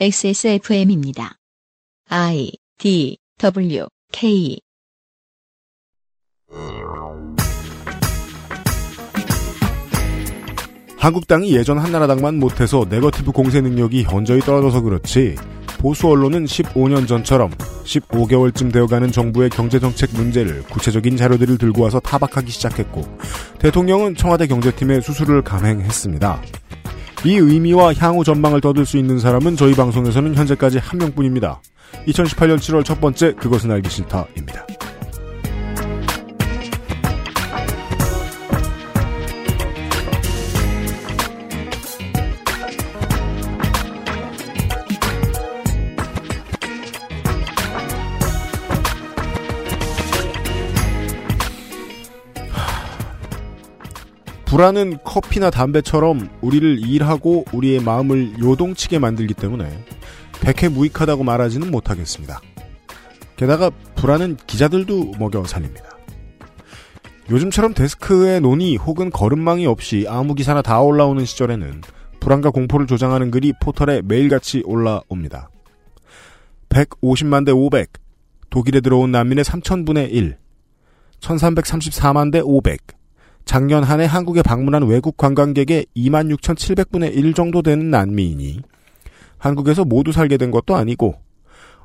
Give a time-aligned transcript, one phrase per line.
[0.00, 1.36] XSFM입니다.
[2.08, 4.58] I D W K
[10.96, 15.36] 한국당이 예전 한나라당만 못해서 네거티브 공세 능력이 현저히 떨어져서 그렇지
[15.78, 17.50] 보수 언론은 15년 전처럼
[17.84, 23.02] 15개월쯤 되어가는 정부의 경제정책 문제를 구체적인 자료들을 들고 와서 타박하기 시작했고
[23.58, 26.40] 대통령은 청와대 경제팀의 수술을 감행했습니다.
[27.24, 31.62] 이 의미와 향후 전망을 떠들 수 있는 사람은 저희 방송에서는 현재까지 한 명뿐입니다.
[32.08, 34.66] 2018년 7월 첫 번째 그것은 알기 싫다입니다.
[54.52, 59.82] 불안은 커피나 담배처럼 우리를 일하고 우리의 마음을 요동치게 만들기 때문에
[60.42, 62.38] 백해 무익하다고 말하지는 못하겠습니다.
[63.36, 65.96] 게다가 불안은 기자들도 먹여 살립니다.
[67.30, 71.80] 요즘처럼 데스크에 논의 혹은 걸음망이 없이 아무 기사나 다 올라오는 시절에는
[72.20, 75.48] 불안과 공포를 조장하는 글이 포털에 매일같이 올라옵니다.
[76.68, 77.90] 150만 대 500,
[78.50, 80.36] 독일에 들어온 난민의 3천분의 1,
[81.20, 83.01] 1334만 대 500,
[83.44, 88.60] 작년 한 해 한국에 방문한 외국 관광객의 26,700분의 1 정도 되는 난민이
[89.38, 91.14] 한국에서 모두 살게 된 것도 아니고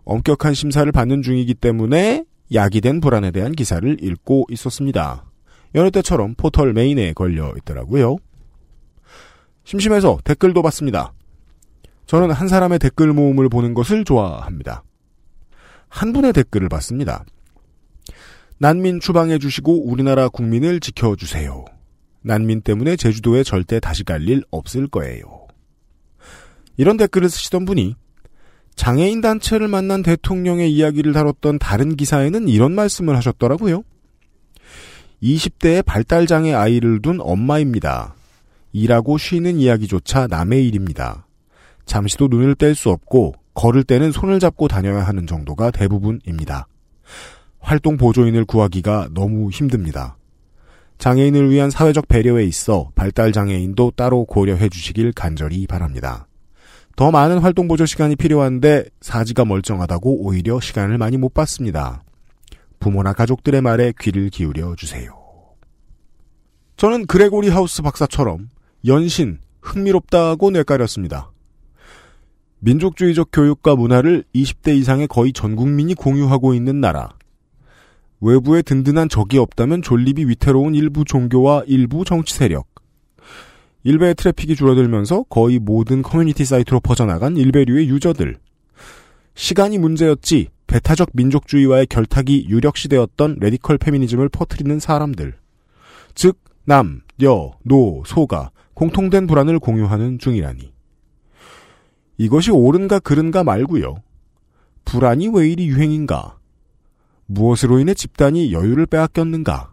[0.06, 5.26] 엄격한 심사를 받는 중이기 때문에 야기된 불안에 대한 기사를 읽고 있었습니다.
[5.76, 8.18] 여느 때처럼 포털 메인에 걸려 있더라고요.
[9.66, 11.12] 심심해서 댓글도 봤습니다.
[12.06, 14.84] 저는 한 사람의 댓글 모음을 보는 것을 좋아합니다.
[15.90, 17.26] 한 분의 댓글을 봤습니다.
[18.60, 21.66] 난민 추방해 주시고 우리나라 국민을 지켜주세요.
[22.22, 25.48] 난민 때문에 제주도에 절대 다시 갈 일 없을 거예요.
[26.76, 27.96] 이런 댓글을 쓰시던 분이
[28.76, 33.84] 장애인 단체를 만난 대통령의 이야기를 다뤘던 다른 기사에는 이런 말씀을 하셨더라고요.
[35.22, 38.16] 20대의 발달장애 아이를 둔 엄마입니다.
[38.74, 41.26] 일하고 쉬는 이야기조차 남의 일입니다.
[41.86, 46.68] 잠시도 눈을 뗄 수 없고 걸을 때는 손을 잡고 다녀야 하는 정도가 대부분입니다.
[47.68, 50.16] 활동 보조인을 구하기가 너무 힘듭니다.
[51.00, 56.30] 장애인을 위한 사회적 배려에 있어 발달 장애인도 따로 고려해 주시길 간절히 바랍니다.
[56.96, 62.06] 더 많은 활동 보조 시간이 필요한데 사지가 멀쩡하다고 오히려 시간을 많이 못 받습니다.
[62.80, 65.12] 부모나 가족들의 말에 귀를 기울여 주세요.
[66.78, 68.48] 저는 그레고리 하우스 박사처럼
[68.86, 71.34] 연신 흥미롭다고 뇌까렸습니다.
[72.60, 77.17] 민족주의적 교육과 문화를 20대 이상의 거의 전 국민이 공유하고 있는 나라.
[78.20, 82.68] 외부에 든든한 적이 없다면 존립이 위태로운 일부 종교와 일부 정치 세력.
[83.84, 88.38] 일베의 트래픽이 줄어들면서 거의 모든 커뮤니티 사이트로 퍼져나간 일베류의 유저들.
[89.36, 95.36] 시간이 문제였지 배타적 민족주의와의 결탁이 유력시되었던 radical 페미니즘을 퍼뜨리는 사람들.
[96.16, 100.74] 즉, 남, 여, 노, 소가 공통된 불안을 공유하는 중이라니.
[102.18, 103.96] 이것이 옳은가 그른가 말고요.
[104.86, 106.37] 불안이 왜 이리 유행인가?
[107.28, 109.72] 무엇으로 인해 집단이 여유를 빼앗겼는가?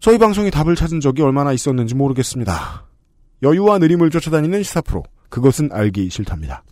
[0.00, 2.84] 저희 방송이 답을 찾은 적이 얼마나 있었는지 모르겠습니다.
[3.42, 5.04] 여유와 느림을 쫓아다니는 시사 프로.
[5.28, 6.64] 그것은 알기 싫답니다.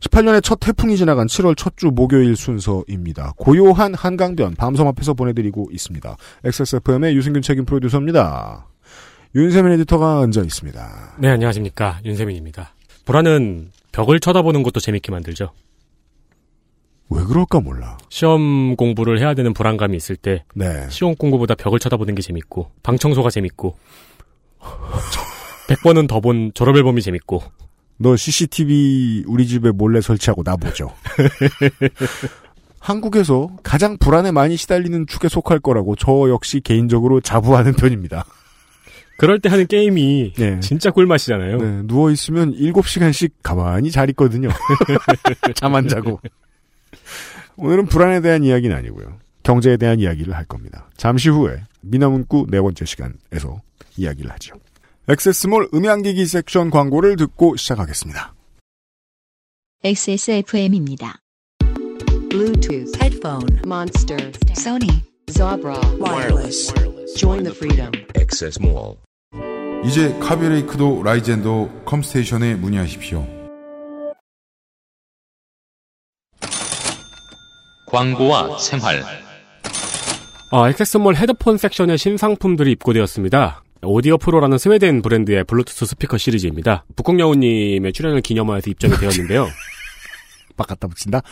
[0.00, 3.32] 18년의 첫 태풍이 지나간 7월 첫 주 목요일 순서입니다.
[3.36, 6.16] 고요한 한강변 밤섬 앞에서 보내드리고 있습니다.
[6.44, 8.66] XSFM의 유승균 책임 프로듀서입니다.
[9.34, 11.16] 윤세민 에디터가 앉아 있습니다.
[11.18, 12.00] 네, 안녕하십니까.
[12.04, 12.74] 윤세민입니다.
[13.04, 15.50] 불안은 벽을 쳐다보는 것도 재밌게 만들죠.
[17.10, 17.96] 왜 그럴까 몰라.
[18.10, 20.86] 시험 공부를 해야 되는 불안감이 있을 때 네.
[20.90, 23.76] 시험 공부보다 벽을 쳐다보는 게 재밌고 방 청소가 재밌고
[25.68, 27.42] 100번은 더 본 졸업 앨범이 재밌고
[27.98, 30.90] 너 CCTV 우리 집에 몰래 설치하고 나보죠.
[32.80, 38.24] 한국에서 가장 불안에 많이 시달리는 축에 속할 거라고 저 역시 개인적으로 자부하는 편입니다.
[39.18, 40.60] 그럴 때 하는 게임이 네.
[40.60, 41.58] 진짜 꿀맛이잖아요.
[41.58, 44.48] 네, 누워있으면 7시간씩 가만히 잘 있거든요.
[45.56, 46.20] 잠 안 자고.
[47.58, 49.18] 오늘은 불안에 대한 이야기는 아니고요.
[49.42, 50.88] 경제에 대한 이야기를 할 겁니다.
[50.96, 53.60] 잠시 후에 미나문구 네 번째 시간에서
[53.96, 54.54] 이야기를 하죠.
[55.08, 58.34] 액세스몰 음향기기 섹션 광고를 듣고 시작하겠습니다.
[59.82, 61.18] XSFM입니다.
[62.30, 66.72] Bluetooth, headphone, Monster, Sony, Jabra, wireless.
[67.16, 67.90] Join the freedom.
[68.60, 68.96] Mall.
[69.84, 73.37] 이제 Kaby Lake도 Ryzen도 컴스테이션에 문의하십시오.
[77.90, 79.02] 광고와 생활.
[80.50, 83.62] 어, 액세스몰 헤드폰 섹션에 신상품들이 입고되었습니다.
[83.82, 86.84] Audio Pro라는 스웨덴 브랜드의 블루투스 스피커 시리즈입니다.
[86.96, 89.46] 북극여우님의 출연을 기념하여서 입점이 되었는데요.
[90.58, 91.22] 빡 갖다 붙인다?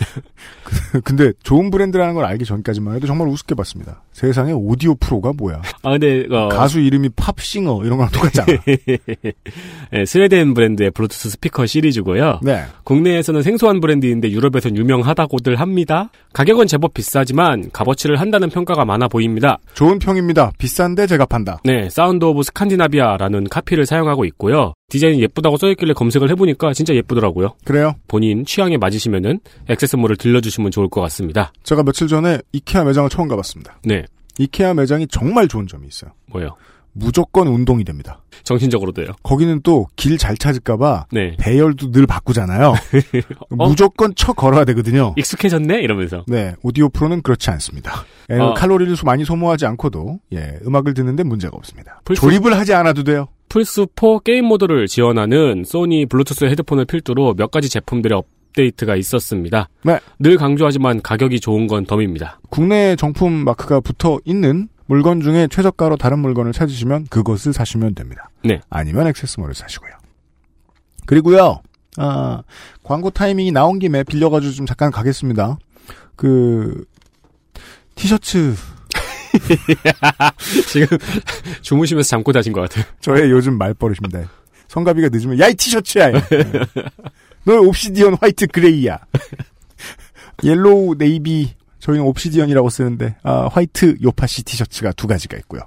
[0.64, 4.02] 그- 근데 좋은 브랜드라는 걸 알기 전까지만 해도 정말 우습게 봤습니다.
[4.12, 5.60] 세상에 Audio Pro가 뭐야.
[5.82, 8.46] 아 근데 어, 가수 이름이 pop singer 이런 거랑 똑같잖아.
[9.92, 12.40] 예, 스웨덴 브랜드의 블루투스 스피커 시리즈고요.
[12.42, 12.64] 네.
[12.84, 16.10] 국내에서는 생소한 브랜드인데 유럽에선 유명하다고들 합니다.
[16.32, 19.58] 가격은 제법 비싸지만 값어치를 한다는 평가가 많아 보입니다.
[19.74, 20.52] 좋은 평입니다.
[20.58, 21.58] 비싼데 제가 판다.
[21.64, 24.72] 네, Sound of Scandinavia라는 카피를 사용하고 있고요.
[24.88, 27.56] 디자인이 예쁘다고 써있길래 검색을 해보니까 진짜 예쁘더라고요.
[27.64, 27.96] 그래요.
[28.06, 31.52] 본인 취향에 맞으시면은 액세스몰을 들러주시면 좋을 것 같습니다.
[31.64, 33.80] 제가 며칠 전에 이케아 매장을 처음 가봤습니다.
[33.84, 34.04] 네,
[34.38, 36.12] 이케아 매장이 정말 좋은 점이 있어요.
[36.26, 36.56] 뭐요?
[36.98, 38.20] 무조건 운동이 됩니다.
[38.44, 39.08] 정신적으로도요.
[39.22, 41.36] 거기는 또 길 잘 찾을까봐 네.
[41.38, 42.74] 배열도 늘 바꾸잖아요.
[43.58, 43.68] 어?
[43.68, 45.14] 무조건 쳐 걸어야 되거든요.
[45.16, 45.80] 익숙해졌네?
[45.80, 46.24] 이러면서.
[46.26, 48.04] 네, Audio Pro는 그렇지 않습니다.
[48.30, 48.54] 예, 어.
[48.54, 52.00] 칼로리를 수- 많이 소모하지 않고도 예, 음악을 듣는데 문제가 없습니다.
[52.04, 53.28] 플스- 조립을 하지 않아도 돼요.
[53.48, 59.68] 플스4 게임 모드를 지원하는 소니 블루투스 헤드폰을 필두로 몇 가지 제품들의 업데이트가 있었습니다.
[59.84, 59.98] 네.
[60.18, 62.40] 늘 강조하지만 가격이 좋은 건 덤입니다.
[62.50, 68.30] 국내 정품 마크가 붙어 있는 물건 중에 최저가로 다른 물건을 찾으시면 그것을 사시면 됩니다.
[68.44, 68.60] 네.
[68.70, 69.92] 아니면 액세스몰을 사시고요.
[71.06, 71.60] 그리고요,
[71.98, 72.42] 아,
[72.82, 75.58] 광고 타이밍이 나온 김에 빌려가지고 좀 잠깐 가겠습니다.
[76.14, 76.84] 그,
[77.94, 78.54] 티셔츠,
[80.68, 80.98] 지금
[81.62, 82.84] 주무시면서 잠고 자신 것 같아요.
[83.00, 84.30] 저의 요즘 말버릇입니다.
[84.68, 86.10] 성가비가 늦으면, 야, 이 티셔츠야!
[87.44, 88.98] 너 옵시디언 화이트 그레이야.
[90.42, 91.54] 옐로우 네이비,
[91.86, 95.60] 저희는 옵시디언이라고 쓰는데, 아, 화이트 요파시 티셔츠가 두 가지가 있고요.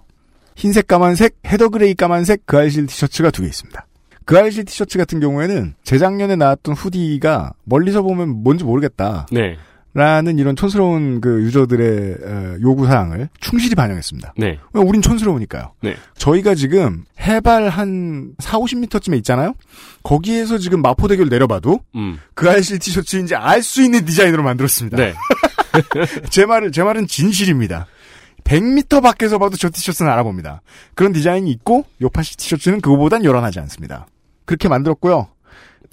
[0.56, 3.86] 흰색 까만색, 헤더 그레이 까만색 그 알실 티셔츠가 두 개 있습니다.
[4.26, 9.26] 그 알실 티셔츠 같은 경우에는 재작년에 나왔던 후디가 멀리서 보면 뭔지 모르겠다.
[9.32, 9.56] 네.
[9.96, 14.34] 라는 이런 촌스러운 그 유저들의 어, 요구 사항을 충실히 반영했습니다.
[14.38, 14.60] 네.
[14.76, 15.72] 어, 우린 촌스러우니까요.
[15.82, 15.96] 네.
[16.16, 19.56] 저희가 지금 해발 한 4, 50m쯤에 있잖아요?
[20.04, 22.20] 거기에서 지금 마포대교를 내려봐도 음.
[22.36, 24.96] 그 알실 티셔츠인지 알 수 있는 디자인으로 만들었습니다.
[24.98, 25.14] 네.
[26.30, 27.88] 제 말을, 제 말은 진실입니다.
[28.44, 30.62] 100m 밖에서 봐도 저 티셔츠는 알아봅니다.
[30.96, 34.08] 그런 디자인이 있고, 요파시 티셔츠는 그거보단 요란하지 않습니다.
[34.46, 35.28] 그렇게 만들었고요.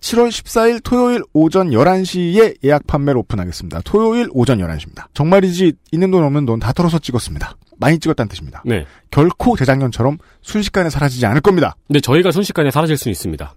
[0.01, 3.81] 7월 14일 토요일 오전 11시에 예약 판매를 오픈하겠습니다.
[3.85, 5.07] 토요일 오전 11시입니다.
[5.15, 7.57] 정말이지 있는 돈 없는 돈 다 털어서 찍었습니다.
[7.79, 8.63] 많이 찍었다는 뜻입니다.
[8.65, 8.87] 네.
[9.11, 11.77] 결코 재작년처럼 순식간에 사라지지 않을 겁니다.
[11.87, 13.55] 근데 저희가 순식간에 사라질 수는 있습니다.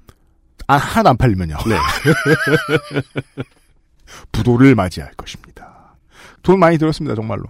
[0.68, 1.57] 아, 하나도 안 팔리면요.
[1.68, 1.75] 네.
[4.31, 5.49] 부도를 맞이할 것입니다.
[6.44, 7.44] 돈 많이 들었습니다, 정말로.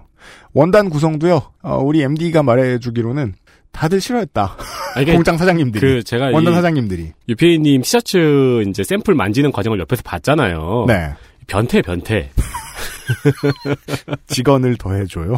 [0.53, 3.33] 원단 구성도요, 어, 우리 MD가 말해주기로는
[3.71, 4.57] 다들 싫어했다.
[4.95, 5.79] 아, 이게 공장 사장님들이.
[5.81, 7.11] 그 제가 원단 이 사장님들이.
[7.29, 10.85] 유피님 티셔츠 이제 샘플 만지는 과정을 옆에서 봤잖아요.
[10.87, 11.13] 네.
[11.47, 12.31] 변태 변태.
[14.27, 15.35] 직원을 더 해줘요.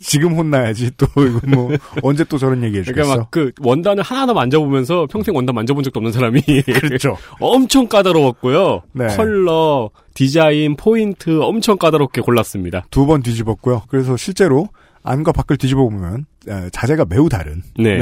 [0.00, 1.70] 지금 혼나야지, 또, 이거 뭐,
[2.02, 2.94] 언제 또 저런 얘기 해주겠어.
[2.94, 7.16] 그러니까 막 그 원단을 하나하나 만져보면서 평생 원단 만져본 적도 없는 사람이 그렇죠.
[7.40, 8.82] 엄청 까다로웠고요.
[8.92, 9.08] 네.
[9.16, 12.84] 컬러, 디자인, 포인트 엄청 까다롭게 골랐습니다.
[12.90, 13.82] 두 번 뒤집었고요.
[13.86, 14.68] 그래서 실제로
[15.04, 18.00] 안과 밖을 뒤집어 보면 에, 자재가 매우 다른 네.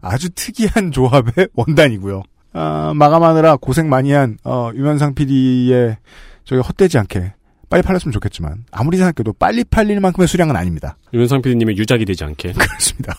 [0.00, 2.22] 아주 특이한 조합의 원단이고요.
[2.52, 5.96] 아, 마감하느라 고생 많이 한 어, 유면상 PD의
[6.44, 7.32] 저기 헛되지 않게
[7.68, 10.96] 빨리 팔렸으면 좋겠지만 아무리 생각해도 빨리 팔릴 만큼의 수량은 아닙니다.
[11.12, 12.52] 유현상 PD님의 유작이 되지 않게.
[12.56, 13.16] 그렇습니다.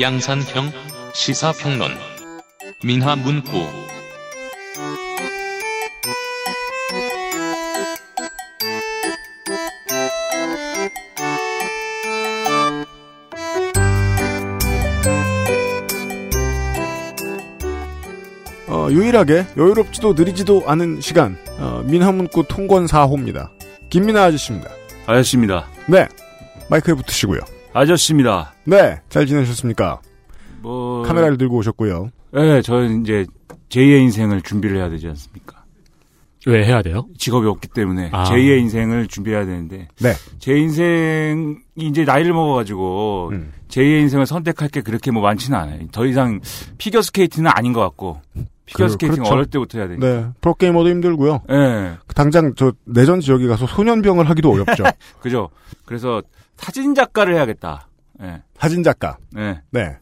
[0.00, 0.70] 양산형
[1.12, 1.90] 시사평론
[2.84, 3.50] 민하문구
[18.68, 23.50] 어, 유일하게 여유롭지도 느리지도 않은 시간 어, 민하문구 통권 4호입니다.
[23.90, 24.70] 김민하 아저씨입니다.
[25.06, 25.66] 아저씨입니다.
[25.88, 26.06] 네.
[26.70, 27.57] 마이크에 붙으시고요.
[27.82, 28.54] 아저씨입니다.
[28.64, 29.00] 네.
[29.08, 30.00] 잘 지내셨습니까?
[30.62, 32.10] 뭐 카메라를 들고 오셨고요.
[32.32, 33.24] 네, 저는 이제
[33.68, 35.58] 제2의 인생을 준비를 해야 되지 않습니까?
[36.46, 37.06] 왜 해야 돼요?
[37.18, 38.24] 직업이 없기 때문에 아.
[38.24, 40.12] 제2의 인생을 준비해야 되는데 네.
[40.40, 43.52] 제 인생이 이제 나이를 먹어가지고 음.
[43.68, 45.78] 제2의 인생을 선택할 게 그렇게 뭐 많지는 않아요.
[45.92, 46.40] 더 이상
[46.78, 48.20] 피겨 스케이트는 아닌 것 같고
[48.66, 49.34] 피겨 그- 스케이팅 그렇죠.
[49.34, 50.06] 어릴 때부터 해야 되니까.
[50.06, 50.26] 네.
[50.40, 51.42] 프로게이머도 힘들고요.
[51.48, 54.82] 네, 당장 저 내전 지역에 가서 소년병을 하기도 어렵죠.
[55.20, 55.50] 그죠.
[55.84, 56.22] 그래서
[56.58, 57.88] 사진 작가를 해야겠다.
[58.20, 59.16] 네, 사진 작가.
[59.32, 59.96] 네, 네.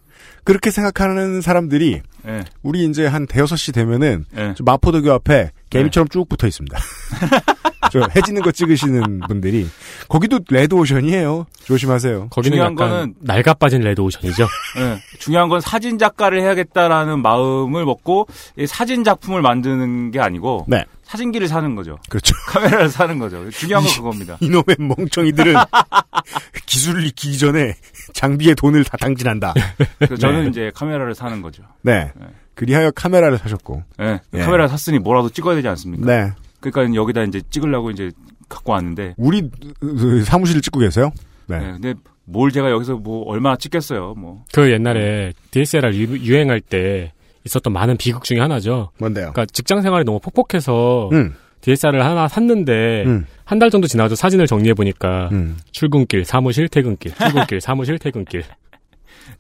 [0.45, 4.25] 그렇게 생각하는 사람들이 네, 우리 이제 한 대여섯 시 되면은
[4.65, 6.79] 마포대교 앞에 개미처럼 쭉 붙어 있습니다.
[7.93, 9.69] 저 해지는 거 찍으시는 분들이
[10.09, 11.47] 거기도 레드 오션이에요.
[11.65, 12.29] 조심하세요.
[12.31, 14.45] 거기는 중요한 약간 거는- 낡아 빠진 레드 오션이죠.
[14.79, 18.27] 예, 중요한 건 사진 작가를 해야겠다라는 마음을 먹고
[18.59, 20.85] 이 사진 작품을 만드는 게 아니고 네.
[21.05, 21.99] 사진기를 사는 거죠.
[22.09, 22.35] 그렇죠.
[22.49, 23.49] 카메라를 사는 거죠.
[23.51, 24.37] 중요한 건 그겁니다.
[24.41, 25.55] 이놈의 멍청이들은
[26.67, 27.77] 기술을 익히기 전에
[28.15, 29.55] 장비에 돈을 다 당진한다.
[29.99, 30.49] 그래서 저는 네.
[30.51, 31.63] 이제 카메라를 사는 거죠.
[31.83, 32.11] 네.
[32.57, 33.85] 그리하여 카메라를 사셨고.
[34.01, 34.39] 예, 예.
[34.41, 36.05] 카메라 샀으니 뭐라도 찍어야 되지 않습니까?
[36.07, 36.33] 네.
[36.61, 38.11] 그러니까 여기다 이제 찍으려고 이제
[38.49, 39.49] 갖고 왔는데 우리
[39.79, 41.11] 그, 사무실 찍고 계세요?
[41.47, 41.57] 네.
[41.57, 41.95] 예, 근데
[42.25, 44.15] 뭘 제가 여기서 뭐 얼마나 찍겠어요.
[44.17, 47.13] 뭐 그 옛날에 DSLR 유- 유행할 때
[47.45, 48.91] 있었던 많은 비극 중에 하나죠.
[48.99, 49.31] 뭔데요?
[49.33, 51.35] 그러니까 직장 생활이 너무 퍽퍽해서 음.
[51.61, 53.27] DSLR을 하나 샀는데 음.
[53.45, 55.57] 한달 정도 지나도 사진을 정리해 보니까 음.
[55.73, 58.43] 출근길, 사무실, 퇴근길, 출근길, 사무실, 퇴근길.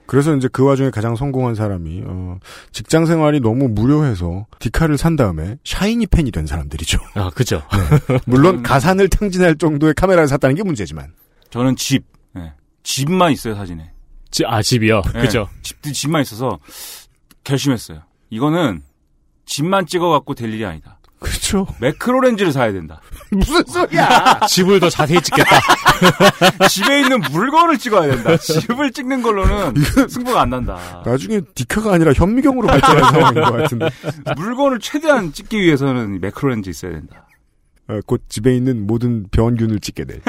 [0.06, 2.38] 그래서 이제 그 와중에 가장 성공한 사람이 어,
[2.72, 6.98] 직장 생활이 너무 무료해서 디카를 산 다음에 샤이니 팬이 된 사람들이죠.
[7.14, 7.62] 아, 그죠.
[8.26, 11.12] 물론 가산을 탕진할 정도의 카메라를 샀다는 게 문제지만.
[11.50, 12.04] 저는 집,
[12.36, 13.90] 예, 집만 있어요 사진에.
[14.30, 15.02] 지- 아, 집이요.
[15.14, 15.48] 예, 그죠.
[15.62, 16.58] 집도 집만 있어서
[17.44, 18.02] 결심했어요.
[18.30, 18.82] 이거는
[19.46, 20.98] 집만 찍어갖고 될 일이 아니다.
[21.18, 21.66] 그렇죠.
[21.80, 23.00] 매크로 렌즈를 사야 된다.
[23.32, 24.40] 무슨 소리야?
[24.48, 25.50] 집을 더 자세히 찍겠다.
[26.68, 28.36] 집에 있는 물건을 찍어야 된다.
[28.36, 29.74] 집을 찍는 걸로는
[30.08, 31.02] 승부가 안 난다.
[31.04, 33.88] 나중에 디카가 아니라 현미경으로 발전한 상황인 것 같은데.
[34.36, 37.26] 물건을 최대한 찍기 위해서는 매크로 렌즈 있어야 된다.
[37.88, 40.20] 어, 곧 집에 있는 모든 변균을 찍게 될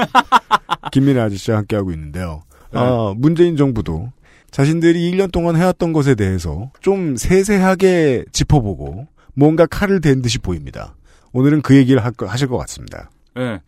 [0.91, 2.43] 김민아 아저씨와 함께하고 있는데요.
[2.73, 4.11] 어, 문재인 정부도
[4.51, 10.95] 자신들이 1년 동안 해왔던 것에 대해서 좀 세세하게 짚어보고 뭔가 칼을 댄 듯이 보입니다.
[11.31, 13.11] 오늘은 그 얘기를 하실 것 같습니다.
[13.37, 13.61] 예.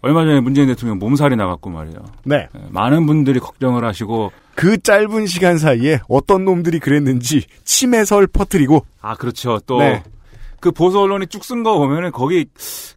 [0.00, 2.04] 얼마 전에 문재인 대통령 몸살이 나갔고 말이에요.
[2.24, 2.48] 네.
[2.52, 9.14] 예, 많은 분들이 걱정을 하시고 그 짧은 시간 사이에 어떤 놈들이 그랬는지 침해설 퍼뜨리고 아
[9.14, 9.60] 그렇죠.
[9.64, 10.02] 또 네.
[10.58, 12.46] 그 보수 언론이 쭉 쓴 거 보면은 거기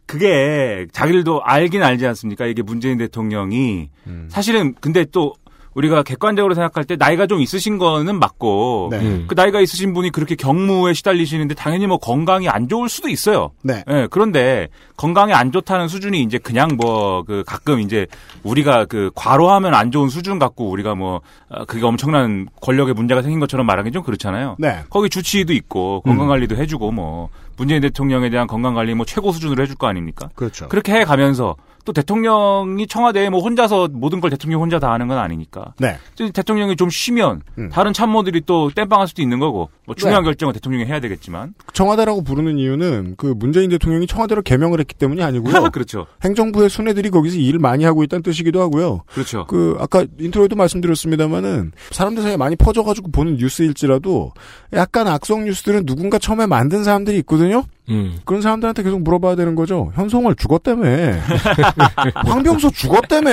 [0.04, 2.46] 그게 자기들도 알긴 알지 않습니까?
[2.46, 4.26] 이게 문재인 대통령이 음.
[4.28, 5.34] 사실은 근데 또
[5.76, 8.98] 우리가 객관적으로 생각할 때 나이가 좀 있으신 거는 맞고 네.
[8.98, 9.24] 음.
[9.28, 13.52] 그 나이가 있으신 분이 그렇게 경무에 시달리시는데 당연히 뭐 건강이 안 좋을 수도 있어요.
[13.62, 13.84] 네.
[13.88, 18.06] 예, 그런데 건강이 안 좋다는 수준이 이제 그냥 뭐 그 가끔 이제
[18.42, 23.40] 우리가 그 과로하면 안 좋은 수준 갖고 우리가 뭐 어, 그게 엄청난 권력에 문제가 생긴
[23.40, 24.56] 것처럼 말하기 좀 그렇잖아요.
[24.58, 24.82] 네.
[24.90, 29.62] 거기 주치의도 있고 건강 관리도 해주고 뭐 문재인 대통령에 대한 건강 관리 뭐 최고 수준으로
[29.62, 30.28] 해줄 거 아닙니까?
[30.34, 30.68] 그렇죠.
[30.68, 35.18] 그렇게 해 가면서 또 대통령이 청와대에 뭐 혼자서 모든 걸 대통령 혼자 다 하는 건
[35.18, 35.72] 아니니까.
[35.78, 35.98] 네.
[36.16, 37.70] 또 대통령이 좀 쉬면 음.
[37.70, 40.26] 다른 참모들이 또 땜빵할 수도 있는 거고 뭐 중요한 네.
[40.26, 45.70] 결정은 대통령이 해야 되겠지만 청와대라고 부르는 이유는 그 문재인 대통령이 청와대로 개명을 했기 때문이 아니고요.
[45.70, 49.02] 그렇죠, 행정부의 수뇌들이 거기서 일을 많이 하고 있다는 뜻이기도 하고요.
[49.12, 49.46] 그렇죠.
[49.46, 54.32] 그 아까 인트로에도 말씀드렸습니다마는 사람들 사이에 많이 퍼져가지고 보는 뉴스일지라도
[54.72, 57.64] 약간 악성 뉴스들은 누군가 처음에 만든 사람들이 있거든요.
[57.88, 58.18] 음.
[58.24, 59.92] 그런 사람들한테 계속 물어봐야 되는 거죠.
[59.94, 60.84] 현송월 죽었다며.
[62.26, 63.30] 황병서 죽었다며.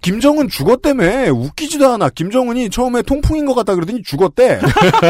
[0.00, 1.32] 김정은 죽었다며.
[1.32, 2.10] 웃기지도 않아.
[2.10, 4.60] 김정은이 처음에 통풍인 것 같다 그러더니 죽었대.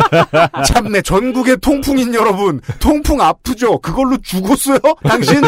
[0.66, 2.60] 참내 전국의 통풍인 여러분.
[2.80, 3.78] 통풍 아프죠?
[3.80, 4.78] 그걸로 죽었어요?
[5.02, 5.42] 당신?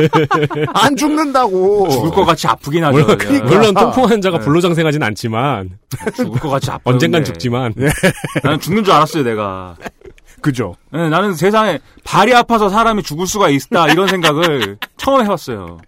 [0.75, 1.89] 안 죽는다고.
[1.89, 2.99] 죽을 것 같이 아프긴 하죠.
[2.99, 3.47] 물론, 그냥.
[3.47, 4.45] 물론 통풍 환자가 네.
[4.45, 5.71] 불로장생하진 않지만
[6.15, 6.83] 죽을 것 같이 아파.
[6.91, 7.73] 언젠간 죽지만
[8.43, 9.77] 나는 죽는 줄 알았어요, 내가.
[10.41, 10.75] 그죠?
[10.93, 15.79] 네, 나는 세상에 발이 아파서 사람이 죽을 수가 있다 이런 생각을 처음 해봤어요.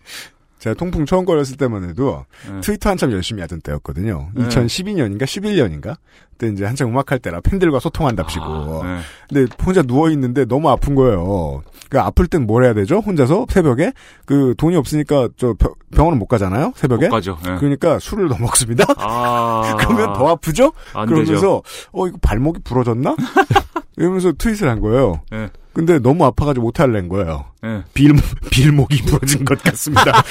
[0.58, 2.60] 제가 통풍 처음 걸렸을 때만 해도 네.
[2.60, 4.28] 트위터 한참 열심히 하던 때였거든요.
[4.32, 4.46] 네.
[4.46, 5.96] 2012년인가 11년인가?
[6.30, 8.44] 그때 이제 한창 음악할 때라 팬들과 소통한답시고.
[8.44, 8.98] 아, 네.
[9.28, 11.62] 근데 혼자 누워 있는데 너무 아픈 거예요.
[11.88, 13.00] 그 아플 땐 뭘 해야 되죠?
[13.00, 13.92] 혼자서 새벽에
[14.24, 16.72] 그 돈이 없으니까 저 병- 병원은 못 가잖아요.
[16.76, 17.08] 새벽에.
[17.08, 17.36] 못 가죠.
[17.44, 17.56] 네.
[17.58, 18.84] 그러니까 술을 더 먹습니다.
[18.98, 20.72] 아, 그러면 더 아프죠?
[20.94, 21.62] 안 그러면서 되죠.
[21.90, 23.16] 어 이거 발목이 부러졌나?
[23.96, 25.22] 이러면서 트윗을 한 거예요.
[25.30, 25.48] 네.
[25.72, 27.46] 근데 너무 아파가지고 못 할랜 거예요.
[27.62, 27.82] 네.
[27.94, 28.14] 빌,
[28.50, 30.22] 빌목이 부러진 것 같습니다.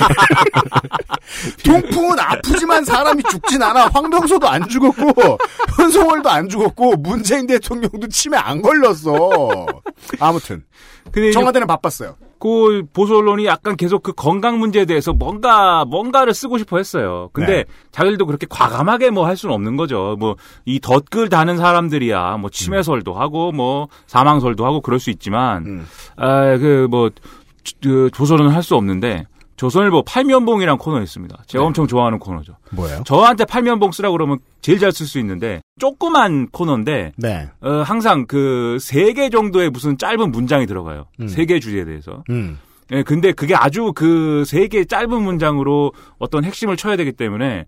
[1.65, 3.87] 통풍은 아프지만 사람이 죽진 않아.
[3.87, 5.37] 황병서도 안 죽었고,
[5.77, 9.65] 현송월도 안 죽었고, 문재인 대통령도 치매 안 걸렸어.
[10.19, 10.63] 아무튼,
[11.11, 12.15] 근데 청와대는 바빴어요.
[12.41, 17.29] 그 보수 언론이 약간 계속 그 건강 문제에 대해서 뭔가 뭔가를 쓰고 싶어 했어요.
[17.33, 17.65] 근데 네.
[17.91, 20.15] 자기들도 그렇게 과감하게 뭐 할 수는 없는 거죠.
[20.19, 25.87] 뭐 이 덧글 다는 사람들이야 뭐 치매설도 하고 뭐 사망설도 하고 그럴 수 있지만 음.
[26.17, 27.11] 아그뭐
[27.81, 29.25] 그 조선은 할 수 없는데
[29.65, 31.43] 조선일보 팔면봉이란 코너 있습니다.
[31.45, 31.67] 제가 네.
[31.67, 32.55] 엄청 좋아하는 코너죠.
[32.71, 33.03] 뭐예요?
[33.05, 37.47] 저한테 팔면봉 쓰라 그러면 제일 잘 쓸 수 있는데 조그만 코너인데 네.
[37.61, 41.05] 어, 항상 그 세 개 정도의 무슨 짧은 문장이 들어가요.
[41.19, 41.27] 음.
[41.27, 42.23] 세개 주제에 대해서.
[42.31, 42.57] 음.
[42.91, 47.67] 예, 근데 그게 아주 그 세 개 짧은 문장으로 어떤 핵심을 쳐야 되기 때문에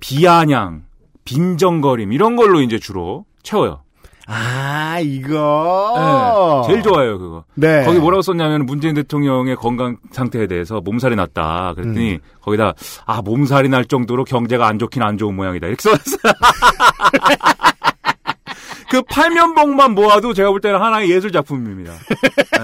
[0.00, 0.84] 비아냥,
[1.26, 3.82] 빈정거림 이런 걸로 이제 주로 채워요.
[4.26, 6.62] 아, 이거.
[6.66, 7.44] 네, 제일 좋아요 그거.
[7.54, 7.84] 네.
[7.84, 11.74] 거기 뭐라고 썼냐면 문재인 대통령의 건강 상태에 대해서 몸살이 났다.
[11.74, 12.18] 그랬더니 음.
[12.40, 12.74] 거기다
[13.06, 15.66] 아 몸살이 날 정도로 경제가 안 좋긴 안 좋은 모양이다.
[15.66, 16.18] 이렇게 써놨어요.
[18.90, 21.92] 그 팔면봉만 모아도 제가 볼 때는 하나의 예술 작품입니다.
[21.92, 22.58] 네.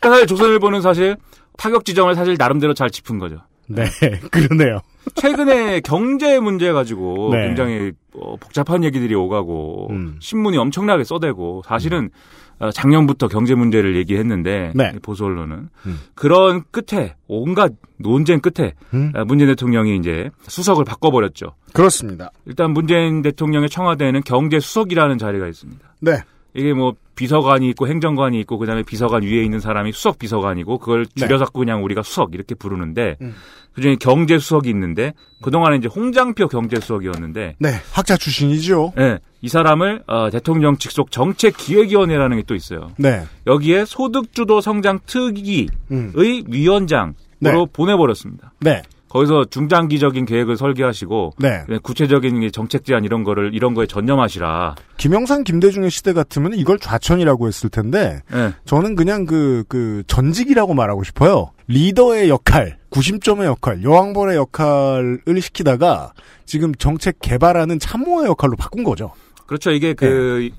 [0.00, 1.16] 그러니까 사실 조선일보는 사실
[1.56, 3.38] 타격 지점을 사실 나름대로 잘 짚은 거죠.
[3.66, 3.84] 네,
[4.30, 4.80] 그러네요.
[5.14, 7.46] 최근에 경제 문제 가지고 네.
[7.46, 10.16] 굉장히 어, 복잡한 얘기들이 오가고 음.
[10.20, 12.10] 신문이 엄청나게 써대고 사실은
[12.58, 14.92] 어, 작년부터 경제 문제를 얘기했는데 네.
[15.02, 16.00] 보수 언론은 음.
[16.14, 19.12] 그런 끝에 온갖 논쟁 끝에 음.
[19.14, 21.54] 어, 문재인 대통령이 이제 수석을 바꿔버렸죠.
[21.72, 22.30] 그렇습니다.
[22.46, 25.80] 일단 문재인 대통령의 청와대에는 경제 수석이라는 자리가 있습니다.
[26.00, 26.22] 네.
[26.54, 31.26] 이게 뭐 비서관이 있고 행정관이 있고 그다음에 비서관 위에 있는 사람이 수석 비서관이고 그걸 네.
[31.26, 33.34] 줄여서 그냥 우리가 수석 이렇게 부르는데 음.
[33.72, 38.92] 그중에 경제 수석이 있는데 그동안에 이제 홍장표 경제 수석이었는데 네, 학자 출신이죠.
[38.98, 42.90] 예, 이 사람을 어, 대통령 직속 정책기획위원회라는 게 또 있어요.
[42.98, 43.24] 네.
[43.46, 46.12] 여기에 소득주도 성장 특위의 음.
[46.46, 47.66] 위원장으로 네.
[47.72, 48.52] 보내버렸습니다.
[48.60, 48.82] 네.
[49.14, 51.64] 거기서 중장기적인 계획을 설계하시고 네.
[51.84, 54.74] 구체적인 정책 제안 이런 거를 이런 거에 전념하시라.
[54.96, 58.52] 김영삼, 김대중의 시대 같으면 이걸 좌천이라고 했을 텐데, 예.
[58.64, 61.52] 저는 그냥 그, 그, 전직이라고 말하고 싶어요.
[61.68, 66.12] 리더의 역할, 구심점의 역할, 여왕벌의 역할을 시키다가,
[66.44, 69.12] 지금 정책 개발하는 참모의 역할로 바꾼 거죠.
[69.46, 69.70] 그렇죠.
[69.70, 70.50] 이게 그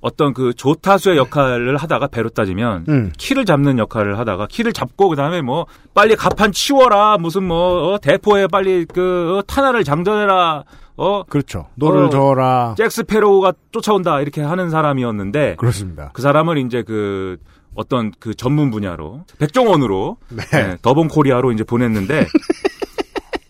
[0.00, 3.12] 어떤 그 조타수의 역할을 하다가 배로 따지면 음.
[3.18, 8.46] 키를 잡는 역할을 하다가 키를 잡고 그다음에 뭐 빨리 갑판 치워라 무슨 뭐 어, 대포에
[8.46, 10.64] 빨리 그 어, 탄환을 장전해라
[10.96, 11.66] 어 그렇죠.
[11.76, 12.10] 노를 어.
[12.10, 12.74] 저어라.
[12.76, 16.10] 잭 스패로우가 쫓아온다 이렇게 하는 사람이었는데 그렇습니다.
[16.12, 17.38] 그 사람을 이제 그
[17.74, 20.44] 어떤 그 전문 분야로 백종원으로 네.
[20.50, 22.26] 네, 더본 코리아로 이제 보냈는데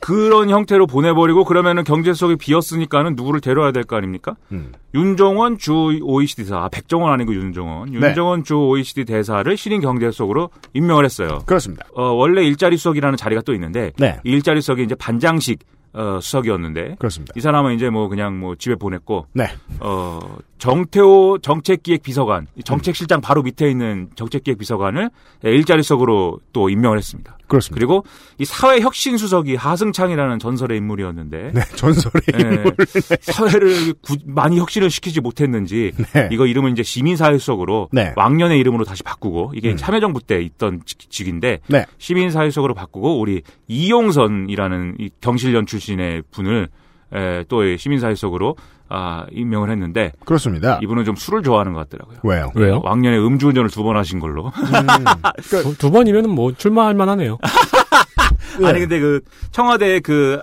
[0.08, 4.36] 그런 형태로 보내버리고 그러면은 경제 속이 비었으니까는 누구를 데려야 될 거 아닙니까?
[4.52, 4.72] 음.
[4.94, 7.90] 윤종원 주 OECD 대사, 아, 백종원 아니고 윤종원.
[7.90, 8.08] 네.
[8.08, 11.40] 윤종원 주 OECD 대사를 신인 경제수석으로 임명을 했어요.
[11.44, 11.84] 그렇습니다.
[11.94, 14.18] 어, 원래 일자리 수석이라는 자리가 또 있는데 네.
[14.24, 15.58] 이 일자리 수석이 이제 반장식
[15.92, 17.32] 어, 수석이었는데 그렇습니다.
[17.36, 19.44] 이 사람은 이제 뭐 그냥 뭐 집에 보냈고 네.
[19.80, 20.20] 어,
[20.58, 25.10] 정태호 정책기획 비서관, 이 정책실장 바로 밑에 있는 정책기획 비서관을
[25.44, 27.37] 일자리 수석으로 또 임명을 했습니다.
[27.48, 27.74] 그렇습니다.
[27.78, 28.04] 그리고
[28.38, 32.76] 이 사회 혁신 수석이 하승창이라는 전설의 인물이었는데 네, 전설의 예, 인물.
[33.22, 36.28] 사회를 구- 많이 혁신을 시키지 못했는지 네.
[36.30, 38.12] 이거 이름을 이제 시민 사회 수석으로 네.
[38.16, 39.76] 왕년의 이름으로 다시 바꾸고 이게 음.
[39.76, 41.84] 참여정부 때 있던 직- 직인데 네.
[41.98, 46.68] 시민 사회 수석으로 바꾸고 우리 이용선이라는 이 경실련 출신의 분을
[47.14, 48.56] 에, 또이 시민 사회 수석으로
[48.90, 50.78] 아, 임명을 했는데 그렇습니다.
[50.82, 52.18] 이분은 좀 술을 좋아하는 것 같더라고요.
[52.22, 52.50] 왜요?
[52.54, 52.80] 왜요?
[52.84, 54.46] 왕년에 음주운전을 두 번 하신 걸로.
[54.46, 57.38] 음, 두 번이면은 뭐 출마할 만하네요.
[58.64, 59.20] 아니 근데 그
[59.52, 60.40] 청와대 그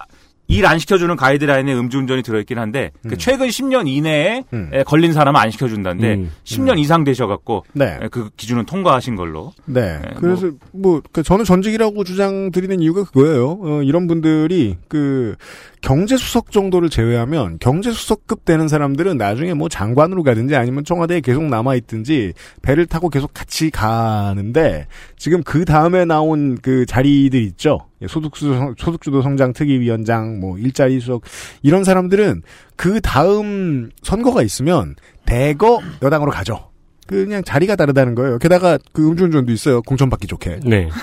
[0.47, 4.69] 일 안 시켜주는 가이드라인에 음주운전이 들어있긴 한데 그 최근 10년 이내에 음.
[4.73, 6.31] 에, 걸린 사람은 안 시켜준다는데 음.
[6.43, 7.99] 10년 이상 되셔갖고 네.
[8.01, 9.53] 에, 그 기준은 통과하신 걸로.
[9.65, 9.99] 네.
[9.99, 13.59] 네, 그래서 뭐, 그 저는 전직이라고 주장드리는 이유가 그거예요.
[13.61, 15.35] 어, 이런 분들이 그
[15.81, 22.33] 경제수석 정도를 제외하면 경제수석급 되는 사람들은 나중에 뭐 장관으로 가든지 아니면 청와대에 계속 남아 있든지
[22.63, 27.79] 배를 타고 계속 같이 가는데 지금 그 다음에 나온 그 자리들 있죠.
[28.01, 31.23] 예, 소득주도, 소득주도 성장 특위위원장, 뭐 일자리 수석
[31.61, 32.41] 이런 사람들은
[32.75, 36.69] 그 다음 선거가 있으면 대거 여당으로 가죠.
[37.07, 38.39] 그냥 자리가 다르다는 거예요.
[38.39, 39.81] 게다가 그 음주운전도 있어요.
[39.83, 40.61] 공천 받기 좋게.
[40.65, 40.89] 네.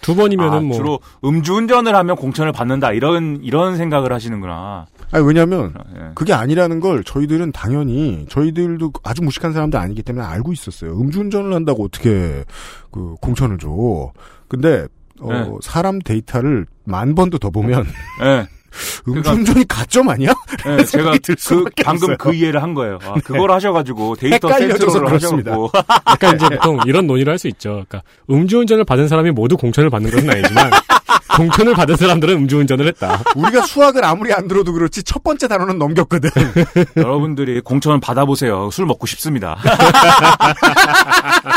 [0.00, 4.86] 두 번이면은 아, 뭐 주로 음주운전을 하면 공천을 받는다 이런 이런 생각을 하시는구나.
[5.12, 6.10] 아니 왜냐하면 예.
[6.14, 10.98] 그게 아니라는 걸 저희들은 당연히 저희들도 아주 무식한 사람도 아니기 때문에 알고 있었어요.
[10.98, 12.44] 음주운전을 한다고 어떻게
[12.90, 14.12] 그 공천을 줘.
[14.48, 14.86] 근데
[15.20, 15.48] 어, 네.
[15.62, 17.86] 사람 데이터를 만 번도 더 보면
[18.24, 18.46] 예.
[19.08, 20.32] 음주운전이 가점 아니야?
[20.78, 22.16] 예, 제가 그 방금 없어요.
[22.18, 23.00] 그 이해를 한 거예요.
[23.04, 25.50] 아, 그걸 하셔가지고 데이터 그렇습니다.
[25.52, 25.70] 하셔갖고
[26.08, 27.70] 약간 이제 보통 이런 논의를 할 수 있죠.
[27.88, 30.70] 그러니까 음주운전을 받은 사람이 모두 공천을 받는 것은 아니지만
[31.36, 33.20] 공천을 받은 사람들은 음주운전을 했다.
[33.34, 36.30] 우리가 수학을 아무리 안 들어도 그렇지 첫 번째 단어는 넘겼거든.
[36.96, 38.68] 여러분들이 공천을 받아보세요.
[38.70, 39.56] 술 먹고 싶습니다.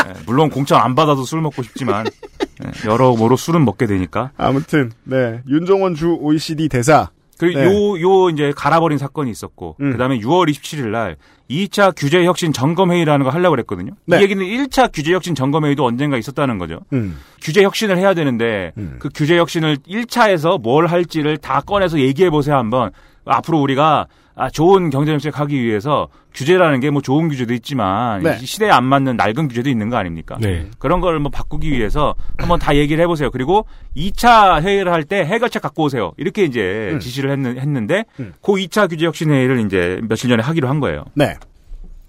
[0.08, 2.43] 예, 물론 공천 안 받아도 술 먹고 싶지만 예,
[2.84, 4.30] 여러모로 술은 먹게 되니까.
[4.36, 7.66] 아무튼 네 윤정원 주 OECD 대사 그리고 네.
[7.66, 9.92] 요, 요 이제 갈아버린 사건이 있었고, 음.
[9.92, 11.16] 그 다음에 6월 27일 날
[11.50, 13.92] 2차 규제 혁신 점검 회의라는 거 하려고 그랬거든요.
[14.06, 14.18] 네.
[14.18, 16.80] 이 얘기는 1차 규제 혁신 점검 회의도 언젠가 있었다는 거죠.
[16.92, 17.18] 음.
[17.42, 18.96] 규제 혁신을 해야 되는데, 음.
[18.98, 22.90] 그 규제 혁신을 1차에서 뭘 할지를 다 꺼내서 얘기해 보세요 한번.
[23.26, 28.36] 앞으로 우리가 아, 좋은 경제 정책 하기 위해서 규제라는 게 뭐 좋은 규제도 있지만 네.
[28.42, 30.36] 이 시대에 안 맞는 낡은 규제도 있는 거 아닙니까?
[30.40, 30.68] 네.
[30.78, 33.30] 그런 걸 뭐 바꾸기 위해서 한번 다 얘기를 해보세요.
[33.30, 33.66] 그리고
[33.96, 36.12] 2차 회의를 할 때 해결책 갖고 오세요.
[36.16, 36.98] 이렇게 이제 음.
[37.00, 38.32] 지시를 했는, 했는데 음.
[38.42, 41.04] 그 2차 규제 혁신 회의를 이제 며칠 전에 하기로 한 거예요.
[41.14, 41.34] 네.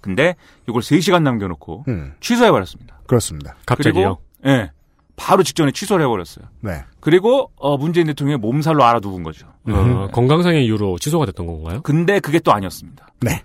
[0.00, 0.34] 근데
[0.68, 3.00] 이걸 3시간 남겨놓고 음, 취소해버렸습니다.
[3.06, 3.56] 그렇습니다.
[3.66, 4.18] 갑자기요.
[4.42, 4.70] 그리고, 예.
[5.16, 6.44] 바로 직전에 취소를 해버렸어요.
[6.60, 6.84] 네.
[7.00, 9.46] 그리고 어, 문재인 대통령의 몸살로 알아두은 거죠.
[9.68, 11.80] 어, 건강상의 이유로 취소가 됐던 건가요?
[11.82, 13.08] 근데 그게 또 아니었습니다.
[13.22, 13.42] 네.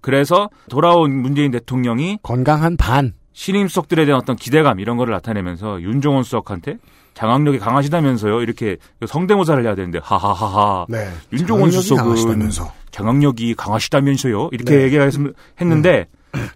[0.00, 3.12] 그래서 돌아온 문재인 대통령이 건강한 반.
[3.32, 6.78] 신임 수석들에 대한 어떤 기대감 이런 거를 나타내면서 윤종원 수석한테
[7.14, 8.40] 장악력이 강하시다면서요.
[8.40, 10.86] 이렇게 성대모사를 해야 되는데 하하하하.
[10.88, 11.08] 네.
[11.32, 12.72] 윤종원 장악력이 수석은 강하시다면서.
[12.92, 14.48] 장악력이 강하시다면서요.
[14.52, 14.82] 이렇게 네.
[14.84, 15.14] 얘기를 했-
[15.60, 16.06] 했는데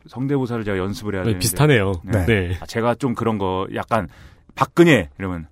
[0.09, 1.93] 성대모사를 제가 연습을 해야 네, 되는데 비슷하네요.
[2.05, 2.27] 네.
[2.27, 2.57] 네.
[2.61, 4.09] 아, 제가 좀 그런 거 약간
[4.55, 5.47] 박근혜 이러면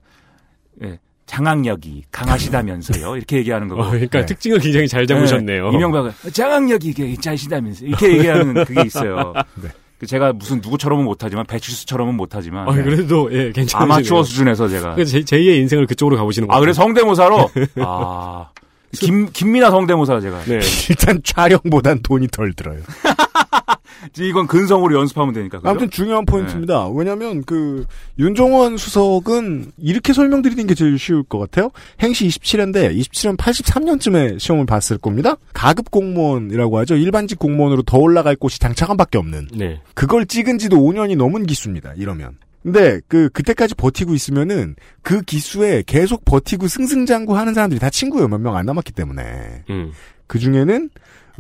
[0.83, 3.17] 예, 장악력이 강하시다면서요.
[3.17, 3.83] 이렇게 얘기하는 거고.
[3.83, 4.27] 어, 그러니까 네.
[4.27, 5.71] 특징을 굉장히 잘 잡으셨네요.
[5.71, 9.33] 네, 이명박은 장악력이 이게 짜시다면서 이렇게 얘기하는 그게 있어요.
[9.63, 9.69] 네.
[9.99, 13.83] 그 제가 무슨 누구처럼은 못하지만 배칠수처럼은 못하지만 어, 그래도 예, 괜찮으시네요.
[13.83, 16.57] 아마추어 수준에서 제가 그 제, 제2의 인생을 그쪽으로 가보시는 거예요.
[16.57, 17.51] 아 그래 성대모사로
[17.87, 18.51] 아
[18.93, 20.59] 김, 김민아 성대모사 제가 네.
[20.91, 22.81] 일단 촬영보단 돈이 덜 들어요.
[24.19, 25.69] 이건 근성으로 연습하면 되니까 그죠?
[25.69, 26.31] 아무튼 중요한 네.
[26.33, 26.89] 포인트입니다.
[26.89, 27.85] 왜냐하면 그
[28.19, 31.71] 윤종원 수석은 이렇게 설명드리는 게 제일 쉬울 것 같아요.
[32.01, 35.37] 행시 27회인데 27년 83년쯤에 시험을 봤을 겁니다.
[35.53, 36.97] 가급 공무원이라고 하죠.
[36.97, 39.49] 일반직 공무원으로 더 올라갈 곳이 장차관밖에 없는.
[39.55, 39.81] 네.
[39.95, 41.93] 그걸 찍은 지도 5년이 넘은 기수입니다.
[41.97, 42.37] 이러면.
[42.63, 48.29] 근데 그 그때까지 버티고 있으면은 그 기수에 계속 버티고 승승장구 하는 사람들이 다 친구예요.
[48.29, 49.65] 몇 명 안 남았기 때문에.
[49.71, 49.91] 음.
[50.29, 50.89] 그 중에는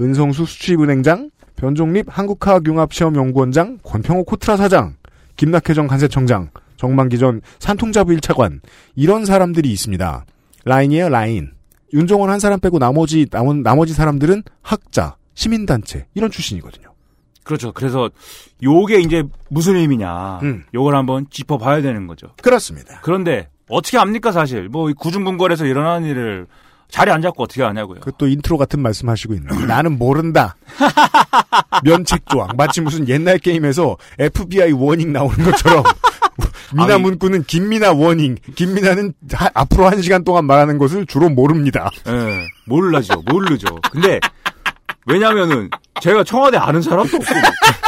[0.00, 4.96] 은성수 수출입은행장, 변종립 한국화학융합시험연구원장, 권평호 코트라 사장,
[5.36, 8.60] 김낙혜정 간세청장, 정만기 전 산통자부 1차관
[8.96, 10.24] 이런 사람들이 있습니다.
[10.64, 11.52] 라인이에요, 라인.
[11.92, 16.92] 윤종원 한 사람 빼고 나머지 남은 나머지 사람들은 학자, 시민단체 이런 출신이거든요.
[17.44, 17.72] 그렇죠.
[17.72, 18.10] 그래서
[18.62, 20.40] 요게 이제 무슨 의미냐.
[20.42, 20.64] 음.
[20.74, 22.28] 요걸 한번 짚어봐야 되는 거죠.
[22.42, 23.00] 그렇습니다.
[23.02, 26.46] 그런데 어떻게 합니까 사실 뭐이 구중궁궐에서 일어나는 일을
[26.92, 28.00] 자리 안 잡고 어떻게 하냐고요.
[28.00, 30.56] 그 또 인트로 같은 말씀 하시고 있는 나는 모른다.
[31.84, 35.82] 면책 조항 마치 무슨 옛날 게임에서 FBI warning 나오는 것처럼
[36.74, 37.02] 민하 아니.
[37.02, 41.90] 문구는 김민하 warning 김민하는 하- 앞으로 한 시간 동안 말하는 것을 주로 모릅니다.
[42.06, 43.68] 예, 모르죠, 모르죠.
[43.90, 44.20] 근데
[45.06, 45.68] 왜냐면은
[46.00, 47.24] 제가 청와대 아는 사람도 없고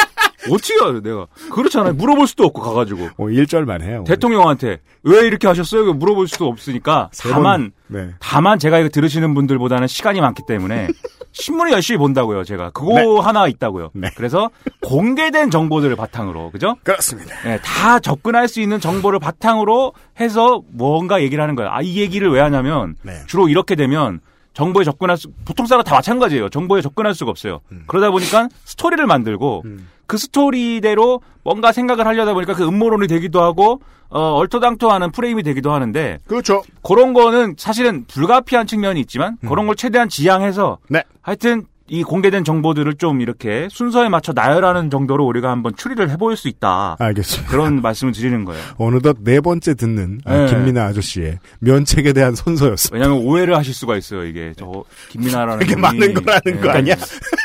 [0.50, 1.94] 어떻게 알아 내가 그렇잖아요.
[1.94, 4.04] 물어볼 수도 없고 가가지고 어, 1절만 해요.
[4.06, 5.92] 대통령한테 왜 이렇게 하셨어요?
[5.94, 8.04] 물어볼 수도 없으니까 세 다만 번.
[8.06, 8.10] 네.
[8.20, 10.88] 다만 제가 이거 들으시는 분들보다는 시간이 많기 때문에
[11.32, 12.44] 신문을 열심히 본다고요.
[12.44, 13.90] 제가 그거 하나 있다고요.
[13.94, 14.08] 네.
[14.16, 14.50] 그래서
[14.82, 16.76] 공개된 정보들을 바탕으로 그죠?
[16.84, 17.34] 그렇습니다.
[17.42, 21.70] 네, 다 접근할 수 있는 정보를 바탕으로 해서 뭔가 얘기를 하는 거예요.
[21.72, 23.20] 아, 이 얘기를 왜 하냐면 네.
[23.26, 24.20] 주로 이렇게 되면
[24.54, 26.48] 정보에 접근할 수, 보통 사람 다 마찬가지예요.
[26.48, 27.60] 정보에 접근할 수가 없어요.
[27.86, 29.88] 그러다 보니까 스토리를 만들고 음.
[30.06, 36.18] 그 스토리대로 뭔가 생각을 하려다 보니까 그 음모론이 되기도 하고 어, 얼토당토하는 프레임이 되기도 하는데
[36.26, 36.62] 그렇죠.
[36.82, 41.02] 그런 거는 사실은 불가피한 측면이 있지만 그런 걸 최대한 지양해서 네.
[41.20, 46.48] 하여튼 이 공개된 정보들을 좀 이렇게 순서에 맞춰 나열하는 정도로 우리가 한번 추리를 해볼 수
[46.48, 46.96] 있다.
[46.98, 47.50] 알겠습니다.
[47.50, 48.62] 그런 말씀을 드리는 거예요.
[48.78, 50.46] 어느덧 네 번째 듣는 아, 네.
[50.46, 52.94] 김미나 아저씨의 면책에 대한 선서였습니다.
[53.06, 54.24] 왜냐하면 오해를 하실 수가 있어요.
[54.24, 56.78] 이게 저 김민아라는 되게 분이- 많은 거라는 거 네.
[56.78, 56.94] 아니야?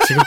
[0.08, 0.22] 지금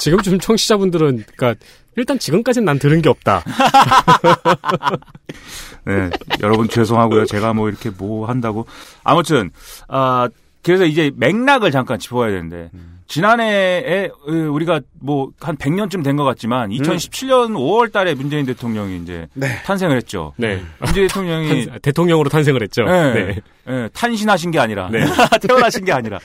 [0.00, 1.60] 지금쯤 청취자분들은 그러니까
[1.96, 3.42] 일단 지금까지는 난 들은 게 없다.
[5.84, 6.10] 네,
[6.42, 7.24] 여러분 죄송하고요.
[7.26, 8.68] 제가 뭐 이렇게 뭐 한다고
[9.02, 9.50] 아무튼
[9.88, 10.28] 아
[10.62, 12.70] 그래서 이제 맥락을 잠깐 짚어봐야 되는데
[13.08, 19.26] 지난해에 으, 우리가 뭐 한 100년쯤 된 것 같지만 2017년 5월 달에 문재인 대통령이 이제
[19.34, 19.62] 네.
[19.64, 20.32] 탄생을 했죠.
[20.36, 20.60] 네.
[20.78, 22.84] 문재인 대통령이 탄- 대통령으로 탄생을 했죠.
[22.84, 23.12] 네.
[23.14, 23.36] 네.
[23.68, 25.00] 예, 탄신하신 게 아니라 네.
[25.46, 26.18] 태어나신 게 아니라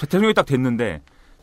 [0.00, 1.00] 대통령이 딱 됐는데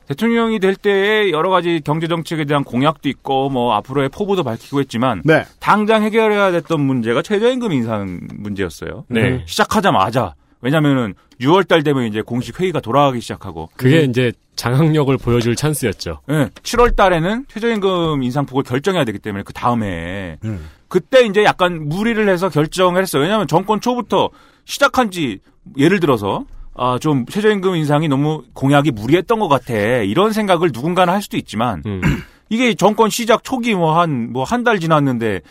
[0.08, 5.22] 대통령이 될 때에 여러 가지 경제 정책에 대한 공약도 있고 뭐 앞으로의 포부도 밝히고 했지만
[5.24, 5.46] 네.
[5.60, 9.06] 당장 해결해야 됐던 문제가 최저임금 인상 문제였어요.
[9.08, 9.44] 네.
[9.46, 16.20] 시작하자마자 왜냐면은 6월 달 되면 이제 공식 회의가 돌아가기 시작하고 그게 이제 장악력을 보여줄 찬스였죠.
[16.30, 20.70] 예, 7월 달에는 최저임금 인상폭을 결정해야 되기 때문에 그 다음에 음.
[20.88, 23.24] 그때 이제 약간 무리를 해서 결정을 했어요.
[23.24, 24.30] 왜냐하면 정권 초부터
[24.66, 25.40] 시작한 지
[25.78, 26.46] 예를 들어서
[26.76, 29.74] 아, 좀 최저임금 인상이 너무 공약이 무리했던 것 같아.
[29.74, 32.02] 이런 생각을 누군가는 할 수도 있지만 음.
[32.50, 35.42] 이게 정권 시작 초기 뭐 한 뭐 한 달 지났는데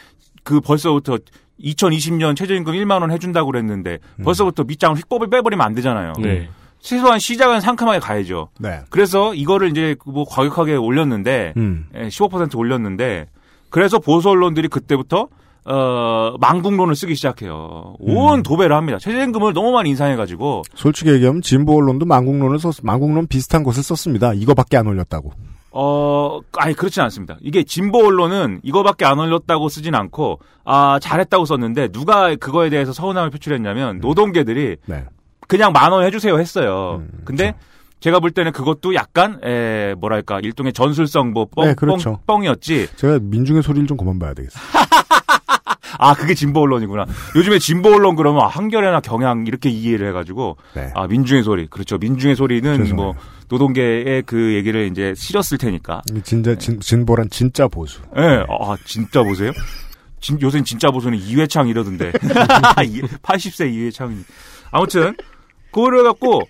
[0.44, 1.18] 그 벌써부터
[1.62, 6.12] 2020년 최저임금 1만 원 해준다고 그랬는데 벌써부터 밑장을 휙 빼버리면 안 되잖아요.
[6.20, 6.48] 네.
[6.80, 8.48] 최소한 시작은 상큼하게 가야죠.
[8.58, 8.80] 네.
[8.88, 11.86] 그래서 이거를 이제 뭐 과격하게 올렸는데 음.
[11.94, 13.26] 예, 15% 올렸는데
[13.68, 15.28] 그래서 보수 언론들이 그때부터
[15.66, 17.94] 어 망국론을 쓰기 시작해요.
[17.98, 18.98] 온 도배를 합니다.
[18.98, 24.32] 최저임금을 너무 많이 인상해가지고 솔직히 얘기하면 진보 언론도 망국론을 썼, 망국론 비슷한 것을 썼습니다.
[24.32, 25.32] 이거밖에 안 올렸다고.
[25.72, 27.36] 어 아니 그렇진 않습니다.
[27.40, 33.30] 이게 진보 언론은 이거밖에 안 올렸다고 쓰진 않고 아 잘했다고 썼는데 누가 그거에 대해서 서운함을
[33.30, 35.04] 표출했냐면 노동계들이 네.
[35.46, 37.02] 그냥 만 원 해주세요 했어요.
[37.02, 37.54] 음, 근데
[38.00, 42.18] 제가 볼 때는 그것도 약간 에, 뭐랄까 일종의 전술성 뭐 뻥, 네, 그렇죠.
[42.26, 44.62] 뻥, 이었지 제가 민중의 소리를 좀 그만 봐야 되겠어요.
[46.00, 47.04] 아 그게 진보 언론이구나.
[47.36, 50.90] 요즘에 진보 언론 그러면 한겨레나 경향 이렇게 이해를 해가지고 네.
[50.94, 51.98] 아 민중의 소리 그렇죠.
[51.98, 52.94] 민중의 소리는 죄송해요.
[52.94, 53.14] 뭐
[53.48, 56.00] 노동계의 그 얘기를 이제 실었을 테니까.
[56.14, 58.00] 이 진짜 진, 진보란 진짜 보수.
[58.16, 59.52] 예, 아 진짜 보세요.
[60.20, 62.12] 진, 요새는 진짜 보수는 이회창 이러던데.
[63.22, 64.16] 80세 이회창이.
[64.70, 65.14] 아무튼
[65.70, 66.42] 그거를 갖고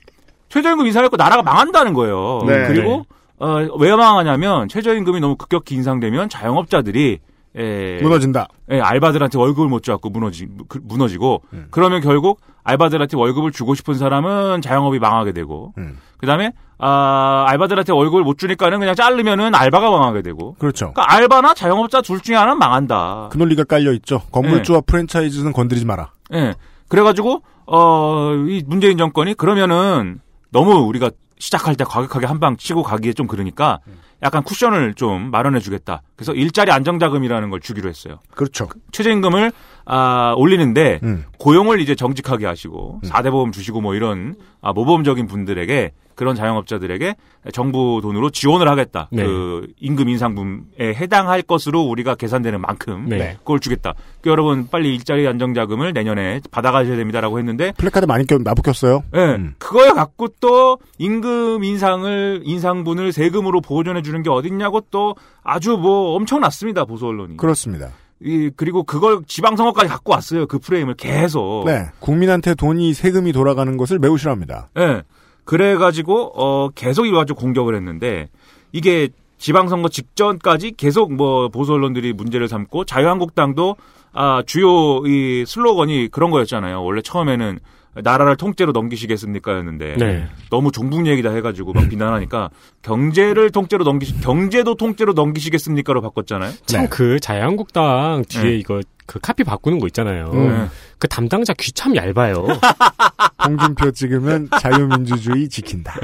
[0.48, 2.42] 최저임금 인상했고 나라가 망한다는 거예요.
[2.46, 2.68] 네.
[2.68, 3.04] 그리고
[3.38, 7.18] 어, 왜 망하냐면 최저임금이 너무 급격히 인상되면 자영업자들이
[7.56, 8.46] 에, 무너진다.
[8.70, 11.66] 예, 알바들한테 월급을 못 줘갖고 무너지, 그- 무너지고, 음.
[11.70, 15.98] 그러면 결국 알바들한테 월급을 주고 싶은 사람은 자영업이 망하게 되고, 음.
[16.18, 20.92] 그 다음에, 아, 알바들한테 월급을 못 주니까는 그냥 자르면은 알바가 망하게 되고, 그렇죠.
[20.92, 23.30] 그러니까 알바나 자영업자 둘 중에 하나는 망한다.
[23.32, 24.20] 그 논리가 깔려 있죠.
[24.30, 26.12] 건물주와 프랜차이즈는 건드리지 마라.
[26.34, 26.54] 예.
[26.88, 30.20] 그래가지고, 어, 이 문재인 정권이 그러면은
[30.52, 33.78] 너무 우리가 시작할 때 과격하게 한 방 치고 가기에 좀 그러니까
[34.22, 36.02] 약간 쿠션을 좀 마련해 주겠다.
[36.16, 38.20] 그래서 일자리 안정자금이라는 걸 주기로 했어요.
[38.34, 38.68] 그렇죠.
[38.92, 39.52] 최저임금을
[39.92, 41.24] 아, 올리는데 음.
[41.38, 47.16] 고용을 이제 정직하게 하시고 사대 보험 주시고 뭐 이런 아, 모범적인 분들에게 그런 자영업자들에게
[47.52, 49.08] 정부 돈으로 지원을 하겠다.
[49.10, 49.24] 네.
[49.24, 53.36] 그 임금 인상분에 해당할 것으로 우리가 계산되는 만큼 네.
[53.38, 53.94] 그걸 주겠다.
[54.20, 59.02] 그 여러분 빨리 일자리 안정자금을 내년에 받아가셔야 됩니다라고 했는데 플래카드 많이 껴, 나붙였어요.
[59.16, 59.54] 예, 음.
[59.58, 66.84] 그거에 갖고 또 임금 인상을 인상분을 세금으로 보전해 주는 게 어딨냐고 또 아주 뭐 엄청났습니다
[66.84, 67.38] 보수 언론이.
[67.38, 67.88] 그렇습니다.
[68.22, 71.64] 이 그리고 그걸 지방선거까지 갖고 왔어요 그 프레임을 계속.
[71.66, 71.86] 네.
[72.00, 74.68] 국민한테 돈이 세금이 돌아가는 것을 매우 싫어합니다.
[74.78, 75.02] 예.
[75.44, 78.28] 그래가지고 어 계속 이와가지고 공격을 했는데
[78.72, 83.76] 이게 지방선거 직전까지 계속 뭐 보수 언론들이 문제를 삼고 자유한국당도
[84.12, 86.84] 아 주요 이 슬로건이 그런 거였잖아요.
[86.84, 87.58] 원래 처음에는
[87.94, 90.28] 나라를 통째로 넘기시겠습니까였는데 네.
[90.48, 92.50] 너무 종북 얘기다 해가지고 막 비난하니까
[92.82, 96.52] 경제를 통째로 넘기시 경제도 통째로 넘기시겠습니까로 바꿨잖아요.
[96.66, 96.88] 참 네.
[96.88, 98.56] 그 자유한국당 뒤에 네.
[98.56, 100.30] 이거 그 카피 바꾸는 거 있잖아요.
[100.32, 100.70] 음.
[100.98, 102.46] 그 담당자 귀 참 얇아요.
[103.44, 105.94] 홍준표 찍으면 자유민주주의 지킨다.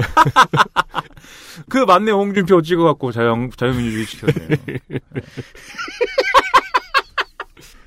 [1.69, 4.57] 그 맞네 홍준표 찍어갖고 자유 자유민주주의 지켰네.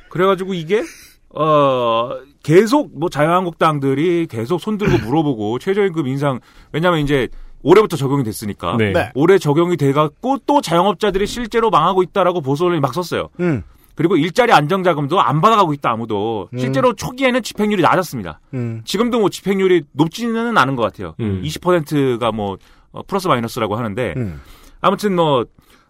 [0.08, 0.82] 그래가지고 이게
[1.30, 6.40] 어 계속 뭐 자유한국당들이 계속 손들고 물어보고 최저임금 인상
[6.72, 7.28] 왜냐면 이제
[7.62, 8.92] 올해부터 적용이 됐으니까 네.
[8.92, 9.10] 네.
[9.14, 13.28] 올해 적용이 돼갖고 또 자영업자들이 실제로 망하고 있다라고 보수 언론이 막 썼어요.
[13.40, 13.62] 음.
[13.94, 18.40] 그리고 일자리 안정자금도 안 받아가고 있다 아무도 실제로 초기에는 집행률이 낮았습니다.
[18.54, 18.80] 음.
[18.86, 21.14] 지금도 뭐 집행률이 높지는 않은 것 같아요.
[21.20, 21.42] 음.
[21.44, 22.56] 20%가 뭐
[22.92, 24.40] 어, 플러스 마이너스라고 하는데 음.
[24.80, 25.44] 아무튼 뭐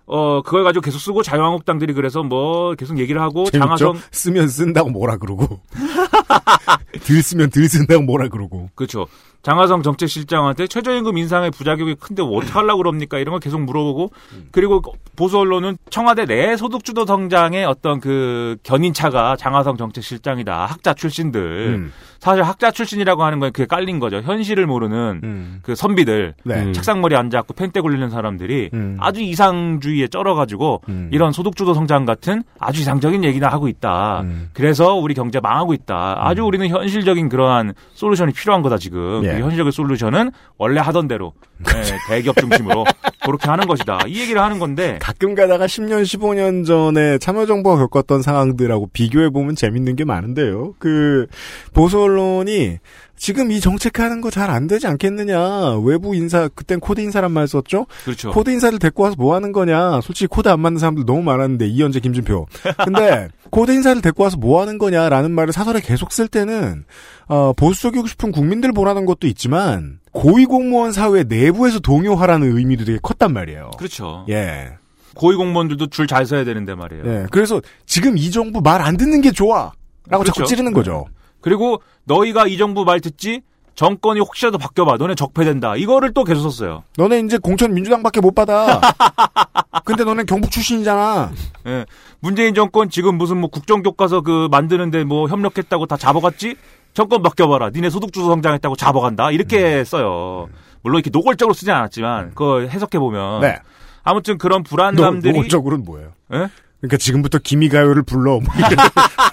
[0.06, 3.58] 어, 그걸 가지고 계속 쓰고 자유한국당들이 그래서 뭐 계속 얘기를 하고 재밌죠?
[3.60, 5.60] 장하성 쓰면 쓴다고 뭐라 그러고.
[7.02, 8.68] 들 쓰면 들 쓴다고 뭐라 그러고.
[8.74, 9.06] 그렇죠.
[9.42, 13.18] 장하성 정책실장한테 최저임금 인상의 부작용이 큰데 뭐 어떻게 하려고 그럽니까?
[13.18, 14.12] 이런 걸 계속 물어보고
[14.50, 14.82] 그리고
[15.16, 20.66] 보수 언론은 청와대 내 소득주도 성장의 어떤 그 견인차가 장하성 정책실장이다.
[20.66, 21.40] 학자 출신들.
[21.40, 21.92] 음.
[22.18, 24.20] 사실 학자 출신이라고 하는 건 그게 깔린 거죠.
[24.20, 25.60] 현실을 모르는 음.
[25.62, 26.34] 그 선비들.
[26.44, 26.54] 네.
[26.64, 26.72] 음.
[26.74, 28.98] 책상머리 앉아갖고 펜대 굴리는 사람들이 음.
[29.00, 31.08] 아주 이상주의에 쩔어가지고 음.
[31.12, 34.20] 이런 소득주도 성장 같은 아주 이상적인 얘기나 하고 있다.
[34.20, 34.50] 음.
[34.52, 36.18] 그래서 우리 경제 망하고 있다.
[36.18, 39.22] 아주 우리는 현실적인 그러한 솔루션이 필요한 거다 지금.
[39.24, 39.34] 예.
[39.34, 41.32] 그 현실적인 솔루션은 원래 하던 대로
[41.68, 42.84] 예, 대기업 중심으로
[43.24, 44.00] 그렇게 하는 것이다.
[44.06, 49.96] 이 얘기를 하는 건데 가끔 가다가 10년, 15년 전에 참여정부가 겪었던 상황들하고 비교해 보면 재밌는
[49.96, 50.74] 게 많은데요.
[50.78, 51.26] 그,
[51.74, 52.78] 보수 언론이
[53.20, 55.76] 지금 이 정책하는 거 잘 안 되지 않겠느냐.
[55.84, 57.86] 외부 인사, 그땐 코드 인사란 말 썼죠?
[58.04, 58.30] 그렇죠.
[58.30, 60.00] 코드 인사를 데리고 와서 뭐 하는 거냐.
[60.00, 62.46] 솔직히 코드 안 맞는 사람들 너무 많았는데, 이헌재, 김진표.
[62.82, 66.84] 근데, 코드 인사를 데리고 와서 뭐 하는 거냐라는 말을 사설에 계속 쓸 때는,
[67.28, 73.72] 어, 보수적이고 싶은 국민들 보라는 것도 있지만, 고위공무원 사회 내부에서 동요하라는 의미도 되게 컸단 말이에요.
[73.76, 74.24] 그렇죠.
[74.30, 74.70] 예.
[75.14, 77.04] 고위공무원들도 줄 잘 서야 되는데 말이에요.
[77.06, 77.26] 예.
[77.30, 79.72] 그래서 지금 이 정부 말 안 듣는 게 좋아.
[80.08, 80.48] 라고 자꾸 그렇죠.
[80.48, 81.04] 찌르는 거죠.
[81.40, 83.42] 그리고 너희가 이 정부 말 듣지
[83.74, 84.98] 정권이 혹시라도 바뀌어봐.
[84.98, 85.76] 너네 적폐된다.
[85.76, 86.82] 이거를 또 계속 썼어요.
[86.98, 88.80] 너네 이제 공천 민주당밖에 못 받아.
[89.86, 91.30] 근데 너네 경북 출신이잖아.
[91.66, 91.86] 예.
[92.20, 96.56] 문재인 정권 지금 무슨 뭐 국정교과서 그 만드는데 뭐 협력했다고 다 잡아갔지?
[96.92, 97.70] 정권 바뀌어봐라.
[97.70, 99.30] 니네 소득주도 성장했다고 잡아간다.
[99.30, 100.48] 이렇게 써요.
[100.82, 103.58] 물론 이렇게 노골적으로 쓰진 않았지만 그거 해석해보면 네.
[104.02, 106.12] 아무튼 그런 너, 불안감들이 노 골적으로는 뭐예요?
[106.34, 106.48] 예?
[106.80, 108.40] 그러니까 지금부터 기미가요를 불러.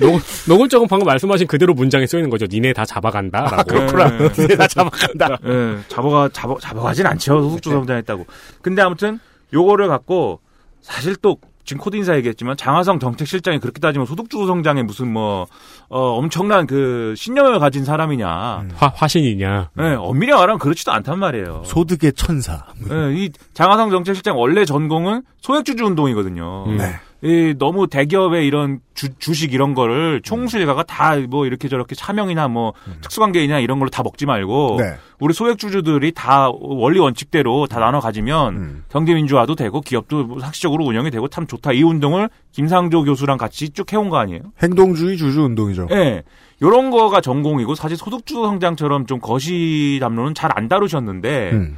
[0.00, 2.46] 뭐 노, 노골적은 방금 말씀하신 그대로 문장에 쓰이는 거죠.
[2.46, 3.42] 니네 다 잡아간다.
[3.42, 3.64] 라고.
[3.64, 4.28] 그렇구나.
[4.38, 5.38] 니네 다 잡아간다.
[5.44, 7.42] 예, 잡아가, 잡아, 잡아가진 않죠.
[7.42, 8.26] 소득주도 성장했다고.
[8.62, 9.18] 근데 아무튼,
[9.52, 10.40] 요거를 갖고,
[10.80, 15.46] 사실 또, 지금 코드 인사 얘기했지만 장하성 정책실장이 그렇게 따지면 소득주도 성장에 무슨 뭐
[15.88, 18.60] 어, 엄청난 그 신념을 가진 사람이냐.
[18.60, 18.70] 음.
[18.74, 19.70] 화, 화신이냐.
[19.74, 21.62] 네, 엄밀히 말하면 그렇지도 않단 말이에요.
[21.64, 22.66] 소득의 천사.
[22.86, 26.64] 네, 이 장하성 정책실장 원래 전공은 소액주주 운동이거든요.
[26.66, 26.76] 음.
[26.76, 26.96] 네.
[27.24, 32.74] 이 너무 대기업의 이런 주, 주식 이런 거를 총수일가가 다 뭐 이렇게 저렇게 차명이나 뭐
[33.00, 34.96] 특수관계이나 이런 걸로 다 먹지 말고 네.
[35.20, 38.84] 우리 소액 주주들이 다 원리 원칙대로 다 나눠 가지면 음.
[38.90, 41.72] 경제 민주화도 되고 기업도 뭐 상시적으로 운영이 되고 참 좋다.
[41.72, 44.40] 이 운동을 김상조 교수랑 같이 쭉 해온 거 아니에요?
[44.62, 45.88] 행동주의 주주 운동이죠.
[45.90, 45.94] 예.
[45.94, 46.22] 네.
[46.62, 51.76] 요런 거가 전공이고 사실 소득주도 성장처럼 좀 거시 담론은 잘 안 다루셨는데 음.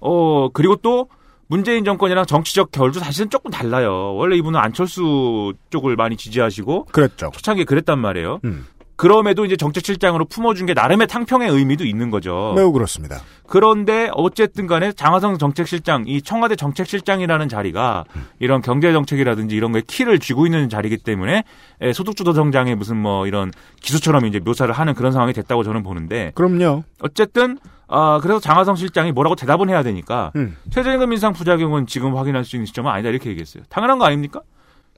[0.00, 1.08] 어 그리고 또
[1.48, 4.14] 문재인 정권이랑 정치적 결도 사실은 조금 달라요.
[4.16, 7.30] 원래 이분은 안철수 쪽을 많이 지지하시고 그랬죠.
[7.32, 8.40] 초창기에 그랬단 말이에요.
[8.44, 8.66] 음.
[8.96, 12.52] 그럼에도 이제 정책실장으로 품어준 게 나름의 탕평의 의미도 있는 거죠.
[12.54, 13.20] 매우 그렇습니다.
[13.44, 18.04] 그런데 어쨌든 간에 장하성 정책실장, 이 청와대 정책실장이라는 자리가
[18.38, 21.42] 이런 경제정책이라든지 이런 거에 키를 쥐고 있는 자리이기 때문에
[21.80, 23.50] 에, 소득주도 성장의 무슨 뭐 이런
[23.82, 26.84] 기수처럼 이제 묘사를 하는 그런 상황이 됐다고 저는 보는데 그럼요.
[27.00, 30.56] 어쨌든 아 그래서 장하성 실장이 뭐라고 대답은 해야 되니까 음.
[30.70, 33.62] 최저임금 인상 부작용은 지금 확인할 수 있는 시점은 아니다 이렇게 얘기했어요.
[33.68, 34.40] 당연한 거 아닙니까?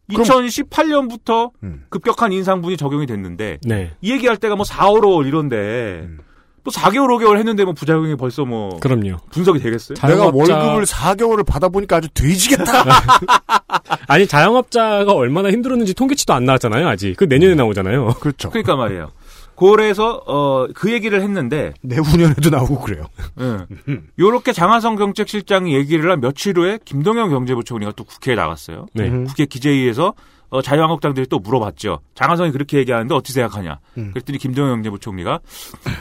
[0.09, 1.85] 그럼- 2018년부터 음.
[1.89, 3.93] 급격한 인상분이 적용이 됐는데 네.
[4.01, 6.19] 이 얘기할 때가 뭐 4, 5월 이런데 음.
[6.63, 9.19] 또 4개월, 5개월 했는데 뭐 부작용이 벌써 뭐 그럼요.
[9.31, 9.95] 분석이 되겠어요?
[9.97, 12.65] 자- 내가 자영업자- 월급을 4개월을 받아보니까 아주 돼지겠다.
[14.09, 16.89] 아니 자영업자가 얼마나 힘들었는지 통계치도 안 나왔잖아요.
[16.89, 18.15] 아직 그 내년에 나오잖아요.
[18.21, 18.51] 그렇죠.
[18.51, 19.11] 그러니까 말이에요.
[19.57, 23.05] 그래서 어, 그 얘기를 했는데 내후년에도 나오고 그래요.
[23.41, 24.01] 예.
[24.19, 28.87] 요렇게 장하성 정책실장이 얘기를 한 며칠 후에 김동연 경제부총리가 또 국회에 나갔어요.
[28.93, 29.09] 네.
[29.09, 29.25] 음.
[29.25, 30.15] 국회 기재위에서
[30.49, 32.01] 어, 자유한국당들이 또 물어봤죠.
[32.15, 33.81] 장하성이 그렇게 얘기하는데 어떻게 생각하냐.
[33.99, 34.11] 음.
[34.13, 35.41] 그랬더니 김동연 경제부총리가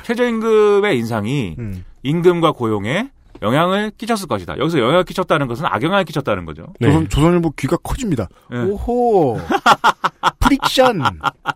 [0.04, 1.84] 최저임금의 인상이 음.
[2.04, 3.10] 임금과 고용에
[3.42, 4.58] 영향을 끼쳤을 것이다.
[4.58, 6.68] 여기서 영향을 끼쳤다는 것은 악영향을 끼쳤다는 거죠.
[6.80, 6.88] 네.
[6.90, 8.28] 조선, 조선일보 귀가 커집니다.
[8.54, 8.58] 예.
[8.58, 9.40] 오호.
[10.40, 11.02] 프릭션.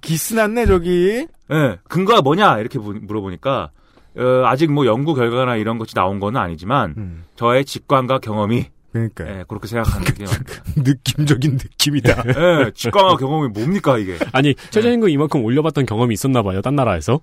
[0.02, 1.28] 기스 났네, 저기.
[1.52, 3.72] 예, 근거가 뭐냐 이렇게 부- 물어보니까
[4.18, 7.24] 어, 아직 뭐 연구 결과나 이런 것이 나온 건 아니지만 음.
[7.36, 9.28] 저의 직관과 경험이 그러니까.
[9.28, 10.26] 예, 그렇게 생각하는 게.
[10.76, 12.24] 느낌적인 느낌이다.
[12.66, 14.18] 예, 직관과 경험이 뭡니까 이게?
[14.32, 16.62] 아니 최저임금 이만큼 올려봤던 경험이 있었나 봐요.
[16.62, 17.22] 딴 나라에서.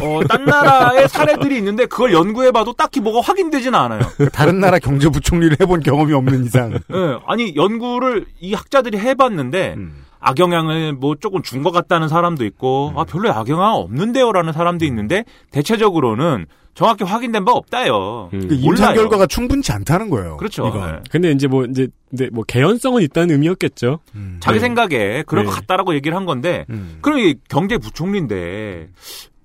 [0.00, 4.00] 어, 딴 나라의 사례들이 있는데 그걸 연구해봐도 딱히 뭐가 확인되지는 않아요.
[4.32, 6.72] 다른 나라 경제부총리를 해본 경험이 없는 이상.
[6.72, 10.04] 예, 아니 연구를 이 학자들이 해봤는데 음.
[10.20, 16.46] 악영향을 뭐 조금 준 것 같다는 사람도 있고 아 별로 악영향 없는데요라는 사람도 있는데 대체적으로는
[16.74, 18.30] 정확히 확인된 바 없다요.
[18.32, 18.46] 음.
[18.48, 18.94] 그 임상.
[18.94, 20.36] 결과가 충분치 않다는 거예요.
[20.36, 20.68] 그렇죠.
[20.68, 20.88] 이건.
[20.88, 21.00] 예.
[21.10, 23.98] 근데 이제 뭐 이제 근데 뭐 개연성은 있다는 의미였겠죠.
[24.14, 24.36] 음.
[24.40, 24.60] 자기 네.
[24.60, 25.56] 생각에 그럴 것 네.
[25.60, 26.98] 같다라고 얘기를 한 건데 음.
[27.00, 28.88] 그럼 이 경제부총리인데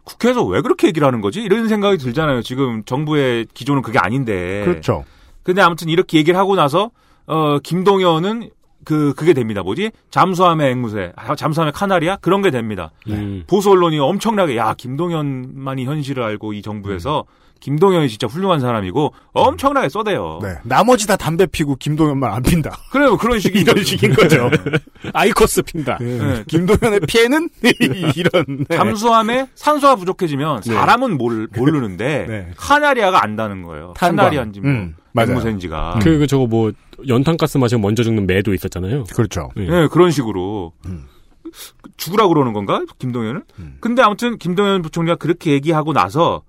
[0.03, 1.41] 국회에서 왜 그렇게 얘기를 하는 거지?
[1.41, 2.41] 이런 생각이 들잖아요.
[2.43, 4.61] 지금 정부의 기조는 그게 아닌데.
[4.65, 5.03] 그렇죠.
[5.43, 6.91] 근데 아무튼 이렇게 얘기를 하고 나서
[7.25, 8.49] 어 김동연은
[8.85, 9.63] 그 그게 됩니다.
[9.63, 9.91] 뭐지?
[10.09, 12.91] 잠수함의 앵무새, 아, 잠수함의 카나리아 그런 게 됩니다.
[13.09, 13.43] 음.
[13.47, 17.25] 보수 언론이 엄청나게 야 김동연만이 현실을 알고 이 정부에서
[17.63, 20.39] 김동연이 진짜 훌륭한 사람이고 엄청나게 써대요.
[20.41, 20.49] 네.
[20.63, 22.77] 나머지 다 담배 피고 김동연만 안 핀다.
[22.91, 24.51] 그래요 그런 식이 이런 식인 거죠.
[25.13, 25.97] 아이코스 핀다.
[26.01, 26.17] 네.
[26.17, 26.43] 네.
[26.45, 27.49] 김동연의 피해는
[28.17, 28.65] 이런.
[28.67, 28.75] 네.
[28.75, 32.51] 잠수함에 산소가 부족해지면 사람은 모르, 모르는데 네.
[32.57, 33.93] 카나리아가 안다는 거예요.
[33.95, 34.25] 탄광.
[34.25, 35.31] 카나리아인지 뭐 음, 맞아요.
[35.31, 35.99] 앵무새인지가.
[36.03, 36.73] 그, 그 저거 뭐
[37.07, 39.05] 연탄가스 마시면 먼저 죽는 매도 있었잖아요.
[39.15, 39.51] 그렇죠.
[39.55, 39.67] 네.
[39.67, 41.05] 네, 그런 식으로 음.
[41.95, 43.43] 죽으라 그러는 건가 김동연을?
[43.59, 43.77] 음.
[43.79, 46.41] 근데 아무튼 김동연 부총리가 그렇게 얘기하고 나서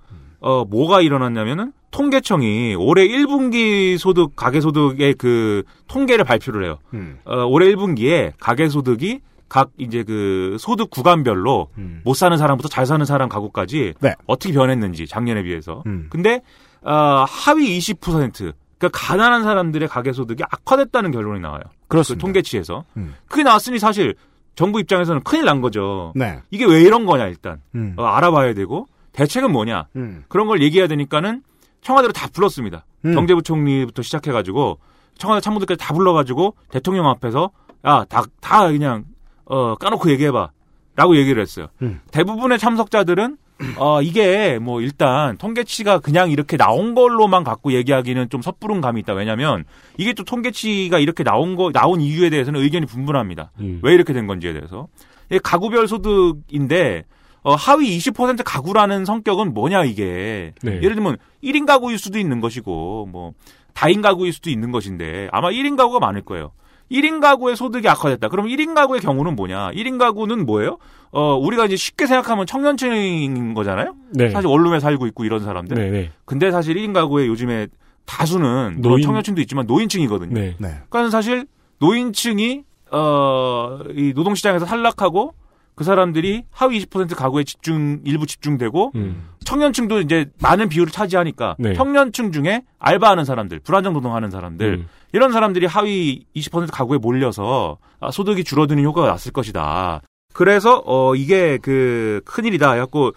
[0.44, 6.78] 어 뭐가 일어났냐면은 통계청이 올해 1분기 소득 가계 소득의 그 통계를 발표를 해요.
[6.92, 7.18] 음.
[7.24, 12.02] 어, 올해 1분기에 가계 소득이 각 이제 그 소득 구간별로 음.
[12.04, 14.14] 못 사는 사람부터 잘 사는 사람 가구까지 네.
[14.26, 15.82] 어떻게 변했는지 작년에 비해서.
[15.86, 16.08] 음.
[16.10, 16.42] 근데
[16.82, 21.62] 어, 하위 20% 그러니까 가난한 사람들의 가계 소득이 악화됐다는 결론이 나와요.
[21.64, 22.20] 그 그렇습니다.
[22.20, 22.84] 통계치에서.
[22.98, 23.14] 음.
[23.28, 24.14] 그게 나왔으니 사실
[24.56, 26.12] 정부 입장에서는 큰일 난 거죠.
[26.14, 26.40] 네.
[26.50, 27.94] 이게 왜 이런 거냐 일단 음.
[27.96, 30.24] 어, 알아봐야 되고 대책은 뭐냐 음.
[30.28, 31.42] 그런 걸 얘기해야 되니까는
[31.80, 32.84] 청와대로 다 불렀습니다.
[33.04, 33.14] 음.
[33.14, 34.78] 경제부총리부터 시작해가지고
[35.16, 37.50] 청와대 참모들까지 다 불러가지고 대통령 앞에서
[37.84, 39.04] 야다다 그냥
[39.44, 41.68] 어 까놓고 얘기해봐라고 얘기를 했어요.
[41.82, 42.00] 음.
[42.10, 43.36] 대부분의 참석자들은
[43.76, 49.12] 어 이게 뭐 일단 통계치가 그냥 이렇게 나온 걸로만 갖고 얘기하기는 좀 섣부른 감이 있다.
[49.12, 49.64] 왜냐하면
[49.96, 53.52] 이게 또 통계치가 이렇게 나온 거 나온 이유에 대해서는 의견이 분분합니다.
[53.60, 53.80] 음.
[53.82, 54.88] 왜 이렇게 된 건지에 대해서.
[55.30, 57.04] 이게 가구별 소득인데
[57.44, 60.52] 어, 하위 20% 가구라는 성격은 뭐냐 이게.
[60.62, 60.76] 네.
[60.82, 63.32] 예를 들면 1인 가구일 수도 있는 것이고 뭐
[63.74, 66.50] 다인 가구일 수도 있는 것인데 아마 1인 가구가 많을 거예요.
[66.90, 68.28] 1인 가구의 소득이 악화됐다.
[68.28, 69.70] 그럼 1인 가구의 경우는 뭐냐?
[69.72, 70.78] 1인 가구는 뭐예요?
[71.12, 73.94] 어, 우리가 이제 쉽게 생각하면 청년층인 거잖아요?
[74.10, 74.30] 네.
[74.30, 75.76] 사실 원룸에 살고 있고 이런 사람들.
[75.76, 76.10] 네, 네.
[76.24, 77.68] 근데 사실 1인 가구의 요즘에
[78.06, 80.34] 다수는 물론 노인- 청년층도 있지만 노인층이거든요.
[80.34, 80.56] 네.
[80.58, 80.68] 네.
[80.90, 81.46] 그러니까 사실
[81.78, 85.34] 노인층이 어, 이 노동시장에서 탈락하고
[85.74, 89.28] 그 사람들이 하위 20% 가구에 집중, 일부 집중되고 음.
[89.44, 91.74] 청년층도 이제 많은 비율을 차지하니까 네.
[91.74, 94.88] 청년층 중에 알바하는 사람들, 불안정 노동하는 사람들 음.
[95.12, 100.00] 이런 사람들이 하위 20% 가구에 몰려서 아, 소득이 줄어드는 효과가 났을 것이다.
[100.34, 102.72] 그래서 어 이게 그 큰일이다.
[102.72, 103.12] 해갖고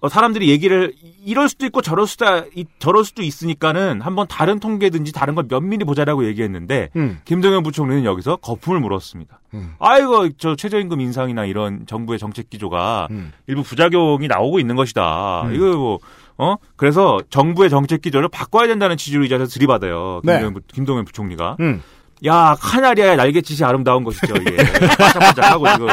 [0.00, 0.92] 어, 사람들이 얘기를
[1.24, 5.84] 이럴 수도 있고 저럴 수도 이- 저럴 수도 있으니까는 한번 다른 통계든지 다른 걸 면밀히
[5.84, 7.20] 보자라고 얘기했는데 음.
[7.26, 9.40] 김동연 부총리는 여기서 거품을 물었습니다.
[9.54, 9.74] 음.
[9.78, 13.32] 아이고 저 최저임금 인상이나 이런 정부의 정책 기조가 음.
[13.46, 15.42] 일부 부작용이 나오고 있는 것이다.
[15.44, 15.54] 음.
[15.54, 15.98] 이거 뭐
[16.36, 16.56] 어?
[16.76, 20.20] 그래서 정부의 정책 기조를 바꿔야 된다는 취지로 이 자리에서 들이받아요.
[20.24, 20.32] 네.
[20.32, 21.58] 김동연, 부- 김동연 부총리가.
[21.60, 21.82] 음.
[22.26, 24.56] 야, 카나리아의 날갯짓이 아름다운 것이죠, 이게.
[24.96, 25.88] 반짝반짝하고, 지금.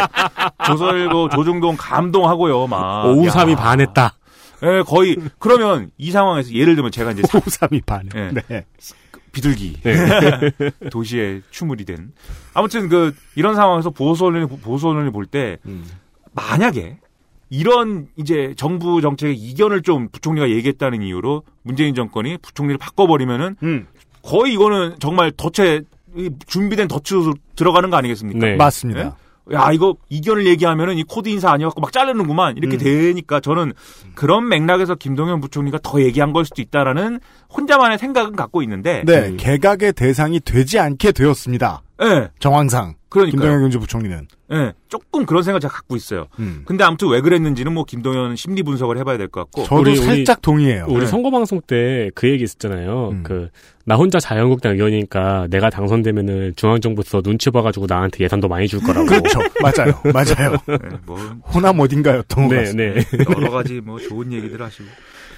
[0.66, 3.06] 조설고, 조중동 감동하고요, 막.
[3.06, 3.56] 오우삼이 야.
[3.56, 4.14] 반했다.
[4.64, 5.18] 예, 거의.
[5.40, 8.32] 그러면 이 상황에서 예를 들면 제가 이제 호삼이 반해.
[8.32, 8.42] 네.
[8.48, 8.66] 네.
[9.32, 9.82] 비둘기.
[9.82, 10.52] 네.
[10.92, 12.12] 도시의 추물이 된.
[12.54, 15.86] 아무튼 그, 이런 상황에서 보수 언론이, 보수 언론이 볼 때, 음.
[16.34, 16.98] 만약에,
[17.50, 23.88] 이런 이제 정부 정책의 이견을 좀 부총리가 얘기했다는 이유로 문재인 정권이 부총리를 바꿔버리면은 음.
[24.24, 25.78] 거의 이거는 정말 이
[26.48, 28.40] 준비된 덫으로 들어가는 거 아니겠습니까?
[28.40, 28.56] 네.
[28.56, 29.18] 맞습니다.
[29.54, 32.80] 야 이거 이견을 얘기하면은 이 코드 인사 아니었고 막 자르는구만 이렇게 음.
[32.80, 33.74] 되니까 저는
[34.14, 37.20] 그런 맥락에서 김동연 부총리가 더 얘기한 걸 수도 있다라는
[37.54, 41.82] 혼자만의 생각은 갖고 있는데 네, 개각의 대상이 되지 않게 되었습니다.
[42.04, 43.32] 예, 정황상 그러니까요.
[43.42, 44.28] 김동연 경제부총리는.
[44.54, 46.28] 예, 조금 그런 생각 제가 갖고 있어요.
[46.40, 46.64] 음.
[46.66, 50.42] 근데 아무튼 왜 그랬는지는 뭐 김동연 심리 분석을 해봐야 될 것 같고 저도 우리- 살짝
[50.42, 50.86] 동의해요.
[50.90, 51.06] 우리 네.
[51.08, 53.10] 선거 방송 때 그 얘기 있었잖아요.
[53.12, 53.24] 음.
[53.24, 53.50] 그,
[53.86, 59.06] 나 혼자 자유한국당 의원이니까 내가 당선되면은 중앙정부에서 눈치 봐가지고 나한테 예산도 많이 줄 거라고.
[59.08, 59.40] 그렇죠.
[59.62, 59.94] 맞아요.
[60.14, 60.58] 맞아요.
[60.70, 61.18] 예, 뭐
[61.54, 63.02] 호남 어딘가였던 것 네, 같습니다.
[63.18, 63.26] 네.
[63.38, 64.86] 여러 가지 뭐 좋은 얘기들 하시고.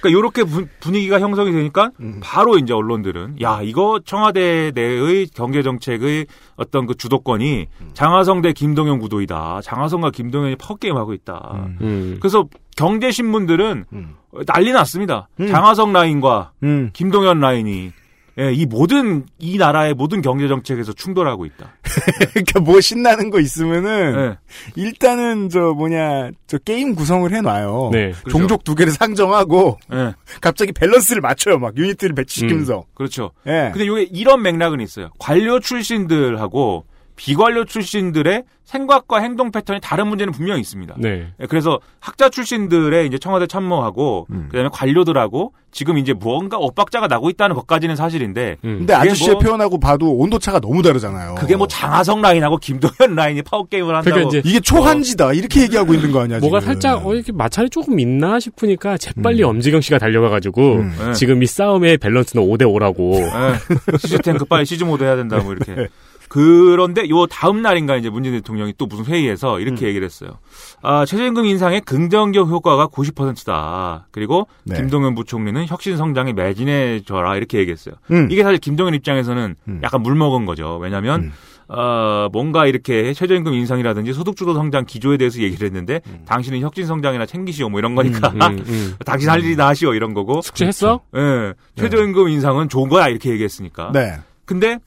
[0.04, 0.44] 그러니까 이렇게
[0.80, 2.20] 분위기가 형성이 되니까 음.
[2.22, 6.26] 바로 이제 언론들은 야 이거 청와대 내의 경제 정책의
[6.56, 7.90] 어떤 그 주도권이 음.
[7.94, 9.62] 장하성 대 김동연 구도이다.
[9.62, 11.52] 장하성과 김동연이 파워 게임 하고 있다.
[11.54, 11.78] 음.
[11.80, 12.16] 음.
[12.20, 12.46] 그래서
[12.76, 14.14] 경제 신문들은 음.
[14.46, 15.28] 난리 났습니다.
[15.40, 15.46] 음.
[15.46, 16.90] 장하성 라인과 음.
[16.92, 17.92] 김동연 라인이
[18.38, 21.76] 예, 이 모든 이 나라의 모든 경제 정책에서 충돌하고 있다.
[22.32, 24.38] 그러니까 뭐 신나는 거 있으면은 예.
[24.74, 27.90] 일단은 저 뭐냐 저 게임 구성을 해놔요.
[27.92, 28.10] 네.
[28.10, 28.30] 그렇죠.
[28.30, 31.58] 종족 두 개를 상정하고 예, 갑자기 밸런스를 맞춰요.
[31.58, 32.84] 막 유니트를 배치시키면서.
[32.94, 33.30] 그렇죠.
[33.46, 33.70] 예.
[33.72, 35.10] 근데 이게 이런 맥락은 있어요.
[35.18, 36.84] 관료 출신들하고
[37.16, 40.94] 비관료 출신들의 생각과 행동 패턴이 다른 문제는 분명히 있습니다.
[40.98, 41.28] 네.
[41.38, 44.48] 예, 그래서 학자 출신들의 이제 청와대 참모하고 음.
[44.50, 48.78] 그다음에 관료들하고 지금 이제 무언가 엇박자가 나고 있다는 것까지는 사실인데 음.
[48.78, 51.34] 근데 아저씨의 뭐- 표현하고 봐도 온도 차가 너무 다르잖아요.
[51.36, 55.92] 그게 뭐 장하성 라인하고 김동연 라인이 파워 게임을 한다고 그러니까 이제 이게 초한지다 이렇게 얘기하고
[55.94, 56.38] 있는 거 아니야?
[56.40, 56.72] 뭐가 지금.
[56.74, 59.48] 살짝 어 이렇게 마찰이 조금 있나 싶으니까 재빨리 음.
[59.50, 60.94] 엄재경 씨가 달려가가지고 음.
[61.08, 61.12] 예.
[61.12, 63.20] 지금 이 싸움의 밸런스는 5대 5라고.
[63.20, 65.88] 예, siege tank 빨리 siege mode 해야 된다 뭐 이렇게.
[66.34, 70.38] 그런데 요 다음 날인가 이제 문재인 대통령이 또 무슨 회의에서 이렇게 얘기를 했어요.
[70.82, 74.08] 아, 최저임금 인상의 긍정적 효과가 90%다.
[74.10, 74.74] 그리고 네.
[74.74, 77.94] 김동연 부총리는 혁신 성장에 매진해져라 이렇게 얘기했어요.
[78.10, 78.26] 음.
[78.32, 79.80] 이게 사실 김동연 입장에서는 음.
[79.84, 80.76] 약간 물 먹은 거죠.
[80.78, 81.32] 왜냐하면 음.
[81.68, 87.68] 어, 뭔가 이렇게 최저임금 인상이라든지 소득주도 성장 기조에 대해서 얘기를 했는데 당신은 혁신 성장이나 챙기시오
[87.68, 88.94] 뭐 이런 거니까 음, 음.
[89.06, 91.00] 당신 할 일이나 하시오 이런 거고 숙제했어?
[91.14, 93.92] 예, 최저임금 인상은 좋은 거야 이렇게 얘기했으니까.
[93.92, 94.16] 네.
[94.46, 94.80] 근데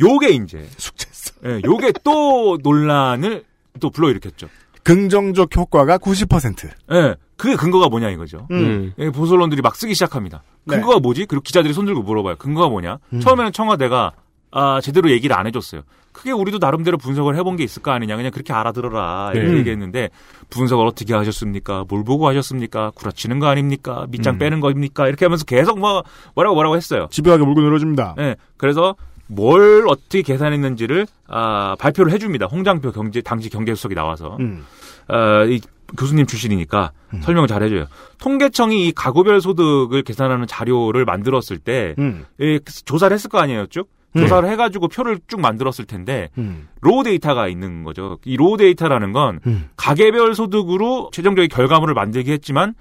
[0.00, 1.34] 요게 이제 숙제했어.
[1.46, 3.44] 예, 요게 또 논란을
[3.80, 4.48] 또 불러일으켰죠.
[4.82, 6.68] 긍정적 효과가 90%.
[6.92, 8.46] 예, 그게 근거가 뭐냐 이거죠.
[8.50, 8.92] 음.
[8.98, 10.42] 예, 보수 언론들이 막 쓰기 시작합니다.
[10.64, 10.76] 네.
[10.76, 11.26] 근거가 뭐지?
[11.26, 12.36] 그리고 기자들이 손들고 물어봐요.
[12.36, 12.98] 근거가 뭐냐?
[13.12, 13.20] 음.
[13.20, 14.12] 처음에는 청와대가
[14.52, 15.82] 아, 제대로 얘기를 안 해줬어요.
[16.12, 18.16] 그게 우리도 나름대로 분석을 해본 게 있을 거 아니냐.
[18.16, 19.32] 그냥 그렇게 알아들어라.
[19.34, 19.58] 이렇게 네.
[19.58, 20.08] 얘기했는데,
[20.48, 21.84] 분석을 어떻게 하셨습니까?
[21.88, 22.90] 뭘 보고 하셨습니까?
[22.94, 24.06] 구라치는 거 아닙니까?
[24.08, 24.38] 밑장 음.
[24.38, 25.08] 빼는 겁니까?
[25.08, 27.06] 이렇게 하면서 계속 뭐, 뭐라고 뭐라고 했어요.
[27.10, 28.14] 집요하게 물고 늘어집니다.
[28.18, 28.36] 예.
[28.56, 28.96] 그래서
[29.26, 32.46] 뭘 어떻게 계산했는지를 아, 발표를 해줍니다.
[32.46, 34.64] 홍장표 경제 당시 경제수석이 나와서 음.
[35.08, 35.60] 어, 이
[35.96, 37.86] 교수님 출신이니까 설명을 잘 해줘요.
[38.18, 42.24] 통계청이 이 가구별 소득을 계산하는 자료를 만들었을 때 음.
[42.40, 43.88] 예, 조사를 했을 거 아니에요, 쭉?
[44.16, 44.22] 음.
[44.22, 46.68] 조사를 해가지고 표를 쭉 만들었을 텐데 음.
[46.80, 48.18] raw data가 있는 거죠.
[48.24, 49.68] 이 raw data라는 건 음.
[49.76, 52.74] 가계별 소득으로 최종적인 결과물을 만들게 했지만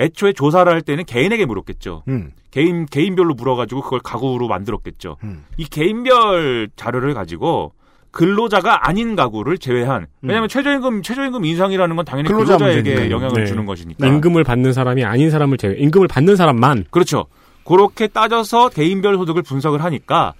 [0.00, 2.02] 애초에 조사를 할 때는 개인에게 물었겠죠.
[2.08, 2.32] 음.
[2.50, 5.18] 개인 개인별로 물어가지고 그걸 가구로 만들었겠죠.
[5.22, 5.44] 음.
[5.56, 7.72] 이 개인별 자료를 가지고
[8.10, 13.10] 근로자가 아닌 가구를 제외한 왜냐하면 최저임금 최저임금 인상이라는 건 당연히 근로자 근로자에게.
[13.10, 13.46] 영향을 네.
[13.46, 16.86] 주는 것이니까 임금을 받는 사람이 아닌 사람을 제외, 임금을 받는 사람만.
[16.90, 17.26] 그렇죠.
[17.64, 20.34] 그렇게 따져서 개인별 소득을 분석을 하니까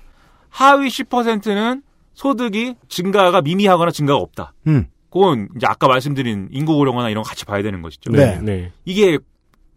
[0.49, 1.83] 하위 10%는
[2.15, 4.53] 소득이 증가가 미미하거나 증가가 없다.
[4.67, 4.87] 음.
[5.11, 8.11] 그건 이제 아까 말씀드린 인구 고령화나 이런 거 같이 봐야 되는 것이죠.
[8.11, 8.41] 네.
[8.43, 8.73] 네.
[8.85, 9.19] 이게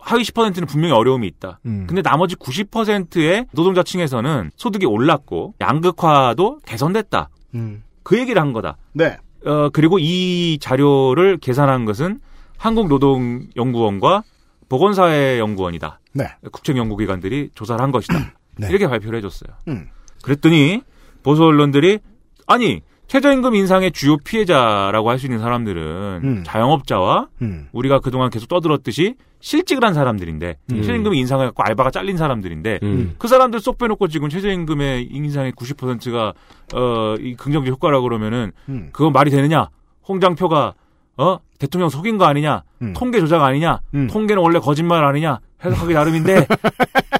[0.05, 1.59] 하위 10%는 분명히 어려움이 있다.
[1.65, 1.85] 음.
[1.87, 7.29] 근데 나머지 90%의 노동자층에서는 소득이 올랐고 양극화도 개선됐다.
[7.55, 7.83] 음.
[8.03, 8.75] 그 얘기를 한 거다.
[8.93, 9.17] 네.
[9.45, 12.19] 어, 그리고 이 자료를 계산한 것은
[12.57, 14.23] 한국노동연구원과
[14.69, 15.99] 보건사회연구원이다.
[16.13, 16.25] 네.
[16.51, 18.33] 국책연구기관들이 조사를 한 것이다.
[18.57, 18.67] 네.
[18.69, 19.55] 이렇게 발표를 해줬어요.
[19.67, 19.87] 음.
[20.21, 20.81] 그랬더니
[21.23, 21.99] 보수 언론들이
[22.47, 26.43] 아니 최저임금 인상의 주요 피해자라고 할 수 있는 사람들은 음.
[26.45, 27.67] 자영업자와 음.
[27.71, 30.75] 우리가 그동안 계속 떠들었듯이 실직을 한 사람들인데 음.
[30.77, 33.15] 최저임금 인상을 갖고 알바가 잘린 사람들인데 음.
[33.17, 36.33] 그 사람들 쏙 빼놓고 지금 최저임금의 인상의 90%가
[36.73, 38.89] 어, 이 긍정적 효과라고 그러면은 음.
[38.93, 39.67] 그건 말이 되느냐?
[40.07, 40.73] 홍장표가
[41.17, 42.63] 어 대통령 속인 거 아니냐?
[42.81, 42.93] 음.
[42.95, 43.81] 통계 조작 아니냐?
[43.93, 44.07] 음.
[44.07, 45.39] 통계는 원래 거짓말 아니냐?
[45.63, 46.47] 해석하기 나름인데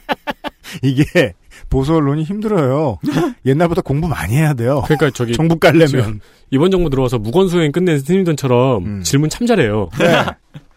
[0.81, 1.33] 이게
[1.69, 2.99] 보수 언론이 힘들어요.
[3.45, 4.81] 옛날보다 공부 많이 해야 돼요.
[4.85, 6.21] 그러니까 저기 정부 깔려면.
[6.51, 9.01] 이번 정부 들어와서 무건수행 끝낸 스님들처럼 음.
[9.03, 9.89] 질문 참 잘해요.
[9.99, 10.25] 네.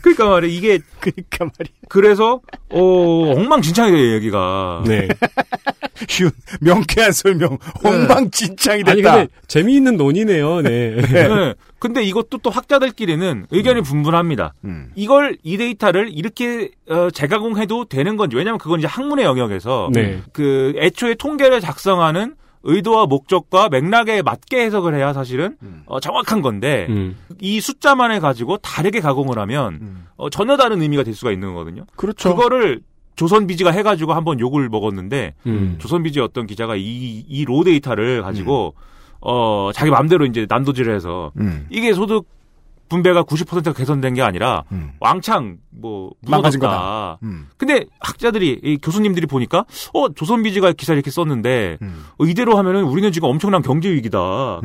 [0.00, 1.74] 그러니까 말이야 이게 그러니까 말이야.
[1.88, 2.40] 그래서
[2.70, 4.84] 어 엉망진창이 돼요 얘기가.
[4.86, 5.08] 네.
[6.08, 6.30] 쉬운
[6.60, 7.58] 명쾌한 설명.
[7.82, 8.92] 엉망진창이 됐다.
[8.92, 10.62] 아니 근데 재미있는 논의네요.
[10.62, 10.96] 네.
[10.96, 11.54] 네.
[11.78, 14.54] 근데 이것도 또 학자들끼리는 의견이 분분합니다.
[14.64, 14.90] 음.
[14.94, 20.20] 이걸 이 데이터를 이렇게 어, 재가공해도 되는 건지 왜냐하면 그건 이제 학문의 영역에서 네.
[20.32, 25.82] 그 애초에 통계를 작성하는 의도와 목적과 맥락에 맞게 해석을 해야 사실은 음.
[25.86, 27.16] 어, 정확한 건데 음.
[27.40, 30.06] 이 숫자만을 가지고 다르게 가공을 하면 음.
[30.16, 31.84] 어, 전혀 다른 의미가 될 수가 있는 거거든요.
[31.96, 32.34] 그렇죠.
[32.34, 32.80] 그거를
[33.16, 35.76] 조선비지가 해가지고 한번 욕을 먹었는데 음.
[35.78, 38.74] 조선비지 어떤 기자가 이 이 로 데이터를 가지고
[39.20, 41.66] 어 자기 마음대로 이제 난도질을 해서 음.
[41.70, 42.26] 이게 소득
[42.88, 44.92] 분배가 90%가 개선된 게 아니라 음.
[45.00, 47.18] 왕창 뭐 망가진 무너졌다.
[47.22, 47.46] 음.
[47.56, 49.64] 근데 학자들이 이 교수님들이 보니까
[49.94, 52.04] 어 조선비지가 기사 이렇게 썼는데 음.
[52.18, 54.18] 어, 이대로 하면은 우리는 지금 엄청난 경제 위기다.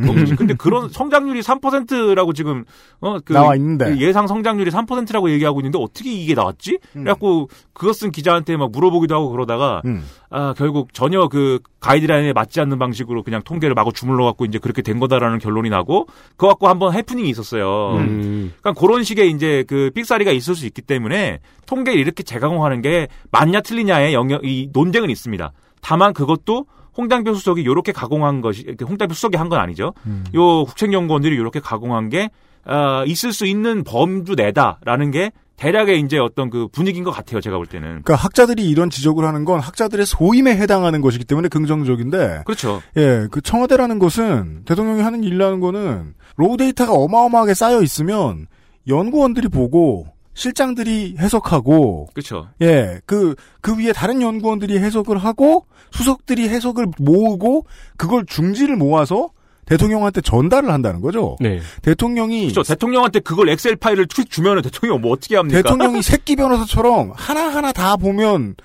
[0.03, 2.63] 경제- 근데 그런 성장률이 3%라고 지금
[3.01, 3.97] 어 그 나와 있는데.
[3.99, 6.80] 예상 성장률이 3%라고 얘기하고 있는데 어떻게 이게 나왔지?
[6.95, 7.03] 음.
[7.03, 10.03] 그래갖고 그것 쓴 기자한테 막 물어보기도 하고 그러다가 음.
[10.30, 14.82] 아 결국 전혀 그 가이드라인에 맞지 않는 방식으로 그냥 통계를 마구 주물러 갖고 이제 그렇게
[14.82, 17.97] 된 거다라는 결론이 나고 그거 갖고 한번 해프닝이 있었어요.
[18.14, 18.53] 음.
[18.61, 23.61] 그러니까 그런 식의 이제 그 삑사리가 있을 수 있기 때문에 통계를 이렇게 재가공하는 게 맞냐
[23.61, 25.51] 틀리냐의 영역 이 논쟁은 있습니다.
[25.82, 26.66] 다만 그것도
[26.97, 29.93] 홍장표 수석이 이렇게 가공한 것이 홍장표 수석이 한 건 아니죠.
[30.05, 30.24] 음.
[30.36, 32.30] 요 국책연구원들이 이렇게 가공한 게
[32.66, 37.39] 아, 있을 수 있는 범주 내다라는 게 대략의 이제 어떤 그 분위기인 것 같아요.
[37.41, 42.43] 제가 볼 때는 그러니까 학자들이 이런 지적을 하는 건 학자들의 소임에 해당하는 것이기 때문에 긍정적인데
[42.45, 42.82] 그렇죠.
[42.97, 48.47] 예, 그 청와대라는 것은 대통령이 하는 일이라는 거는 raw data가 어마어마하게 쌓여 있으면
[48.88, 52.47] 연구원들이 보고 실장들이 해석하고 그렇죠.
[52.61, 57.65] 예, 그, 그 위에 다른 연구원들이 해석을 하고, 수석들이 해석을 모으고,
[57.97, 59.29] 그걸 중지를 모아서
[59.65, 61.38] 대통령한테 전달을 한다는 거죠.
[61.39, 61.59] 네.
[61.84, 62.63] 대통령이, 그렇죠.
[62.63, 65.61] 대통령한테 그걸 엑셀 파일을 툭 주면은 대통령이 뭐 어떻게 합니까?
[65.61, 68.55] 대통령이 새끼 변호사처럼 하나하나 다 보면,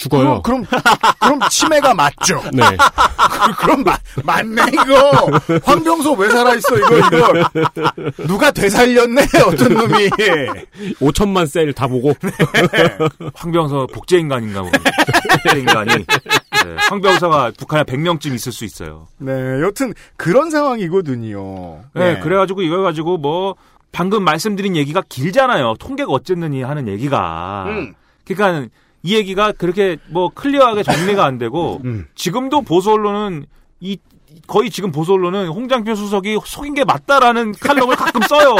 [0.00, 0.40] 죽어요.
[0.42, 0.82] 그럼, 그럼,
[1.20, 2.42] 그럼 치매가 맞죠.
[2.52, 2.62] 네.
[3.58, 5.30] 그럼 맞, 맞네, 이거.
[5.62, 8.24] 황병소 왜 살아 있어, 이거, 이거.
[8.26, 10.08] 누가 되살렸네, 어떤 놈이.
[11.00, 12.12] 5천만 셀 다 보고.
[13.34, 14.72] 황병서 복제 인간인가 보네.
[15.42, 15.90] 복제 인간이.
[15.94, 19.06] 네, 황병서가 북한에 100명쯤 있을 수 있어요.
[19.18, 19.32] 네,
[19.62, 21.80] 여튼, 그런 상황이거든요.
[21.94, 23.54] 네, 그래가지고 이걸 가지고 뭐
[23.92, 25.74] 방금 말씀드린 얘기가 길잖아요.
[25.78, 27.64] 통계가 어쨌느니 하는 얘기가.
[27.68, 27.94] 음.
[28.26, 28.68] 그러니까
[29.02, 32.06] 이 얘기가 그렇게 뭐 클리어하게 정리가 안 되고 음.
[32.14, 33.46] 지금도 보수 언론은
[33.80, 33.98] 이
[34.46, 38.54] 거의 지금 보수 언론은 홍장표 수석이 속인 게 맞다라는 칼럼을 가끔 써요.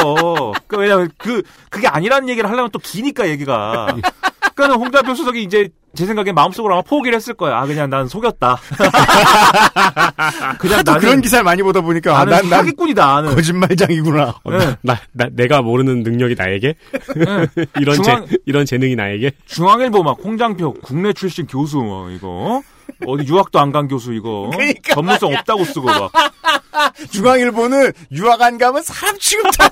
[0.67, 3.95] 그 왜냐면 그 그게 아니라는 얘기를 하려면 또 기니까 얘기가.
[4.67, 7.57] 그러니까 홍장표 수석이 이제 제 생각에 마음속으로 아마 포기를 했을 거야.
[7.57, 8.57] 아 그냥 난 속였다.
[10.59, 13.05] 그냥 하도 나는 그런 기사를 많이 보다 보니까, 아, 나는 난, 난 사기꾼이다.
[13.05, 13.35] 나는.
[13.35, 14.35] 거짓말장이구나.
[14.43, 16.75] 어, 나, 나, 나- 내가 모르는 능력이 나에게?
[17.15, 17.47] 네.
[17.79, 19.31] 이런 중앙- 재, 이런 재능이 나에게?
[19.47, 22.61] 중앙일보 막 홍장표 국내 출신 교수 뭐 이거
[23.05, 26.11] 어디 유학도 안 간 교수 이거 그러니까 전문성 없다고 쓰고 막
[27.11, 29.69] 중앙일보는 유학 안 가면 사람 취급다.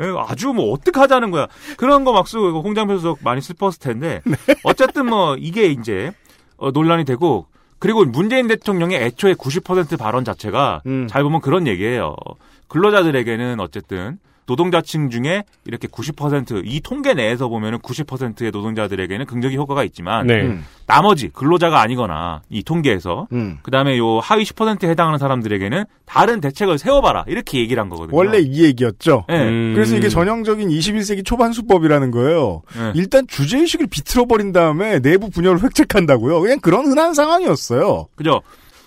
[0.00, 4.36] 예, 아주 뭐 어떡하자는 거야 그런 거 막 쓰고 홍장표 수석 많이 슬펐을 텐데 네.
[4.64, 6.12] 어쨌든 뭐 이게 이제
[6.56, 7.46] 어, 논란이 되고
[7.78, 11.08] 그리고 문재인 대통령의 애초에 90% 발언 자체가 음.
[11.08, 12.14] 잘 보면 그런 얘기예요
[12.68, 20.42] 근로자들에게는 어쨌든 노동자층 중에 이렇게 90%이 통계 내에서 보면은 90%의 노동자들에게는 긍정적 효과가 있지만 네.
[20.42, 20.64] 음.
[20.86, 23.58] 나머지 근로자가 아니거나 이 통계에서 음.
[23.62, 28.16] 그다음에 요 하위 10%에 해당하는 사람들에게는 다른 대책을 세워봐라 이렇게 얘기를 한 거거든요.
[28.16, 29.26] 원래 이 얘기였죠.
[29.30, 29.34] 예.
[29.34, 29.72] 음.
[29.74, 32.62] 그래서 이게 전형적인 21세기 초반 수법이라는 거예요.
[32.76, 32.92] 예.
[32.94, 36.40] 일단 주제 의식을 비틀어 버린 다음에 내부 분열을 획책한다고요.
[36.40, 38.08] 그냥 그런 흔한 상황이었어요.
[38.16, 38.42] 그죠?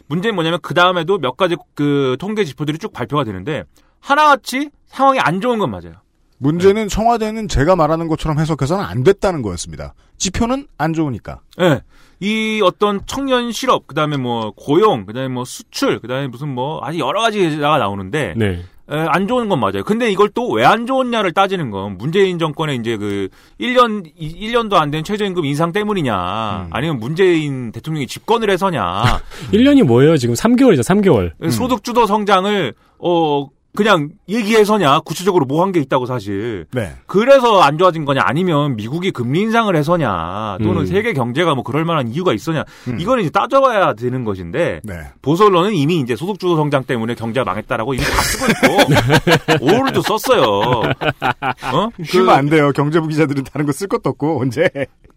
[0.07, 3.63] 문제는 뭐냐면 그 다음에도 몇 가지 그 통계 지표들이 쭉 발표가 되는데
[3.99, 5.93] 하나같이 상황이 안 좋은 건 맞아요.
[6.37, 9.93] 문제는 청와대는 제가 말하는 것처럼 해석해서는 안 됐다는 거였습니다.
[10.17, 11.39] 지표는 안 좋으니까.
[11.61, 11.81] 예.
[12.19, 16.49] 이 어떤 청년 실업, 그 다음에 뭐 고용, 그 다음에 뭐 수출, 그 다음에 무슨
[16.49, 18.63] 뭐 아주 여러 가지가 나오는데 네.
[18.89, 19.83] 에, 안 좋은 건 맞아요.
[19.83, 23.29] 근데 이걸 또 왜 안 좋았냐를 따지는 건 문재인 정권의 이제 그
[23.59, 29.03] 1년, 1년도 안 된 최저임금 인상 때문이냐, 아니면 문재인 대통령이 집권을 해서냐,
[29.51, 30.17] 1년이 뭐예요?
[30.17, 31.51] 지금 3개월이죠, 3개월.
[31.51, 36.65] 소득주도 성장을, 어, 그냥 얘기해서냐, 구체적으로 뭐 한 게 있다고 사실.
[36.71, 36.93] 네.
[37.07, 40.85] 그래서 안 좋아진 거냐, 아니면 미국이 금리 인상을 해서냐, 또는 음.
[40.85, 42.97] 세계 경제가 뭐 그럴 만한 이유가 있었냐, 음.
[42.99, 44.93] 이건 이제 따져봐야 되는 것인데, 네.
[45.21, 50.01] 보수 언론은 이미 이제 소득 주도 성장 때문에 경제가 망했다라고 이미 다 쓰고 있고 오늘도
[50.01, 50.43] 썼어요.
[50.43, 51.89] 어?
[52.05, 52.71] 쉬면 안 돼요.
[52.73, 54.69] 경제부 기자들은 다른 거 쓸 것도 없고 언제.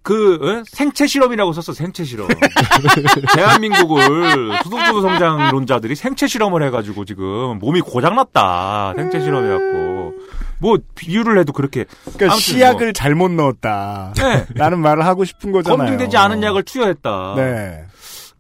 [0.03, 0.63] 그 어?
[0.67, 1.75] 생체 실험이라고 썼어.
[1.75, 2.29] 생체 실험.
[3.37, 8.48] 대한민국을 소득주도 성장론자들이 생체 실험을 해가지고 지금 몸이 고장났다.
[8.97, 10.15] 생체 실험해갖고
[10.61, 14.13] 뭐 비유를 해도 그렇게 그러니까 아무튼 시약을 잘못 넣었다.
[14.17, 14.47] 네.
[14.55, 15.79] 라는 말을 하고 싶은 거잖아요.
[15.79, 17.35] 검증되지 않은 약을 투여했다.
[17.37, 17.85] 네.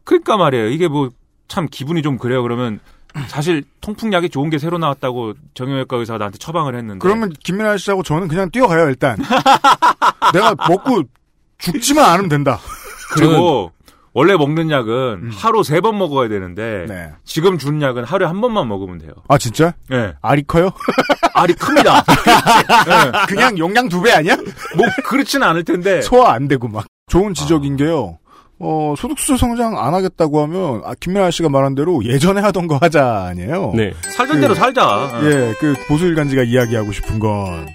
[0.04, 0.68] 그러니까 말이에요.
[0.70, 1.10] 이게 뭐
[1.48, 2.42] 참 기분이 좀 그래요.
[2.42, 2.78] 그러면
[3.26, 8.28] 사실 통풍약이 좋은 게 새로 나왔다고 정형외과 의사가 나한테 처방을 했는데 그러면 김민아 씨하고 저는
[8.28, 9.16] 그냥 뛰어가요 일단.
[10.34, 11.02] 내가 먹고
[11.56, 12.60] 죽지만 않으면 된다.
[13.14, 13.72] 그리고
[14.18, 17.10] 원래 먹는 약은 하루 세 번 먹어야 되는데 네.
[17.24, 19.12] 지금 주는 약은 하루에 한 번만 먹으면 돼요.
[19.28, 19.74] 아 진짜?
[19.92, 20.14] 예.
[20.20, 20.70] 알이 커요?
[21.34, 22.04] 알이 큽니다.
[22.88, 23.12] 예.
[23.28, 24.34] 그냥 용량 두 배 아니야?
[24.76, 26.86] 뭐 그렇지는 않을 텐데 소화 안 되고 막.
[27.08, 27.32] 좋은 아.
[27.32, 28.18] 지적인 게요.
[28.60, 33.26] 어, 소득수 성장 안 하겠다고 하면, 아, 김민아 씨가 말한 대로 예전에 하던 거 하자,
[33.30, 33.72] 아니에요?
[33.76, 33.92] 네.
[34.16, 35.20] 살던 대로 살자.
[35.22, 37.68] 예, 그 보수일간지가 이야기하고 싶은 건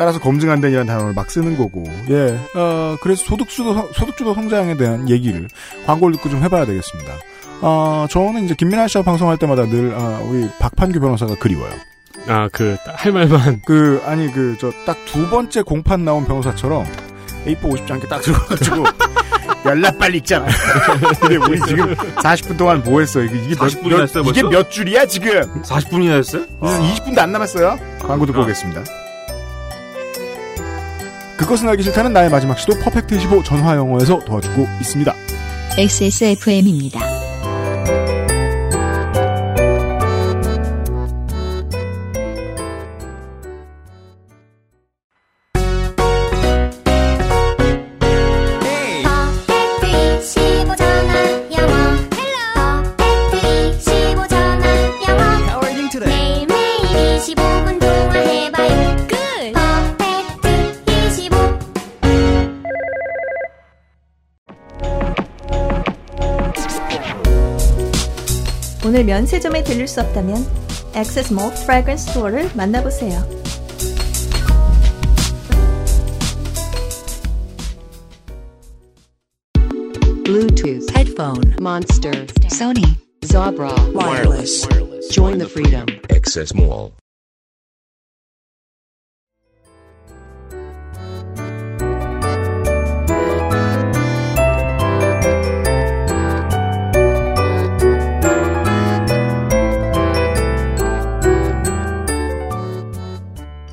[0.00, 1.84] 따라서 검증 안 된이라는 단어를 막 쓰는 거고.
[2.08, 2.38] 예.
[2.54, 5.46] 어, 그래서 소득주도 성- 소득주도 성장에 대한 얘기를
[5.84, 7.12] 광고를 듣고 좀 해봐야 되겠습니다.
[7.60, 11.70] 어, 저는 이제 김민아 씨와 방송할 때마다 늘 아, 우리 박판규 변호사가 그리워요.
[12.28, 13.60] 아, 그, 할 말만.
[13.66, 16.86] 그 아니 그 저 딱 두 번째 공판 나온 변호사처럼
[17.44, 18.84] A4 50장 이렇게 딱 들어가지고
[19.66, 20.46] 연락 빨리 읽잖아.
[21.20, 23.20] 근데 우리 지금 40분 동안 뭐 했어?
[23.22, 24.42] 이게 이게 40 몇, 몇- 했어요, 이게?
[24.44, 25.42] 몇 줄이야 지금?
[25.62, 26.44] 40분이나 했어요?
[26.64, 27.78] 이제 20분도 안 남았어요.
[28.00, 28.44] 광고 듣고 아.
[28.44, 28.82] 오겠습니다.
[31.40, 35.14] 그것은 알기 싫다는 나의 마지막 시도 퍼펙트 15 전화 영어에서 도와주고 있습니다.
[35.78, 37.00] XSFM입니다.
[69.00, 70.46] 오늘 면세점에 들릴 수 없다면
[70.94, 73.26] 액세스 몰 프래그런스 스토어를 만나보세요.
[80.26, 84.68] Bluetooth, headphone, Monster, Sony, Zabra, wireless.
[85.10, 85.86] Join the freedom.
[86.10, 86.92] Access Mall.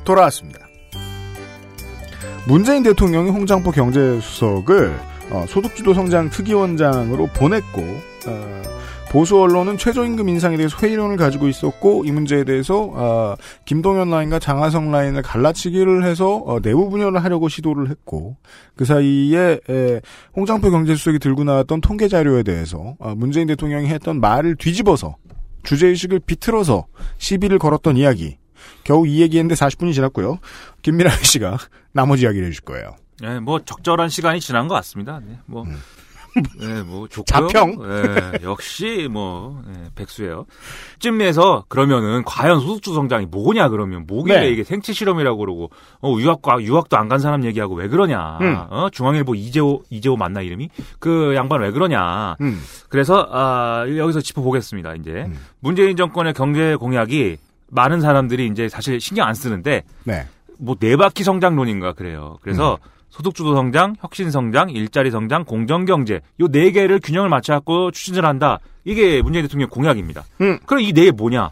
[0.08, 0.66] 돌아왔습니다.
[2.46, 4.98] 문재인 대통령이 홍장포 경제수석을
[5.30, 7.82] 어, 소득주도 성장 특위원장으로 보냈고
[8.26, 8.62] 어,
[9.10, 13.34] 보수 언론은 최저임금 인상에 대해서 회의론을 가지고 있었고 이 문제에 대해서 어,
[13.66, 18.36] 김동연 라인과 장하성 라인을 갈라치기를 해서 어, 내부 분열을 하려고 시도를 했고
[18.76, 20.00] 그 사이에 에,
[20.34, 25.16] 홍장포 경제수석이 들고 나왔던 통계 자료에 대해서 어, 문재인 대통령이 했던 말을 뒤집어서
[25.64, 26.86] 주제의식을 비틀어서
[27.18, 28.38] 시비를 걸었던 이야기
[28.84, 30.38] 겨우 이 얘기했는데 40분이 지났고요.
[30.82, 31.58] 김민아 씨가
[31.92, 32.96] 나머지 이야기를 해줄 거예요.
[33.24, 35.20] 예, 뭐 적절한 시간이 지난 것 같습니다.
[35.26, 35.64] 네, 뭐,
[36.60, 37.24] 예, 뭐 좋고요.
[37.48, 37.78] 자평.
[37.82, 40.46] 예, 역시 뭐 예, 백수예요.
[41.00, 44.50] 쯤에서 그러면은 과연 소득주 성장이 뭐냐 그러면 뭐길래 네.
[44.50, 48.38] 이게 생체 실험이라고 그러고 어, 유학과 유학도 안 간 사람 얘기하고 왜 그러냐?
[48.40, 48.56] 음.
[48.70, 50.68] 어, 중앙일보 이재호 이재호 맞나 이름이?
[51.00, 52.36] 그 양반 왜 그러냐?
[52.40, 52.60] 음.
[52.88, 54.94] 그래서 아, 여기서 짚어보겠습니다.
[54.94, 55.38] 이제 음.
[55.58, 57.38] 문재인 정권의 경제 공약이
[57.70, 60.26] 많은 사람들이 이제 사실 신경 안 쓰는데 네.
[60.58, 62.38] 뭐 네 바퀴 성장론인가 그래요.
[62.42, 62.88] 그래서 음.
[63.10, 68.24] 소득주도 성장, 혁신 성장, 일자리 성장, 공정 경제 요 네 개를 균형을 맞춰 갖고 추진을
[68.24, 68.58] 한다.
[68.84, 70.24] 이게 문재인 대통령 공약입니다.
[70.40, 70.58] 음.
[70.66, 71.50] 그럼 이 네 개 뭐냐?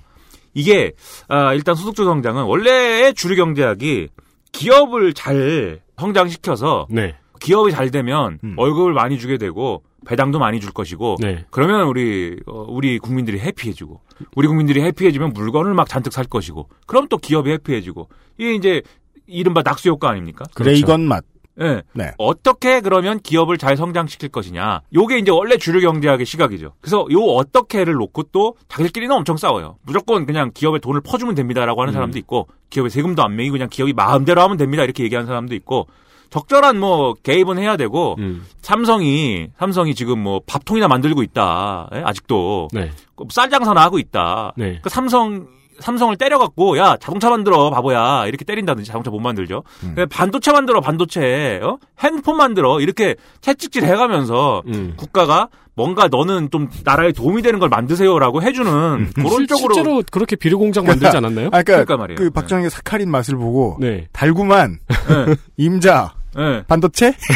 [0.54, 0.92] 이게
[1.28, 4.08] 아, 일단 소득주도 성장은 원래의 주류 경제학이
[4.52, 7.14] 기업을 잘 성장시켜서 네.
[7.40, 8.54] 기업이 잘 되면 음.
[8.56, 11.44] 월급을 많이 주게 되고 배당도 많이 줄 것이고 네.
[11.50, 14.00] 그러면 우리 어, 우리 국민들이 해피해지고
[14.34, 18.08] 우리 국민들이 해피해지면 물건을 막 잔뜩 살 것이고 그럼 또 기업이 해피해지고
[18.38, 18.82] 이게 이제
[19.26, 20.44] 이른바 낙수 효과 아닙니까?
[20.58, 21.24] 레이건 맛.
[21.60, 21.82] 예.
[21.94, 22.12] 네.
[22.18, 24.82] 어떻게 그러면 기업을 잘 성장시킬 것이냐.
[24.94, 26.74] 요게 이제 원래 주류 경제학의 시각이죠.
[26.80, 29.78] 그래서 요 어떻게를 놓고 또 자기들끼리는 엄청 싸워요.
[29.82, 33.94] 무조건 그냥 기업에 돈을 퍼주면 됩니다라고 하는 사람도 있고 기업에 세금도 안 매기고 그냥 기업이
[33.94, 35.86] 마음대로 하면 됩니다 이렇게 얘기하는 사람도 있고
[36.30, 38.46] 적절한 뭐 개입은 해야 되고 음.
[38.62, 41.90] 삼성이 삼성이 지금 뭐 밥통이나 만들고 있다.
[41.94, 42.02] 예?
[42.04, 42.90] 아직도 네.
[43.30, 44.52] 쌀 장사나 하고 있다.
[44.56, 44.80] 네.
[44.82, 45.46] 그 삼성
[45.80, 49.62] 삼성을 때려갖고 야 자동차 만들어 바보야 이렇게 때린다든지 자동차 못 만들죠.
[49.80, 51.78] 근데 반도체 만들어 반도체 어?
[52.00, 54.94] 핸드폰 만들어 이렇게 채찍질 해가면서 음.
[54.96, 60.34] 국가가 뭔가 너는 좀 나라에 도움이 되는 걸 만드세요라고 해주는 그런 실- 쪽으로 실제로 그렇게
[60.34, 61.48] 비료 공장 만들지 않았나요?
[61.48, 62.16] 아, 그러니까, 그러니까 말이에요.
[62.16, 64.06] 그 박정희의 사카린 맛을 보고 네.
[64.12, 65.34] 달구만 네.
[65.58, 66.62] 임자 네.
[66.66, 67.14] 반도체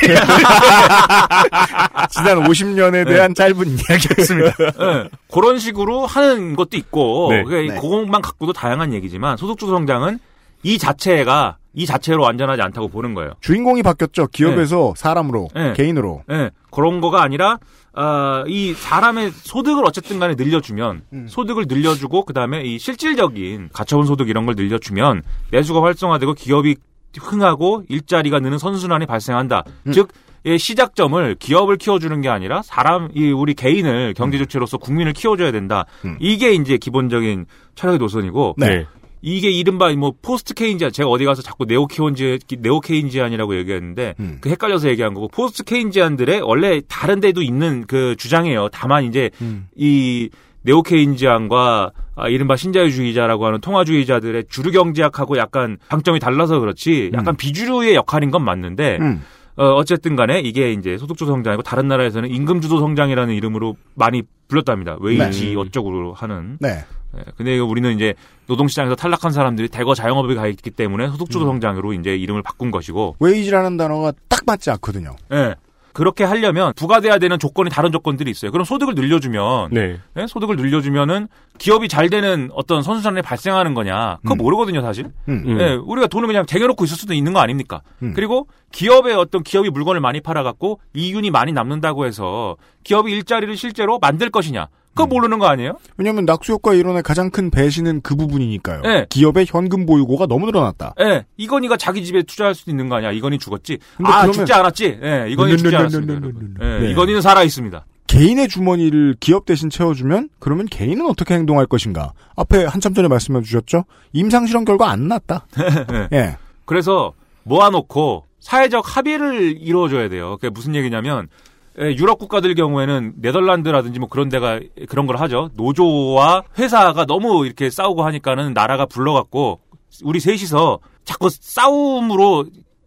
[2.10, 4.54] 지난 50년에 대한 짧은 이야기였습니다.
[4.80, 7.42] 예, 그런 식으로 하는 것도 있고 네.
[7.44, 7.80] 그러니까 네.
[7.80, 10.18] 그것만 갖고도 다양한 얘기지만 소득주도 성장은
[10.62, 13.32] 이 자체가 이 자체로 완전하지 않다고 보는 거예요.
[13.40, 14.26] 주인공이 바뀌었죠.
[14.28, 15.72] 기업에서 사람으로 네.
[15.74, 16.24] 개인으로.
[16.30, 17.58] 예, 그런 거가 아니라
[17.92, 21.26] 아, 이 사람의 소득을 어쨌든 간에 늘려주면 음.
[21.28, 26.76] 소득을 늘려주고 그 다음에 이 실질적인 가처분 소득 이런 걸 늘려주면 내수가 활성화되고 기업이
[27.18, 29.64] 흥하고 일자리가 느는 선순환이 발생한다.
[29.86, 29.92] 음.
[29.92, 30.08] 즉
[30.46, 35.84] 예, 시작점을 기업을 키워주는 게 아니라 사람, 이 우리 개인을 경제 주체로서 국민을 키워줘야 된다.
[36.04, 36.16] 음.
[36.18, 37.44] 이게 이제 기본적인
[37.74, 38.86] 철학의 노선이고 네.
[39.22, 44.38] 이게 이른바 뭐 post Keynesian 제가 어디 가서 자꾸 neo Keynesi neo Keynesian이라고 얘기했는데 음.
[44.40, 48.70] 그 헷갈려서 얘기한 거고 post Keynesian들의 원래 다른 데도 있는 그 주장이에요.
[48.72, 49.68] 다만 이제 음.
[49.76, 50.30] 이
[50.62, 57.94] neo Keynesian과 아, 이른바 신자유주의자라고 하는 통화주의자들의 주류 경제학하고 약간 방점이 달라서 그렇지 약간 비주류의
[57.94, 59.22] 역할인 건 맞는데 음.
[59.56, 64.96] 어, 어쨌든 간에 이게 이제 소득주도 성장이고 다른 나라에서는 임금주도 성장이라는 이름으로 많이 불렸답니다.
[65.00, 66.56] 웨이지 어쩌고 하는.
[66.60, 66.84] 네.
[67.16, 68.14] 예, 근데 이거 우리는 이제
[68.46, 71.52] 노동시장에서 탈락한 사람들이 대거 자영업에 가 있기 때문에 소득주도 음.
[71.52, 75.16] 성장으로 이제 이름을 바꾼 것이고, wage라는 단어가 딱 맞지 않거든요.
[75.32, 75.56] 예.
[75.92, 78.50] 그렇게 하려면 부과돼야 되는 조건이 다른 조건들이 있어요.
[78.50, 79.98] 그럼 소득을 늘려주면, 네.
[80.16, 80.26] 예?
[80.26, 81.28] 소득을 늘려주면은
[81.58, 84.18] 기업이 잘 되는 어떤 선순환이 발생하는 거냐?
[84.22, 84.38] 그거 음.
[84.38, 85.06] 모르거든요, 사실.
[85.28, 85.44] 음.
[85.46, 85.60] 음.
[85.60, 87.82] 예, 우리가 돈을 그냥 쟁여놓고 있을 수도 있는 거 아닙니까?
[88.02, 88.12] 음.
[88.14, 94.30] 그리고 기업의 어떤 기업이 물건을 많이 팔아갖고 이윤이 많이 남는다고 해서 기업이 일자리를 실제로 만들
[94.30, 94.68] 것이냐?
[94.94, 95.08] 그거 음.
[95.10, 95.78] 모르는 거 아니에요?
[95.96, 98.82] 왜냐하면 낙수효과 이론의 가장 큰 배신은 그 부분이니까요.
[98.82, 99.06] 네.
[99.08, 100.94] 기업의 현금 보유고가 너무 늘어났다.
[101.00, 103.12] 예, 이건희가 자기 집에 투자할 수도 있는 거 아니야?
[103.12, 103.78] 이건희 죽었지?
[104.02, 104.98] 아, 그러면- 죽지 않았지?
[105.02, 106.12] 예, 이건희 죽지 않았습니다.
[106.14, 106.54] 여러분.
[106.60, 106.90] 예, 네.
[106.90, 107.84] 이건희는 살아 있습니다.
[108.08, 112.12] 개인의 주머니를 기업 대신 채워주면 그러면 개인은 어떻게 행동할 것인가?
[112.34, 113.84] 앞에 한참 전에 말씀해 주셨죠?
[114.12, 115.46] 임상실험 결과 안 났다.
[116.12, 116.36] 예.
[116.64, 117.12] 그래서
[117.44, 120.36] 모아놓고 사회적 합의를 이루어줘야 돼요.
[120.40, 125.50] 그게 무슨 얘기냐면 예, 유럽 국가들 경우에는 네덜란드라든지 뭐 그런 데가 그런 걸 하죠.
[125.54, 129.60] 노조와 회사가 너무 이렇게 싸우고 하니까는 나라가 불러갖고
[130.04, 132.46] 우리 셋이서 자꾸 싸움으로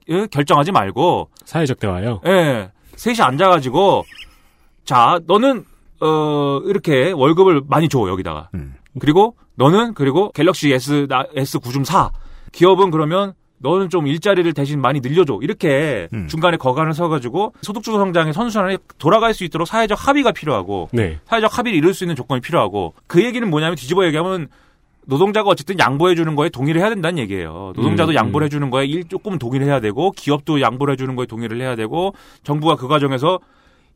[0.09, 2.21] 예, 결정하지 말고 사회적 대화요.
[2.25, 4.03] 예, 셋이 앉아가지고
[4.85, 5.65] 자 너는
[6.01, 8.75] 어 이렇게 월급을 많이 줘 여기다가 음.
[8.99, 12.11] 그리고 너는 그리고 갤럭시 S 나 S9 좀 사.
[12.51, 15.39] 기업은 그러면 너는 좀 일자리를 대신 많이 늘려줘.
[15.41, 16.27] 이렇게 음.
[16.27, 21.19] 중간에 거간을 서가지고 소득주도 성장의 선순환이 돌아갈 수 있도록 사회적 합의가 필요하고 네.
[21.25, 24.49] 사회적 합의를 이룰 수 있는 조건이 필요하고 그 얘기는 뭐냐면 뒤집어 얘기하면
[25.05, 27.73] 노동자가 어쨌든 양보해 주는 거에 동의를 해야 된다는 얘기예요.
[27.75, 28.47] 노동자도 음, 양보를 음.
[28.47, 31.75] 해 주는 거에 일 조금 동의를 해야 되고 기업도 양보를 해 주는 거에 동의를 해야
[31.75, 33.39] 되고 정부가 그 과정에서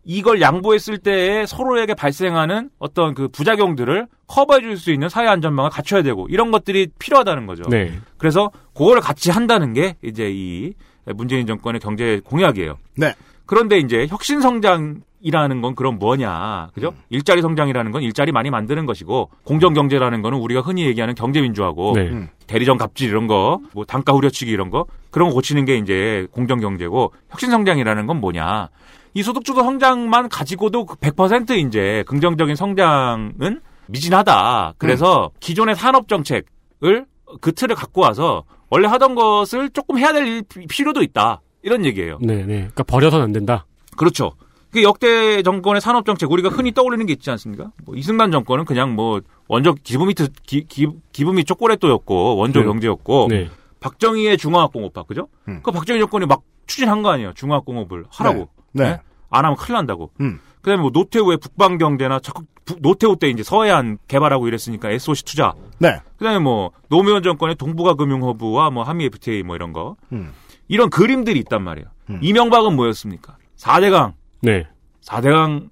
[0.08, 6.02] 이걸 양보했을 때에 서로에게 발생하는 어떤 그 부작용들을 커버해 줄 수 있는 사회 안전망을 갖춰야
[6.02, 7.64] 되고 이런 것들이 필요하다는 거죠.
[7.70, 7.92] 네.
[8.18, 10.74] 그래서 그거를 같이 한다는 게 이제 이
[11.16, 12.78] 문재인 정권의 경제 공약이에요.
[12.96, 13.14] 네.
[13.46, 16.94] 그런데 이제 혁신 성장 이라는 건 그럼 뭐냐, 그죠?
[17.10, 21.94] 일자리 성장이라는 건 일자리 많이 만드는 것이고 공정 경제라는 거는 우리가 흔히 얘기하는 경제 민주화고
[21.96, 22.02] 네.
[22.10, 22.30] 음.
[22.46, 26.60] 대리점 갑질 이런 거, 뭐 단가 후려치기 이런 거 그런 거 고치는 게 이제 공정
[26.60, 28.70] 경제고 혁신 성장이라는 건 뭐냐?
[29.18, 34.76] 이 소득주도 성장만 가지고도 100% 이제 긍정적인 성장은 미진하다.
[34.78, 37.08] 그래서 기존의 산업 정책을
[37.42, 41.42] 그 틀을 갖고 와서 원래 하던 것을 조금 해야 될 필요도 있다.
[41.64, 42.20] 이런 얘기예요.
[42.22, 42.58] 네, 네.
[42.58, 43.66] 그러니까 버려서는 안 된다.
[43.98, 44.34] 그렇죠.
[44.70, 47.72] 그 역대 정권의 산업 정책 우리가 흔히 떠올리는 게 있지 않습니까?
[47.86, 52.66] 뭐 이승만 정권은 그냥 뭐 원조 기부 밑 기, 기, 기부 밑 초콜릿도였고 원조 네.
[52.68, 53.50] 경제였고 네.
[53.80, 55.28] 박정희의 중화학공업화 그죠?
[55.48, 55.62] 음.
[55.64, 57.34] 그 박정희 정권이 막 추진한 거 아니에요?
[57.34, 58.50] 중화학공업을 하라고.
[58.74, 58.84] 네.
[58.84, 59.00] 네?
[59.30, 60.12] 안 하면 큰일 난다고.
[60.22, 60.40] 음.
[60.62, 65.54] 그다음에 뭐 노태우의 북방 경제나 자꾸 부- 노태우 때 이제 서해안 개발하고 이랬으니까 SOC 투자.
[65.80, 66.00] 네.
[66.18, 69.96] 그다음에 뭐 노무현 정권의 동북아 금융 허브와 뭐 한미 FTA 뭐 이런 거.
[70.12, 70.34] 음.
[70.68, 71.88] 이런 그림들이 있단 말이에요.
[72.10, 72.20] 음.
[72.22, 73.38] 이명박은 뭐였습니까?
[73.58, 74.14] 4대강.
[74.42, 74.68] 네.
[75.06, 75.70] 4대강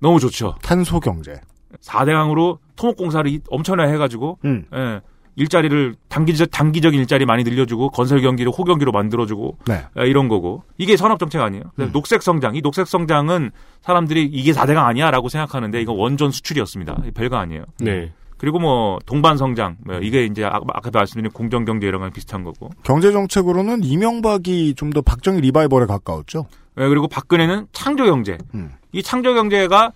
[0.00, 0.54] 너무 좋죠.
[0.62, 1.40] 탄소 경제.
[1.82, 4.64] 4대강으로 토목공사를 이- 엄청나게 해가지고 음.
[4.74, 5.00] 예,
[5.36, 9.84] 일자리를 단기적 단기적인 일자리 많이 늘려주고 건설 경기를 호경기로 만들어주고 네.
[9.98, 11.64] 에, 이런 거고 이게 산업 정책 아니에요.
[11.70, 13.50] 그다음에 녹색 성장 이 녹색 성장은
[13.82, 17.02] 사람들이 이게 4대강 아니야라고 생각하는데 이거 원전 수출이었습니다.
[17.14, 17.64] 별거 아니에요.
[17.80, 18.12] 네.
[18.36, 22.42] 그리고 뭐 동반 성장 뭐 이게 이제 아- 아까도 말씀드린 공정 경제 이런 거랑 비슷한
[22.44, 22.70] 거고.
[22.82, 26.46] 경제 정책으로는 이명박이 좀 더 박정희 리바이벌에 가까웠죠.
[26.78, 28.36] 예, 그리고 박근혜는 창조 경제.
[28.54, 28.70] 음.
[28.92, 29.92] 이 창조 경제가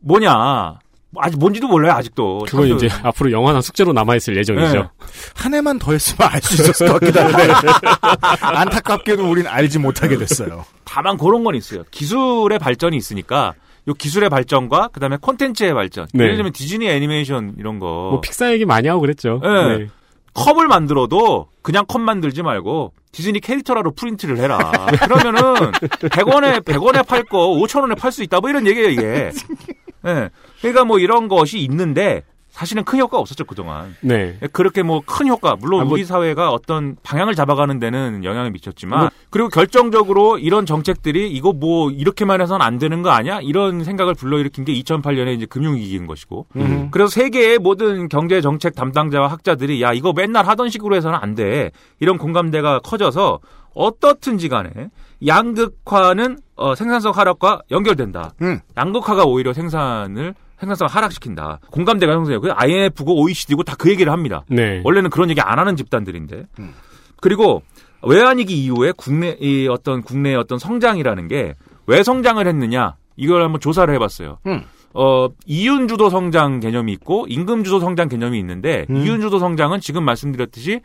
[0.00, 0.78] 뭐냐?
[1.16, 2.44] 아직 뭔지도 몰라요 아직도.
[2.48, 4.72] 그건 이제 앞으로 영화나 숙제로 남아있을 예정이죠.
[4.74, 4.88] 네.
[5.34, 7.48] 한 해만 더 했으면 알 수 있었을 것 같기도 한데
[8.40, 10.64] 안타깝게도 우린 알지 못하게 됐어요.
[10.84, 11.82] 다만 그런 건 있어요.
[11.90, 13.54] 기술의 발전이 있으니까
[13.88, 16.06] 요 기술의 발전과 그다음에 콘텐츠의 발전.
[16.12, 16.24] 네.
[16.24, 19.40] 예를 들면 디즈니 애니메이션 이런 거 뭐 픽사 얘기 많이 하고 그랬죠.
[19.42, 19.78] 네.
[19.78, 19.88] 네.
[20.34, 24.58] 컵을 만들어도 그냥 컵 만들지 말고 디즈니 캐릭터라로 프린트를 해라.
[25.02, 28.40] 그러면은 100원에 100원에 팔 거 5,000원에 팔 수 있다.
[28.40, 29.32] 뭐 이런 얘기예요, 이게.
[30.06, 30.30] 예.
[30.60, 32.22] 그러니까 뭐 이런 것이 있는데
[32.60, 33.96] 사실은 큰 효과가 없었죠, 그동안.
[34.02, 34.36] 네.
[34.52, 39.00] 그렇게 뭐 큰 효과, 물론 아, 뭐- 우리 사회가 어떤 방향을 잡아가는 데는 영향을 미쳤지만,
[39.00, 43.40] 뭐- 그리고 결정적으로 이런 정책들이 이거 뭐 이렇게만 해서는 안 되는 거 아니야?
[43.40, 46.88] 이런 생각을 불러일으킨 게 2008년에 이제 금융위기인 것이고, 음.
[46.90, 51.70] 그래서 세계의 모든 경제 정책 담당자와 학자들이 야 이거 맨날 하던 식으로 해서는 안 돼.
[51.98, 53.38] 이런 공감대가 커져서
[53.74, 54.70] 어떻든지 간에
[55.26, 58.32] 양극화는 어, 생산성 하락과 연결된다.
[58.42, 58.60] 음.
[58.76, 61.58] 양극화가 오히려 생산을 생산성을 하락시킨다.
[61.70, 62.40] 공감대가 형성해요.
[62.40, 64.44] 그 IMF고 OECD고 다 그 얘기를 합니다.
[64.48, 64.80] 네.
[64.84, 66.44] 원래는 그런 얘기 안 하는 집단들인데.
[67.20, 67.62] 그리고
[68.02, 71.54] 외환위기 이후에 국내 이 어떤 국내의 어떤 성장이라는 게
[71.86, 74.38] 왜 성장을 했느냐 이걸 한번 조사를 해봤어요.
[74.46, 74.62] 음.
[74.94, 78.96] 어 이윤 주도 성장 개념이 있고 임금 주도 성장 개념이 있는데 음.
[78.98, 80.82] 이윤 주도 성장은 지금 말씀드렸듯이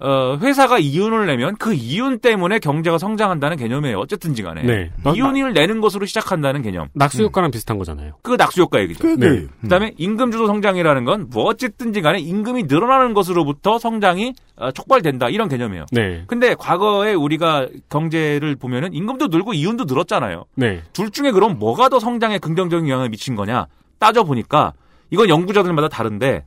[0.00, 3.98] 어 회사가 이윤을 내면 그 이윤 때문에 경제가 성장한다는 개념이에요.
[3.98, 4.90] 어쨌든지 간에 네.
[5.14, 6.88] 이윤을 내는 것으로 시작한다는 개념.
[6.94, 8.12] 낙수 효과랑 비슷한 거잖아요.
[8.22, 9.00] 그 낙수 효과 얘기죠.
[9.00, 9.28] 그, 네.
[9.28, 15.28] 그, 그다음에 임금 주도 성장이라는 건 뭐 어쨌든지 간에 임금이 늘어나는 것으로부터 성장이 어, 촉발된다
[15.28, 15.86] 이런 개념이에요.
[15.92, 16.24] 네.
[16.26, 20.44] 근데 과거에 우리가 경제를 보면은 임금도 늘고 이윤도 늘었잖아요.
[20.54, 20.82] 네.
[20.92, 23.66] 둘 중에 그럼 뭐가 더 성장에 긍정적인 영향을 미친 거냐
[23.98, 24.72] 따져 보니까
[25.10, 26.44] 이건 연구자들마다 다른데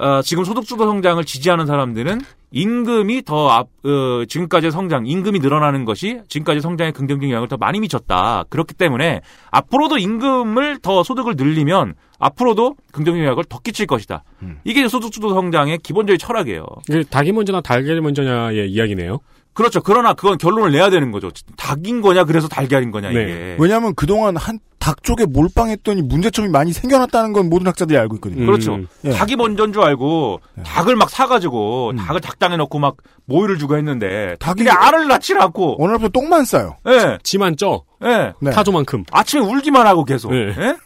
[0.00, 2.22] 어, 지금 소득주도 성장을 지지하는 사람들은
[2.52, 7.80] 임금이 더 앞, 어, 지금까지의 성장, 임금이 늘어나는 것이 지금까지 성장에 긍정적인 영향을 더 많이
[7.80, 8.44] 미쳤다.
[8.48, 9.20] 그렇기 때문에
[9.50, 14.24] 앞으로도 임금을 더 소득을 늘리면 앞으로도 긍정적인 영향을 더 끼칠 것이다.
[14.64, 16.64] 이게 소득주도 성장의 기본적인 철학이에요.
[16.88, 19.20] 이게 닭이 먼저나 달걀이 먼저냐의 이야기네요.
[19.52, 19.80] 그렇죠.
[19.82, 21.30] 그러나 그건 결론을 내야 되는 거죠.
[21.56, 23.22] 닭인 거냐, 그래서 달걀인 거냐, 네.
[23.22, 23.56] 이게.
[23.58, 28.46] 왜냐하면 그동안 한 닭 쪽에 몰빵했더니 문제점이 많이 생겨났다는 건 모든 학자들이 알고 있거든요.
[28.46, 28.76] 그렇죠.
[28.76, 28.88] 음.
[29.04, 29.10] 예.
[29.10, 31.96] 닭이 먼저인 줄 알고 닭을 막 사가지고 음.
[31.96, 32.96] 닭을 닭장에 넣고 막
[33.26, 36.78] 모유를 주고 했는데 닭이- 알을 낳질 않고 어느 날부터 똥만 싸요.
[36.88, 37.84] 예, 지만 쪄.
[38.02, 38.32] 예.
[38.40, 38.50] 네.
[38.52, 39.04] 타조만큼.
[39.12, 40.46] 아침에 울기만 하고 계속 네.
[40.58, 40.76] 예?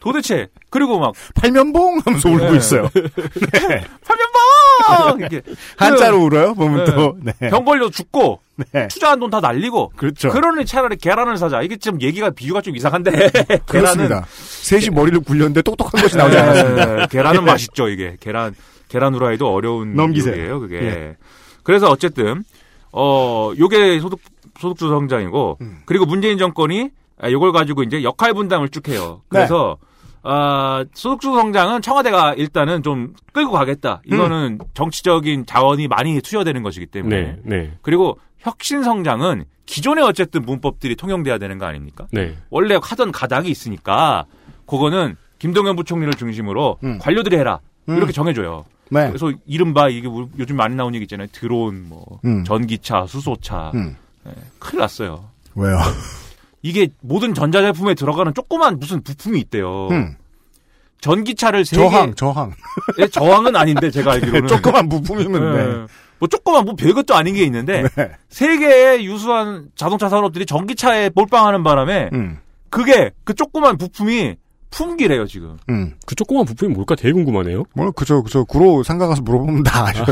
[0.00, 2.56] 도대체 그리고 막 팔면봉 하면서 울고 네.
[2.56, 2.88] 있어요.
[2.94, 4.40] 파면방
[5.18, 5.42] 이렇게
[5.76, 6.54] 한자로 울어요.
[6.54, 6.94] 보면 네.
[6.94, 7.16] 또.
[7.22, 7.50] 네.
[7.50, 8.40] 병 걸려 죽고
[8.72, 8.88] 네.
[8.88, 10.28] 투자한 돈 다 날리고 그렇죠.
[10.30, 13.10] 그러니 차라리 계란을 사자 이게 좀 얘기가 비유가 좀 이상한데
[13.70, 14.08] 계란은.
[14.36, 16.86] 셋이 머리를 굴렸는데 똑똑한 것이 나오지 않았습니다.
[16.96, 18.54] 네, 계란은 맛있죠 이게 계란
[18.88, 20.60] 계란 후라이도 어려운 넘기세요.
[20.60, 20.76] 그게.
[20.76, 21.16] 예.
[21.64, 22.44] 그래서 어쨌든
[22.92, 24.20] 어 요게 소득
[24.60, 25.78] 소득주 성장이고 음.
[25.84, 29.22] 그리고 문재인 정권이 아, 요걸 가지고 이제 역할 분담을 쭉 해요.
[29.30, 29.38] 네.
[29.38, 29.76] 그래서
[30.26, 34.00] 아 소득주 성장은 청와대가 일단은 좀 끌고 가겠다.
[34.06, 37.38] 이거는 정치적인 자원이 많이 투여되는 것이기 때문에 네.
[37.44, 37.72] 네.
[37.82, 42.06] 그리고 혁신 성장은 기존의 어쨌든 문법들이 통용돼야 되는 거 아닙니까?
[42.10, 42.36] 네.
[42.48, 44.24] 원래 하던 가닥이 있으니까
[44.66, 46.98] 그거는 김동연 부총리를 중심으로 음.
[46.98, 47.60] 관료들이 해라
[47.90, 47.96] 음.
[47.98, 48.64] 이렇게 정해줘요.
[48.90, 49.08] 네.
[49.08, 51.28] 그래서 이른바 이게 뭐 요즘 많이 나오는 얘기 있잖아요.
[51.32, 52.44] 드론, 뭐 음.
[52.44, 53.96] 전기차, 수소차, 음.
[54.58, 55.28] 큰일 났어요.
[55.54, 55.76] 왜요?
[56.64, 59.88] 이게 모든 전자제품에 들어가는 조그만 무슨 부품이 있대요.
[59.90, 60.16] 음.
[61.02, 62.52] 전기차를 세 저항, 개, 저항.
[62.98, 65.60] 예, 저항은 아닌데 제가 알기로는 조그만 부품이면 네.
[65.60, 65.86] 예.
[66.18, 68.10] 뭐 조그만 뭐 별것도 아닌 게 있는데 네.
[68.30, 72.38] 세계의 유수한 자동차 산업들이 전기차에 몰빵하는 바람에 음.
[72.70, 74.36] 그게 그 조그만 부품이
[74.74, 75.56] 품귀래요 지금.
[75.70, 75.94] 음.
[76.04, 77.64] 그 조그만 부품이 뭘까 되게 궁금하네요.
[77.74, 80.04] 뭐, 그저, 그저, 구로 상가 가서 물어보면 다 아셔.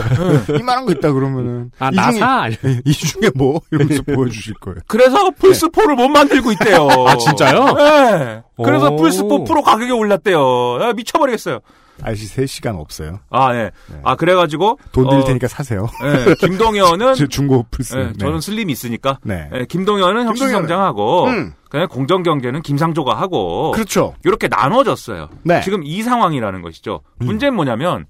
[0.56, 1.70] 이만한 거 있다 그러면은.
[1.78, 2.50] 아, 이 나사?
[2.50, 3.60] 중에, 이 중에 뭐?
[3.72, 4.78] 이러면서 보여주실 거예요.
[4.86, 6.86] 그래서 플스 4를 못 만들고 있대요.
[7.06, 7.64] 아, 진짜요?
[7.74, 8.42] 네.
[8.64, 8.96] 그래서 오.
[8.96, 10.78] 플스 4 프로 가격이 올랐대요.
[10.80, 11.60] 야, 미쳐버리겠어요.
[12.00, 13.20] 아저씨 3시간 없어요.
[13.30, 13.70] 아, 네.
[13.88, 14.00] 네.
[14.02, 14.78] 아, 그래가지고.
[14.92, 15.88] 돈 드릴 어, 테니까 사세요.
[16.00, 17.14] 네, 김동연은.
[17.14, 17.94] 제 중고 플스.
[17.94, 19.18] 네, 저는 슬림이 있으니까.
[19.22, 19.48] 네.
[19.52, 20.68] 네, 김동연은 혁신 김동연은.
[20.68, 21.24] 성장하고.
[21.26, 21.52] 음.
[21.68, 23.72] 그냥 공정경제는 김상조가 하고.
[23.72, 24.14] 그렇죠.
[24.24, 25.28] 이렇게 나눠졌어요.
[25.42, 25.60] 네.
[25.62, 27.00] 지금 이 상황이라는 것이죠.
[27.20, 27.26] 음.
[27.26, 28.06] 문제는 뭐냐면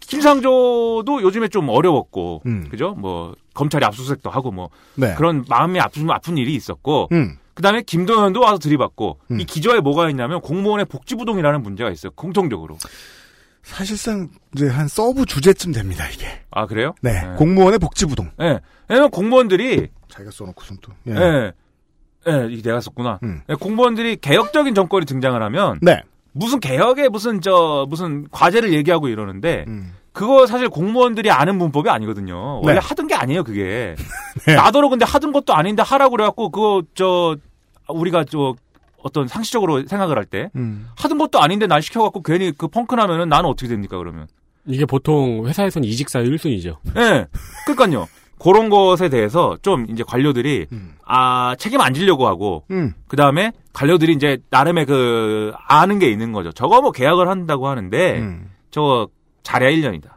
[0.00, 2.66] 김상조도 요즘에 좀 어려웠고, 음.
[2.70, 2.94] 그죠?
[2.98, 5.14] 뭐 검찰이 압수수색도 하고 뭐 네.
[5.14, 7.36] 그런 마음이 아픈 아픈 일이 있었고, 음.
[7.60, 9.40] 그다음에 김동연도 와서 들이받고 음.
[9.40, 12.10] 이 기저에 뭐가 있냐면 공무원의 복지부동이라는 문제가 있어요.
[12.12, 12.78] 공통적으로.
[13.62, 16.26] 사실상 이제 한 sub 주제쯤 됩니다 이게.
[16.50, 16.94] 아 그래요?
[17.02, 18.30] 네, 공무원의 복지부동.
[18.40, 18.60] 예.
[18.88, 20.92] 왜냐면 공무원들이 자기가 써놓고 손 또.
[21.06, 21.12] 예.
[21.12, 21.52] 예.
[22.28, 23.18] 예, 이게 내가 썼구나.
[23.22, 23.42] 음.
[23.50, 26.02] 예, 공무원들이 개혁적인 정권이 등장을 하면 네.
[26.32, 29.94] 무슨 개혁에 무슨 저 무슨 과제를 얘기하고 이러는데 음.
[30.12, 32.60] 그거 사실 공무원들이 아는 문법이 아니거든요.
[32.62, 32.80] 원래 네.
[32.82, 33.94] 하던 게 아니에요, 그게.
[34.46, 34.54] 네.
[34.54, 37.36] 나더러 근데 하던 것도 아닌데 하라고 그래갖고 그거 저
[37.90, 38.54] 우리가 저
[39.02, 40.88] 어떤 상식적으로 생각을 할때 음.
[40.96, 44.26] 하던 것도 아닌데 날 시켜갖고 괜히 그 펑크 나면은 나는 어떻게 됩니까 그러면?
[44.66, 46.76] 이게 보통 회사에서는 이직사유 1순위죠.
[46.96, 47.26] 예.
[47.66, 48.06] 그러니까요.
[48.38, 50.94] 그런 것에 대해서 좀 이제 관료들이 음.
[51.04, 52.94] 아 책임 안 지려고 하고 음.
[53.06, 56.50] 그 다음에 관료들이 이제 나름의 그 아는 게 있는 거죠.
[56.52, 58.50] 저거 뭐 계약을 한다고 하는데 음.
[58.70, 59.08] 저거
[59.42, 60.08] 잘해야 1년이다.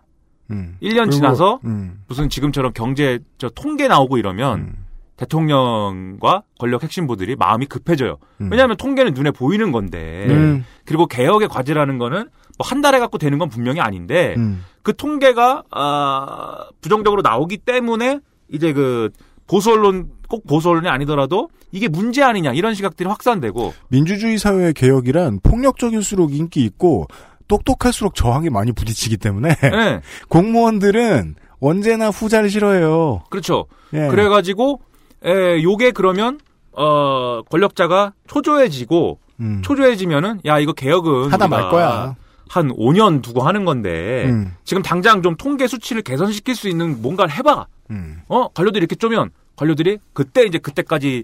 [0.51, 0.77] 음.
[0.81, 2.01] 1년 그리고, 지나서 음.
[2.07, 4.82] 무슨 지금처럼 경제 저 통계 나오고 이러면 음.
[5.17, 8.17] 대통령과 권력 핵심부들이 마음이 급해져요.
[8.41, 8.49] 음.
[8.51, 10.65] 왜냐하면 통계는 눈에 보이는 건데 음.
[10.85, 14.63] 그리고 개혁의 과제라는 거는 뭐 한 달에 갖고 되는 건 분명히 아닌데 음.
[14.81, 18.19] 그 통계가 아, 부정적으로 나오기 때문에
[18.51, 19.09] 이제 그
[19.47, 25.39] 보수 언론 꼭 보수 언론이 아니더라도 이게 문제 아니냐 이런 시각들이 확산되고 민주주의 사회의 개혁이란
[25.41, 27.07] 폭력적일수록 인기 있고
[27.47, 33.23] 똑똑할수록 저항이 많이 부딪히기 때문에 예, 공무원들은 언제나 후자를 싫어해요.
[33.29, 33.65] 그렇죠.
[33.93, 34.07] 예.
[34.07, 34.81] 그래가지고
[35.25, 36.39] 에, 요게 그러면
[36.71, 39.61] 어 권력자가 초조해지고 음.
[39.63, 42.15] 초조해지면은 야 이거 개혁은 하다 말 거야.
[42.49, 44.53] 한 5년 두고 하는 건데 음.
[44.63, 47.65] 지금 당장 좀 통계 수치를 개선시킬 수 있는 뭔가를 해봐.
[47.91, 48.21] 음.
[48.27, 51.23] 어 관료들이 이렇게 쪼면 관료들이 그때 이제 그때까지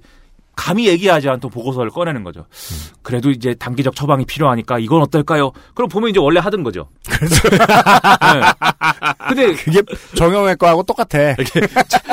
[0.60, 2.46] 감히 얘기하지 않던 보고서를 꺼내는 거죠.
[3.02, 5.54] 그래도 이제 단기적 처방이 필요하니까 이건 어떨까요?
[5.74, 6.90] 그럼 보면 이제 원래 하던 거죠.
[7.08, 7.16] 네.
[9.30, 9.82] 근데 그게
[10.16, 11.36] 정형외과하고 똑같아.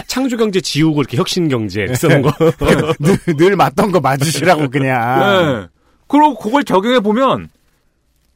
[0.06, 2.32] 창조경제 지우고 이렇게 혁신경제 쓰는 거.
[3.00, 5.18] 늘, 늘 맞던 거 맞으시라고 그냥.
[5.18, 5.66] 네.
[6.06, 7.48] 그리고 그걸 적용해 보면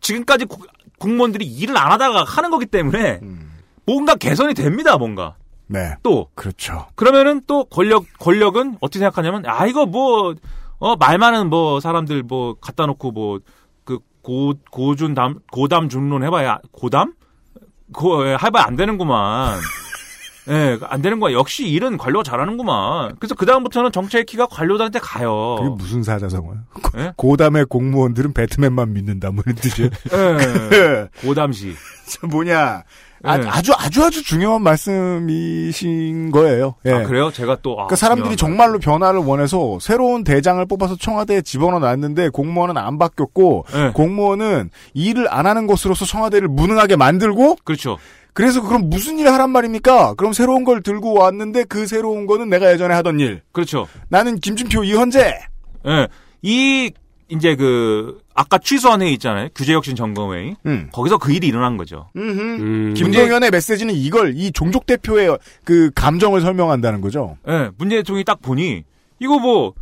[0.00, 0.66] 지금까지 국-
[0.98, 3.52] 공무원들이 일을 안 하다가 하는 거기 때문에 음.
[3.86, 4.96] 뭔가 개선이 됩니다.
[4.98, 5.36] 뭔가
[5.70, 5.94] 네.
[6.02, 6.86] 또 그렇죠.
[6.96, 10.34] 그러면은 또 권력 권력은 어떻게 생각하냐면 아 이거 뭐
[10.78, 13.38] 어말 많은 뭐 사람들 뭐 갖다 놓고 뭐
[13.84, 17.14] 그 고 고준 담 고담 준론 해봐야 고담
[17.92, 19.58] 고 예, 해봐야 안 되는구만.
[20.48, 21.32] 예, 안 되는 거야.
[21.34, 23.16] 역시 일은 관료가 잘하는구만.
[23.20, 25.56] 그래서 그 다음부터는 정책의 키가 관료들한테 가요.
[25.58, 26.58] 그게 무슨 사자성어야?
[26.96, 27.12] 예?
[27.16, 29.30] 고담의 공무원들은 배트맨만 믿는다.
[29.30, 29.90] 뭐 이런 뜻이에요.
[30.12, 31.08] 예.
[31.26, 31.74] 고담시.
[32.08, 32.82] 저 뭐냐.
[33.22, 33.46] 아, 네.
[33.48, 36.74] 아주 아주 아주 중요한 말씀이신 거예요.
[36.86, 36.92] 예.
[36.92, 37.30] 아 그래요?
[37.30, 42.78] 제가 또 아, 그러니까 사람들이 정말로 변화를 원해서 새로운 대장을 뽑아서 청와대에 집어넣어 놨는데 공무원은
[42.78, 43.90] 안 바뀌었고 네.
[43.92, 47.98] 공무원은 일을 안 하는 것으로서 청와대를 무능하게 만들고 그렇죠.
[48.32, 50.14] 그래서 그럼 무슨 일을 하란 말입니까?
[50.14, 53.42] 그럼 새로운 걸 들고 왔는데 그 새로운 거는 내가 예전에 하던 일.
[53.52, 53.86] 그렇죠.
[54.08, 55.40] 나는 김진표 이현재.
[55.86, 56.08] 예.
[56.42, 56.90] 이
[57.28, 59.48] 이제 그 아까 취소한 회의 있잖아요.
[59.54, 60.56] 규제혁신 점검회의.
[60.66, 60.88] 음.
[60.92, 62.08] 거기서 그 일이 일어난 거죠.
[62.16, 67.36] 음, 김동연의 메시지는 이걸 이 종족 대표의 그 감정을 설명한다는 거죠.
[67.48, 67.70] 예.
[67.76, 68.84] 문재인 대통령이 딱 보니
[69.18, 69.74] 이거 뭐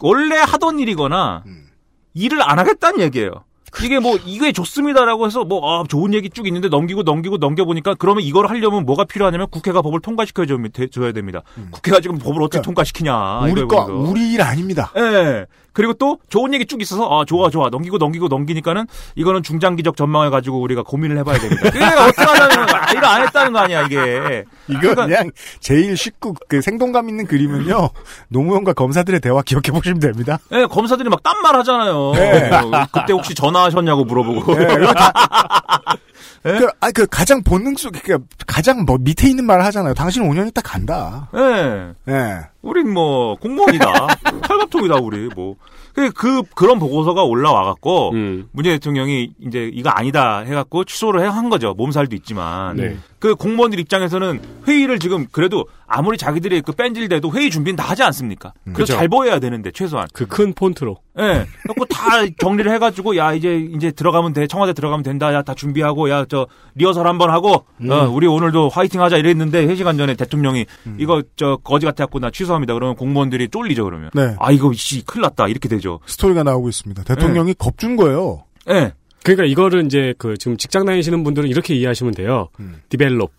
[0.00, 1.68] 원래 하던 일이거나 음.
[2.14, 3.44] 일을 안 하겠다는 얘기예요.
[3.82, 7.94] 이게 뭐 이게 좋습니다라고 해서 뭐 아, 좋은 얘기 쭉 있는데 넘기고 넘기고 넘겨 보니까
[7.94, 10.46] 그러면 이걸 하려면 뭐가 필요하냐면 국회가 법을 통과시켜
[10.90, 11.42] 줘야 됩니다.
[11.70, 12.62] 국회가 지금 법을 어떻게 음.
[12.62, 13.40] 그러니까 통과시키냐.
[13.52, 13.92] 우리 거 이거.
[13.92, 14.92] 우리 일 아닙니다.
[14.96, 15.46] 예.
[15.72, 20.30] 그리고 또 좋은 얘기 쭉 있어서 아 좋아 좋아 넘기고 넘기고 넘기니까는 이거는 중장기적 전망을
[20.30, 21.70] 가지고 우리가 고민을 해봐야 됩니다.
[21.70, 24.44] 그게 어떻게 하냐면 아, 일을 안 했다 는 거 아니야 이게.
[24.68, 25.30] 이거 그러니까- 그냥
[25.60, 27.90] 제일 쉽고 그 생동감 있는 그림은요.
[28.28, 30.38] 노무현과 검사들의 대화 기억해 보시면 됩니다.
[30.52, 32.12] 예, 검사들이 막 딴 말 하잖아요.
[32.14, 32.50] 네.
[32.50, 34.60] 어, 그때 혹시 전화하셨냐고 물어보고.
[34.60, 35.12] 예, 이거 다-
[36.42, 39.94] 그, 아, 그 가장 본능 속, 그 가장 뭐 밑에 있는 말을 하잖아요.
[39.94, 41.28] 당신 5년 있다 간다.
[41.34, 41.92] 예.
[42.12, 42.38] 예.
[42.62, 44.06] 우린 뭐 공무원이다.
[44.48, 45.56] 팔갑통이다 우리 뭐.
[45.94, 48.48] 그, 그 그런 보고서가 올라와 갖고 음.
[48.52, 51.74] 문재인 대통령이 이제 이거 아니다 해 갖고 취소를 해- 한 거죠.
[51.74, 52.76] 몸살도 있지만.
[52.76, 52.96] 네.
[53.18, 58.52] 그 공무원들 입장에서는 회의를 지금 그래도 아무리 자기들이 그 뺀질대도 회의 준비는 다 하지 않습니까?
[58.64, 58.92] 그래서 그죠.
[58.94, 60.06] 잘 보여야 되는데 최소한.
[60.12, 60.96] 그 큰 폰트로.
[61.18, 61.46] 예.
[61.62, 62.02] 그래고 다
[62.38, 66.46] 정리를 해가지고 야 이제 이제 들어가면 돼 청와대 들어가면 된다 야 다 준비하고 야 저
[66.76, 70.66] 리허설 한번 하고 어, 우리 오늘도 화이팅하자 이랬는데 3 시간 전에 대통령이
[70.98, 74.36] 이거 저 거지 같아갖고 나 취소합니다 그러면 공무원들이 쫄리죠 그러면 네.
[74.38, 77.02] 아 이거 씨 큰일 났다 이렇게 되죠 스토리가 나오고 있습니다.
[77.02, 78.44] 대통령이 겁준 거예요.
[78.70, 78.92] 예
[79.22, 82.48] 그러니까 이거를 이제 그 지금 직장 다니시는 분들은 이렇게 이해하시면 돼요.
[82.60, 82.80] 음.
[82.88, 83.32] develop.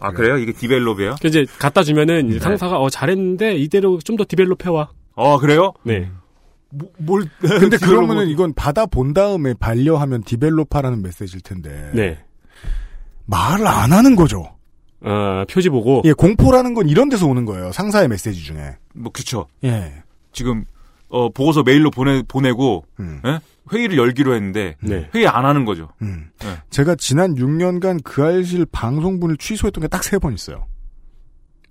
[0.00, 4.24] 아 그래요 이게 develop이에요 그 이제 갖다 주면은 이제 상사가 어 잘했는데 이대로 좀 더
[4.28, 4.90] develop 해와.
[5.14, 6.10] 어 그래요 네.
[6.70, 11.90] 뭐, 뭘 근데 그러면은 이건 받아 본 다음에 반려하면 develop하라는 메시지일 텐데.
[11.94, 12.18] 네.
[13.26, 14.44] 말을 안 하는 거죠.
[15.00, 17.72] 어, 표지 보고 예, 공포라는 건 이런 데서 오는 거예요.
[17.72, 18.76] 상사의 메시지 중에.
[18.94, 20.02] 뭐 그쵸 예.
[20.32, 20.64] 지금
[21.08, 23.20] 어 보고서 메일로 보내 보내고 음.
[23.24, 23.38] 예?
[23.72, 25.08] 회의를 열기로 했는데 네.
[25.14, 25.88] 회의 안 하는 거죠.
[26.02, 26.30] 음.
[26.40, 26.58] 네.
[26.70, 30.66] 제가 지난 6년간 그 알실 방송분을 취소했던 게 딱 세 번 있어요.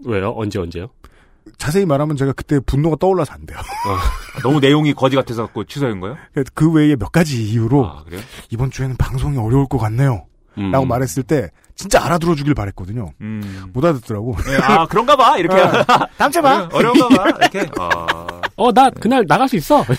[0.05, 0.33] 왜요?
[0.35, 0.87] 언제 언제요?
[1.57, 3.57] 자세히 말하면 제가 그때 분노가 떠올라서 안 돼요.
[4.43, 6.15] 너무 내용이 거지 같아서 갖고 취소한 거예요?
[6.53, 8.21] 그 외에 몇 가지 이유로 아, 그래요?
[8.49, 10.25] 이번 주에는 방송이 어려울 것 같네요.
[10.57, 10.71] 음.
[10.71, 13.11] 라고 말했을 때 진짜 알아들어 주길 바랬거든요.
[13.21, 13.65] 음.
[13.73, 14.35] 못 알아듣더라고.
[14.45, 15.37] 네, 아, 그런가 봐.
[15.37, 15.55] 이렇게.
[16.17, 16.69] 다음 주에 봐.
[16.71, 17.29] 어려운가 봐.
[17.29, 17.69] 이렇게.
[17.79, 18.41] 아.
[18.55, 19.83] 어, 나 그날 나갈 수 있어.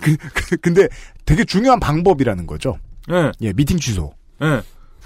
[0.00, 0.88] 그, 그, 근데
[1.24, 2.78] 되게 중요한 방법이라는 거죠.
[3.08, 3.32] 네.
[3.40, 4.12] 예, 미팅 취소.
[4.42, 4.62] 예.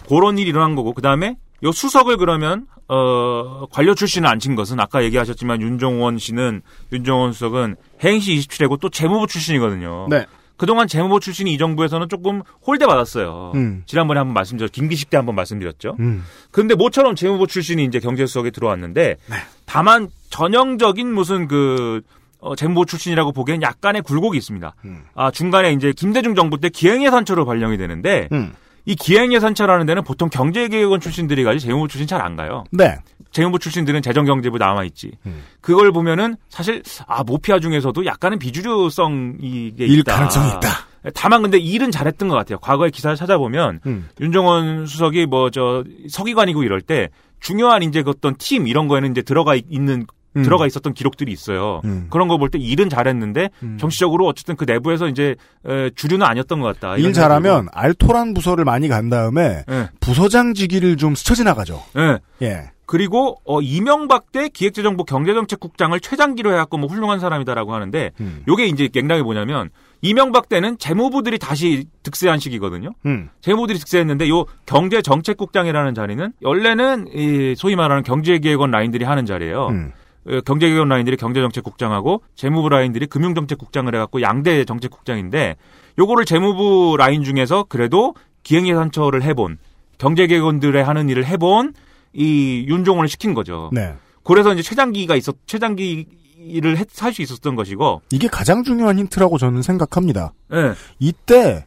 [0.08, 5.02] 그런 일이 일어난 거고, 그 다음에, 요 수석을 그러면, 어, 관료 출신을 앉힌 것은 아까
[5.04, 10.08] 얘기하셨지만 윤종원 씨는, 윤종원 수석은 행시 27회고 또 재무부 출신이거든요.
[10.10, 10.26] 네.
[10.56, 13.52] 그동안 재무부 출신이 이 정부에서는 조금 홀대 받았어요.
[13.56, 13.82] 음.
[13.86, 14.72] 지난번에 한번 말씀드렸죠.
[14.72, 15.96] 김기식 때 한번 말씀드렸죠.
[15.98, 16.24] 음.
[16.52, 19.36] 근데 모처럼 재무부 출신이 이제 경제수석에 들어왔는데 네.
[19.66, 22.02] 다만 전형적인 무슨 그
[22.44, 24.74] 어, 재무부 출신이라고 보기엔 약간의 굴곡이 있습니다.
[24.84, 25.02] 음.
[25.14, 28.52] 아 중간에 이제 김대중 정부 때 기행예산처로 발령이 되는데 음.
[28.86, 32.64] 이 기행예산처라는 데는 보통 경제개혁원 출신들이 가지 재무부 출신 잘 안 가요.
[32.70, 32.96] 네.
[33.32, 35.12] 재무부 출신들은 재정경제부 남아 있지.
[35.26, 35.42] 음.
[35.62, 40.14] 그걸 보면은 사실 아 모피아 중에서도 약간은 비주류성이 게일 있다.
[40.14, 40.68] 가능성이 있다.
[41.14, 42.58] 다만 근데 일은 잘했던 것 같아요.
[42.58, 44.08] 과거의 기사를 찾아보면 음.
[44.20, 47.08] 윤정원 수석이 뭐 저 서기관이고 이럴 때
[47.40, 50.06] 중요한 이제 그 어떤 팀 이런 거에는 이제 들어가 있- 있는
[50.36, 50.42] 음.
[50.42, 51.80] 들어가 있었던 기록들이 있어요.
[51.84, 52.06] 음.
[52.10, 53.78] 그런 거 볼 때 일은 잘했는데 음.
[53.78, 56.96] 정치적으로 어쨌든 그 내부에서 이제 에, 주류는 아니었던 것 같다.
[56.96, 59.72] 일 잘하면 알토란 부서를 많이 간 다음에 생각이 들고.
[59.80, 59.88] 예.
[60.00, 61.82] 부서장 직위를 좀 스쳐 지나가죠.
[61.96, 62.18] 예.
[62.46, 62.70] 예.
[62.86, 68.42] 그리고 어 이명박 때 기획재정부 경제정책국장을 최장기로 해갖고 뭐 훌륭한 사람이다라고 하는데 음.
[68.46, 69.70] 요게 이제 맥락이 뭐냐면
[70.02, 72.90] 이명박 때는 재무부들이 다시 득세한 시기거든요.
[73.06, 73.30] 음.
[73.40, 79.68] 재무들이 득세했는데 요 경제정책국장이라는 자리는 원래는 이 소위 말하는 경제개혁원 라인들이 하는 자리예요.
[79.68, 79.92] 음.
[80.26, 85.56] 어, 경제개혁원 라인들이 경제정책국장하고 재무부 라인들이 금융정책국장을 해갖고 양대 정책국장인데
[85.98, 89.58] 요거를 재무부 라인 중에서 그래도 기행예산처를 해본
[89.98, 91.74] 경제개혁원들의 하는 일을 해본
[92.12, 93.70] 이 윤종원을 시킨 거죠.
[93.72, 93.94] 네.
[94.22, 100.32] 그래서 이제 최장기가 있었 최장기를 할수 있었던 것이고, 이게 가장 중요한 힌트라고 저는 생각합니다.
[100.52, 101.66] 예, 이때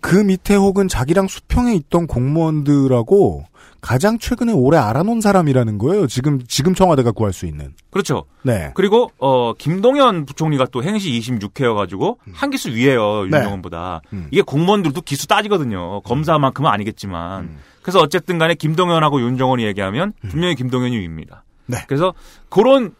[0.00, 3.44] 그 밑에 혹은 자기랑 수평에 있던 공무원들하고
[3.88, 6.06] 가장 최근에 오래 알아놓은 사람이라는 거예요.
[6.08, 7.72] 지금 지금 청와대가 구할 수 있는.
[7.88, 8.26] 그렇죠.
[8.42, 8.70] 네.
[8.74, 13.38] 그리고 어 김동연 부총리가 또 행시 26회여 가지고 한 기수 위에요 네.
[13.38, 14.02] 윤정원보다.
[14.12, 14.28] 음.
[14.30, 16.02] 이게 공무원들도 기수 따지거든요.
[16.02, 17.56] 검사만큼은 아니겠지만.
[17.80, 21.44] 그래서 어쨌든 간에 김동연하고 윤정원이 얘기하면 분명히 김동연이 위입니다.
[21.64, 21.78] 네.
[21.88, 22.12] 그래서
[22.50, 22.94] 그런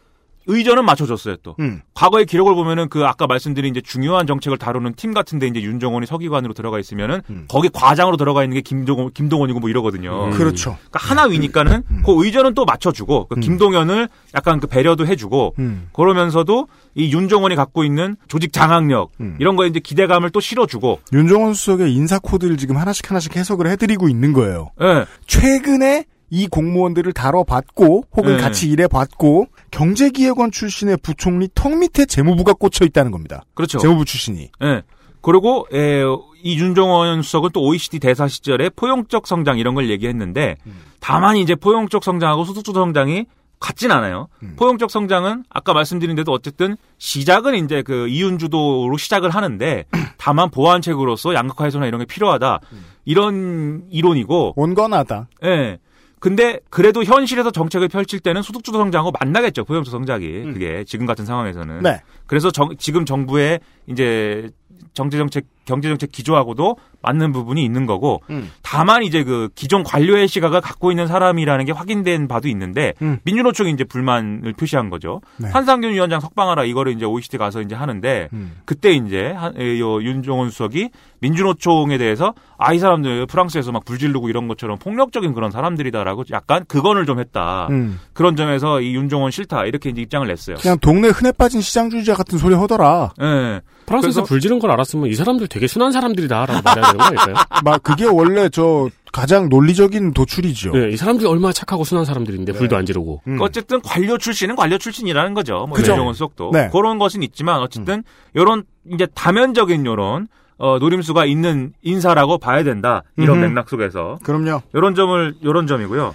[0.49, 1.55] 의전은 맞춰줬어요 또.
[1.59, 1.81] 음.
[1.93, 6.53] 과거의 기록을 보면은 그 아까 말씀드린 이제 중요한 정책을 다루는 팀 같은데 이제 윤정원이 서기관으로
[6.53, 7.45] 들어가 있으면은 음.
[7.47, 10.25] 거기 과장으로 들어가 있는 게 김동원, 김동원이고 뭐 이러거든요.
[10.25, 10.31] 음.
[10.31, 10.77] 그렇죠.
[10.89, 13.39] 그러니까 하나 위니까는 그 의전은 또 맞춰주고 그 음.
[13.39, 15.89] 김동연을 약간 그 배려도 해주고 음.
[15.93, 19.37] 그러면서도 이 윤정원이 갖고 있는 조직 장악력 음.
[19.39, 24.09] 이런 거에 이제 기대감을 또 실어주고 윤정원 수석의 인사 코드를 지금 하나씩 하나씩 해석을 해드리고
[24.09, 24.71] 있는 거예요.
[24.81, 28.41] 예 최근에 이 공무원들을 다뤄봤고 혹은 네.
[28.41, 33.43] 같이 일해봤고 경제기획원 출신의 부총리 턱 밑에 재무부가 꽂혀 있다는 겁니다.
[33.53, 34.49] 그렇죠 재무부 출신이.
[34.63, 34.83] 예
[35.21, 36.03] 그리고 에,
[36.41, 40.55] 이 윤정원 수석은 또 OECD 대사 시절에 포용적 성장 이런 걸 얘기했는데
[40.99, 43.25] 다만 이제 포용적 성장하고 소득주 성장이
[43.59, 44.29] 같진 않아요.
[44.41, 44.53] 음.
[44.57, 49.85] 포용적 성장은 아까 말씀드린 대로 어쨌든 시작은 이제 그 이윤주도로 시작을 하는데
[50.17, 52.61] 다만 보완책으로서 양극화 해소나 이런 게 필요하다.
[53.05, 55.27] 이런 이론이고 온건하다.
[55.43, 55.79] 예.
[56.19, 59.63] 근데 그래도 현실에서 정책을 펼칠 때는 소득주도 성장하고 만나겠죠.
[59.65, 60.27] 포용적 성장이.
[60.53, 61.81] 그게 지금 같은 상황에서는.
[61.81, 62.01] 네.
[62.25, 64.49] 그래서 정- 지금 정부의 이제
[64.93, 68.51] 정제정책, 경제정책 기조하고도 맞는 부분이 있는 거고, 음.
[68.61, 73.19] 다만 이제 그 기존 관료의 시각을 갖고 있는 사람이라는 게 확인된 바도 있는데, 음.
[73.23, 75.21] 민주노총이 이제 불만을 표시한 거죠.
[75.37, 75.49] 네.
[75.49, 78.57] 한상균 위원장 석방하라 이거를 이제 OECD 가서 이제 하는데, 음.
[78.65, 80.89] 그때 이제 윤종원 수석이
[81.21, 87.05] 민주노총에 대해서 아 이 사람들 프랑스에서 막 불지르고 이런 것처럼 폭력적인 그런 사람들이다라고 약간 극언을
[87.05, 87.67] 좀 했다.
[87.71, 87.99] 음.
[88.13, 90.55] 그런 점에서 이 윤종원 싫다 이렇게 이제 입장을 냈어요.
[90.57, 93.11] 그냥 동네 흔해 빠진 시장주의자 같은 소리 하더라.
[93.21, 93.61] 예.
[93.85, 97.35] 프랑스에서 그래서- 불 지른 걸 알았으면 이 사람들 되게 순한 사람들이다라고 말해야 되는 거 아닐까요?
[97.63, 100.71] 막 그게 원래 저 가장 논리적인 도출이죠.
[100.71, 103.21] 네, 이 사람들이 얼마나 착하고 순한 사람들인데 불도 안 지르고.
[103.27, 103.37] 음.
[103.41, 105.65] 어쨌든 관료 출신은 관료 출신이라는 거죠.
[105.67, 105.91] 뭐 그죠.
[105.91, 106.69] 윤종원 수석도 네.
[106.71, 108.03] 그런 것은 있지만 어쨌든
[108.35, 113.03] 요런 이제 다면적인 요런 어, 노림수가 있는 인사라고 봐야 된다.
[113.17, 113.47] 이런 음흠.
[113.47, 114.61] 맥락 속에서 그럼요.
[114.75, 116.13] 요런 점을 요런 점이고요.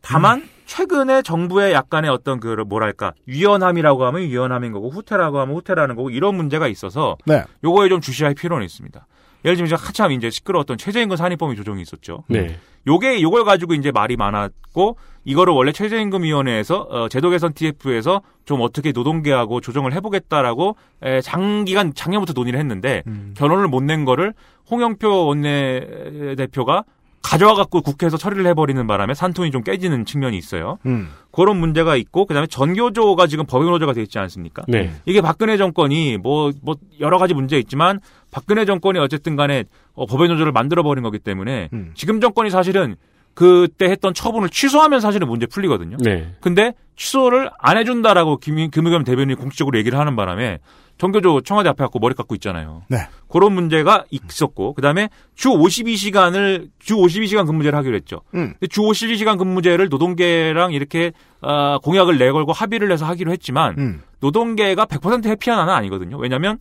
[0.00, 6.08] 다만 최근에 정부의 약간의 어떤 그 뭐랄까 유연함이라고 하면 유연함인 거고 후퇴라고 하면 후퇴라는 거고
[6.08, 7.44] 이런 문제가 있어서 네.
[7.62, 9.06] 요거에 좀 주시할 필요는 있습니다.
[9.44, 12.24] 예를 들면 한참 이제 시끄러웠던 최저임금 산입범위 조정이 있었죠.
[12.28, 12.56] 네.
[12.86, 18.90] 요게 요걸 가지고 이제 말이 많았고 이거를 원래 최저임금위원회에서 어, 제도 개선 TF에서 좀 어떻게
[18.92, 23.34] 노동계하고 조정을 해보겠다라고 에, 장기간 작년부터 논의를 했는데 음.
[23.36, 24.34] 결론을 못 낸 거를
[24.70, 26.84] 홍영표 원내대표가
[27.22, 30.78] 가져와 갖고 국회에서 처리를 해버리는 바람에 산통이 좀 깨지는 측면이 있어요.
[30.86, 31.08] 음.
[31.30, 34.64] 그런 문제가 있고 그다음에 전교조가 지금 법인노조가 돼 있지 않습니까?
[34.68, 34.92] 네.
[35.06, 38.00] 이게 박근혜 정권이 뭐, 뭐, 여러 가지 문제 있지만
[38.30, 41.92] 박근혜 정권이 어쨌든 간에 어, 법인노조를 만들어 버린 거기 때문에 음.
[41.94, 42.96] 지금 정권이 사실은
[43.34, 45.96] 그때 했던 처분을 취소하면 사실은 문제 풀리거든요.
[46.00, 46.34] 네.
[46.40, 50.58] 근데 취소를 안 해준다라고 김, 김의겸 대변인이 공식적으로 얘기를 하는 바람에
[51.02, 52.82] 전교조 청와대 앞에 갖고 머리 깎고 있잖아요.
[52.86, 52.98] 네.
[53.28, 58.20] 그런 문제가 있었고 그다음에 주 52시간을 주 52시간 근무제를 하기로 했죠.
[58.36, 58.52] 음.
[58.52, 61.10] 근데 주 52시간 근무제를 노동계랑 이렇게
[61.40, 64.02] 어, 공약을 내걸고 합의를 해서 하기로 했지만 음.
[64.20, 66.18] 노동계가 100% 해피한 하는 아니거든요.
[66.18, 66.58] 왜냐하면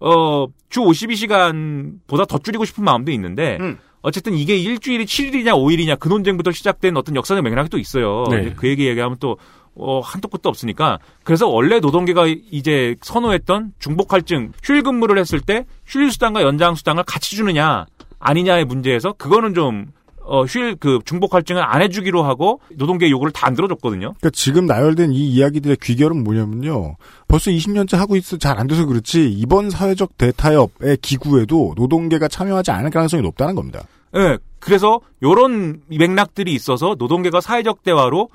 [0.00, 3.78] 어, 주 52시간보다 더 줄이고 싶은 마음도 있는데 음.
[4.02, 8.26] 어쨌든 이게 일주일이 7일이냐 5일이냐 그 논쟁부터 시작된 어떤 역사적 맥락이 또 있어요.
[8.30, 8.52] 네.
[8.54, 9.38] 그 얘기 얘기하면 또
[9.78, 10.98] 어, 한도 끝도 없으니까.
[11.24, 17.36] 그래서 원래 노동계가 이제 선호했던 중복할증, 휴일 근무를 했을 때 휴일 수당과 연장 수당을 같이
[17.36, 17.86] 주느냐
[18.18, 19.86] 아니냐의 문제에서 그거는 좀
[20.30, 24.12] 어, 휴일 그 중복할증을 안 해주기로 하고 노동계 요구를 다 안 들어줬거든요.
[24.18, 26.96] 그러니까 지금 나열된 이 이야기들의 귀결은 뭐냐면요.
[27.28, 32.90] 벌써 20년째 하고 있어 잘 안 돼서 그렇지 이번 사회적 대타협의 기구에도 노동계가 참여하지 않을
[32.90, 33.84] 가능성이 높다는 겁니다.
[34.16, 34.36] 예.
[34.60, 38.28] 그래서 요런 맥락들이 있어서 노동계가 사회적 대화로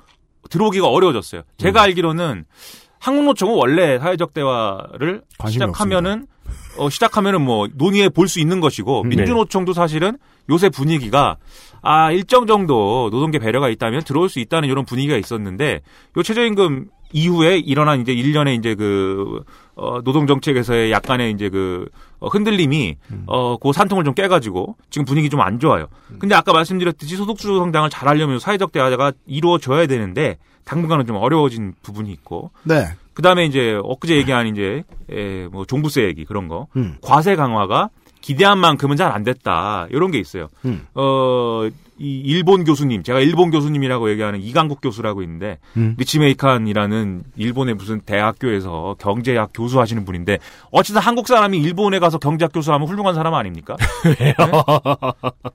[0.50, 1.42] 들어오기가 어려워졌어요.
[1.58, 1.84] 제가 음.
[1.84, 2.44] 알기로는
[3.00, 6.26] 한국노총은 원래 사회적 대화를 시작하면은
[6.78, 9.08] 어, 시작하면은 뭐 논의해 볼 수 있는 것이고 음.
[9.08, 10.18] 민주노총도 사실은
[10.50, 11.36] 요새 분위기가
[11.82, 15.80] 아 일정 정도 노동계 배려가 있다면 들어올 수 있다는 이런 분위기가 있었는데
[16.16, 19.44] 요 최저임금 이후에 일어난 이제 일련의 이제 그
[19.76, 21.88] 어, 노동 정책에서의 약간의 이제 그
[22.18, 22.96] 어, 흔들림이
[23.26, 25.86] 어, 그 산통을 좀 깨가지고 지금 분위기 좀 안 좋아요.
[26.18, 32.10] 근데 아까 말씀드렸듯이 소득주도 성장을 잘 하려면 사회적 대화가 이루어져야 되는데 당분간은 좀 어려워진 부분이
[32.12, 32.86] 있고 네.
[33.12, 36.96] 그 다음에 이제 엊그제 얘기한 이제 에, 뭐 종부세 얘기 그런 거 음.
[37.02, 37.90] 과세 강화가
[38.24, 40.48] 기대한 만큼은 잘 안 됐다 이런 게 있어요.
[40.64, 40.86] 음.
[40.94, 41.68] 어,
[41.98, 45.94] 이 일본 교수님 제가 일본 교수님이라고 얘기하는 이강국 교수라고 있는데 음.
[45.98, 50.38] 리치메이칸이라는 일본의 무슨 대학교에서 경제학 교수 하시는 분인데
[50.72, 53.76] 어쨌든 한국 사람이 일본에 가서 경제학 교수하면 훌륭한 사람 아닙니까?
[54.18, 54.34] 왜요?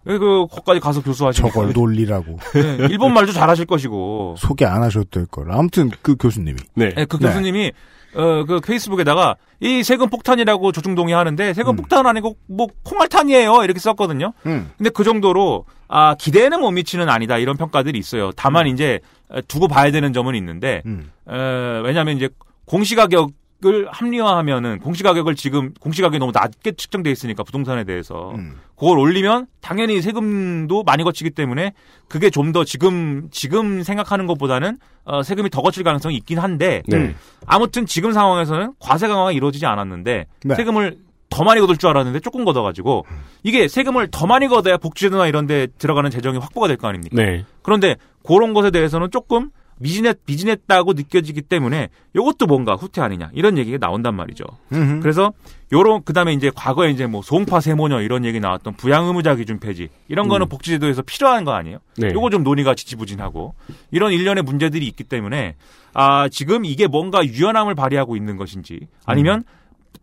[0.05, 0.17] 네?
[0.17, 5.25] 그 거기까지 가서 교수하시니까 저걸 논리라고 네, 일본 말도 잘하실 것이고 소개 안 하셔도 될
[5.25, 5.51] 걸.
[5.51, 6.93] 아무튼 그 교수님이 네.
[6.95, 7.27] 네, 그 네.
[7.27, 7.71] 교수님이
[8.15, 11.75] 어, 그 페이스북에다가 이 세금 폭탄이라고 조중동이 하는데 세금 음.
[11.77, 14.33] 폭탄은 아니고 뭐 콩알탄이에요 이렇게 썼거든요.
[14.45, 14.71] 음.
[14.77, 18.31] 근데 그 정도로 아 기대는 못 미치는 아니다 이런 평가들이 있어요.
[18.35, 18.99] 다만 이제
[19.47, 21.11] 두고 봐야 되는 점은 있는데 음.
[21.29, 21.35] 에,
[21.83, 22.29] 왜냐하면 이제
[22.65, 23.31] 공시가격
[23.65, 28.55] 을 합리화하면은 공시가격을 지금 공시가격이 너무 낮게 측정돼 있으니까 부동산에 대해서 음.
[28.77, 31.73] 그걸 올리면 당연히 세금도 많이 거치기 때문에
[32.07, 37.13] 그게 좀 더 지금 지금 생각하는 것보다는 어, 세금이 더 거칠 가능성이 있긴 한데 네.
[37.45, 40.55] 아무튼 지금 상황에서는 과세 강화가 이루어지지 않았는데 네.
[40.55, 40.97] 세금을
[41.29, 43.05] 더 많이 걷을 줄 알았는데 조금 걷어가지고
[43.43, 47.15] 이게 세금을 더 많이 걷어야 복지제도나 이런 데 들어가는 재정이 확보가 될 거 아닙니까?
[47.21, 47.43] 네.
[47.61, 53.77] 그런데 그런 것에 대해서는 조금 미진했, 미진했다고 느껴지기 때문에 이것도 뭔가 후퇴 아니냐 이런 얘기가
[53.79, 54.43] 나온단 말이죠.
[54.73, 54.99] 음흠.
[55.01, 55.31] 그래서
[55.71, 59.89] 요런 그다음에 이제 과거에 이제 뭐 소음파 세모녀 이런 얘기 나왔던 부양 의무자 기준 폐지
[60.07, 60.49] 이런 거는 음.
[60.49, 61.77] 복지제도에서 필요한 거 아니에요?
[61.97, 62.09] 네.
[62.13, 63.55] 요거 좀 논의가 지지부진하고
[63.91, 65.55] 이런 일련의 문제들이 있기 때문에
[65.93, 69.43] 아 지금 이게 뭔가 유연함을 발휘하고 있는 것인지 아니면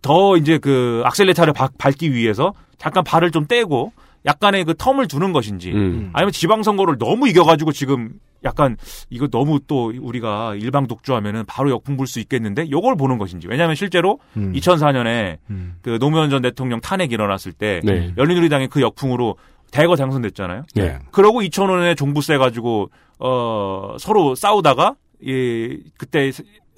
[0.02, 3.92] 더 이제 그 악셀레타를 바- 밟기 위해서 잠깐 발을 좀 떼고
[4.26, 6.10] 약간의 그 텀을 두는 것인지 음.
[6.12, 8.76] 아니면 지방선거를 너무 이겨가지고 지금 약간
[9.08, 13.74] 이거 너무 또 우리가 일방 독주하면은 바로 역풍 불 수 있겠는데 요걸 보는 것인지 왜냐하면
[13.76, 14.52] 실제로 음.
[14.52, 15.76] 2004년에 음.
[15.82, 18.12] 그 노무현 전 대통령 탄핵 일어났을 때 네.
[18.16, 19.36] 열린우리당이 그 역풍으로
[19.72, 20.64] 대거 당선됐잖아요.
[20.74, 20.98] 네.
[21.10, 24.94] 그러고 2,000원에 종부세 가지고 어 서로 싸우다가
[25.26, 26.30] 예 그때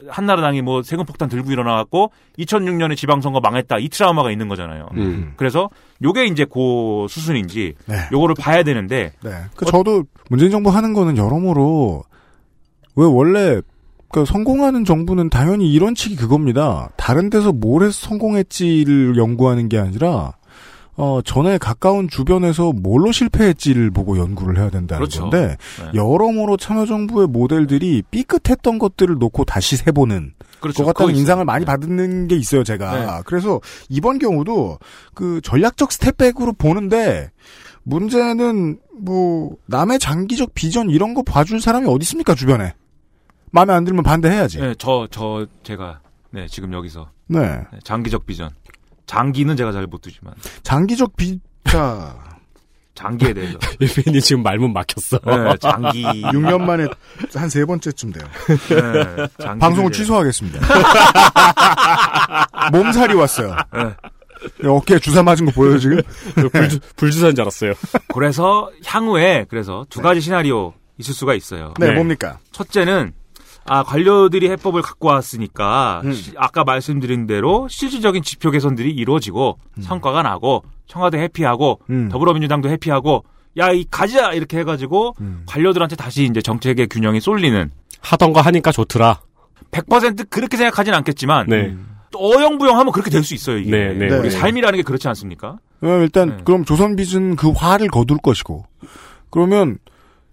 [0.09, 4.89] 한나라당이 뭐 세금 폭탄 들고 일어나갖고 2006년에 지방선거 망했다 이 트라우마가 있는 거잖아요.
[4.95, 5.33] 음.
[5.37, 5.71] 그래서
[6.03, 7.97] 요게 이제 고 수순인지 네.
[8.13, 9.31] 요거를 봐야 되는데 네.
[9.57, 12.05] 그 저도 문재인 정부 하는 거는 여러모로
[12.97, 13.61] 왜 원래
[14.11, 16.89] 그 성공하는 정부는 당연히 이런 측이 그겁니다.
[16.97, 20.33] 다른 데서 뭘 해서 성공했지를 연구하는 게 아니라
[21.01, 25.23] 어 전에 가까운 주변에서 뭘로 실패했지를 보고 연구를 해야 된다는 그렇죠.
[25.23, 25.91] 건데 네.
[25.95, 30.83] 여러모로 참여정부의 모델들이 삐끗했던 것들을 놓고 다시 세보는 그렇죠.
[30.83, 31.45] 것 같다는 그거 인상을.
[31.45, 31.67] 많이 네.
[31.67, 32.99] 받는 게 있어요, 제가.
[33.17, 33.23] 네.
[33.27, 34.81] 그래서 이번 경우도
[35.15, 37.31] 그 전략적 step back으로 보는데
[37.85, 42.75] 문제는 뭐 남의 장기적 비전 이런 거 봐줄 사람이 어디 있습니까 주변에?
[43.53, 44.59] 마음에 안 들면 반대해야지.
[44.61, 46.01] 네, 저, 저, 제가,
[46.31, 47.09] 네, 지금 여기서.
[47.29, 47.41] 네.
[47.41, 48.51] 네, 장기적 비전.
[49.09, 50.35] 장기는 제가 잘 못 두지만.
[50.63, 52.15] 장기적 비, 자,
[52.95, 53.59] 장기에 대해서.
[53.81, 55.19] 일빈이 지금 말문 막혔어.
[55.25, 56.05] 네, 장기.
[56.31, 56.87] 6년 만에
[57.35, 58.25] 한 세 번째쯤 돼요.
[58.69, 59.27] 네,
[59.59, 60.61] 방송을 이제- 취소하겠습니다.
[62.73, 63.57] 몸살이 왔어요.
[63.73, 64.69] 네.
[64.69, 66.01] 어깨에 주사 맞은 거 보여요 지금?
[66.53, 67.73] 불주, 불주사인 줄 알았어요.
[68.15, 71.75] 그래서 향후에 그래서 두 가지 시나리오 있을 수가 있어요.
[71.79, 71.93] 네, 네.
[71.95, 72.39] 뭡니까?
[72.53, 73.13] 첫째는
[73.69, 76.13] 아 관료들이 해법을 갖고 왔으니까 음.
[76.13, 82.09] 시- 아까 말씀드린 대로 실질적인 지표 개선들이 이루어지고 성과가 나고 청와대 해피하고 음.
[82.11, 83.25] 더불어민주당도 해피하고
[83.59, 85.43] 야 이 가자 이렇게 해 가지고 음.
[85.47, 87.71] 관료들한테 다시 이제 정책의 균형이 쏠리는
[88.01, 89.21] 하던 거 하니까 좋더라.
[89.73, 91.75] 100% 그렇게 생각하진 않겠지만 네.
[92.11, 94.07] 또 어영부영하면 그렇게 될 수 있어요 이게 네, 네.
[94.17, 94.31] 우리 네.
[94.31, 95.59] 삶이라는 게 그렇지 않습니까?
[95.83, 96.37] 어, 일단 네.
[96.45, 98.65] 그럼 조선 빚은 그 화를 거둘 것이고
[99.31, 99.79] 그러면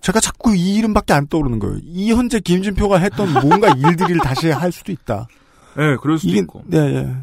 [0.06, 1.78] 제가 자꾸 이 이름밖에 안 떠오르는 거예요.
[1.84, 5.28] 이 현재 김진표가 했던 뭔가 일들을 다시 할 수도 있다.
[5.76, 7.16] 네 그럴 수도 이게 있고 네, 예.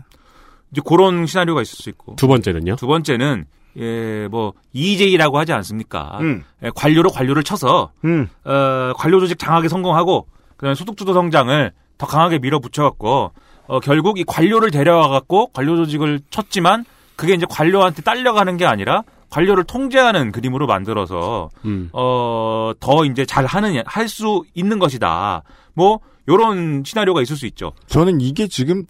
[0.73, 2.75] 이제 그런 시나리오가 있을 수 있고 두 번째는요?
[2.75, 3.45] 두 번째는
[3.79, 6.19] 예, 뭐 EJ라고 하지 않습니까?
[6.23, 6.43] 음.
[6.65, 8.29] 예, 관료로 관료를 쳐서 음.
[8.45, 10.27] 어, 관료 조직 장악에 성공하고
[10.57, 13.31] 그다음에 소득주도 성장을 더 강하게 밀어붙여 갖고
[13.69, 16.85] 어, 결국 이 관료를 데려와 갖고 관료 조직을 쳤지만
[17.15, 21.89] 그게 이제 관료한테 딸려가는 게 아니라 관료를 통제하는 그림으로 만들어서 음.
[21.95, 25.43] 어, 더 이제 잘 하는 할 수 있는 것이다.
[25.75, 27.73] 뭐 요런 시나리오가 있을 수 있죠.
[27.87, 28.85] 저는 이게 지금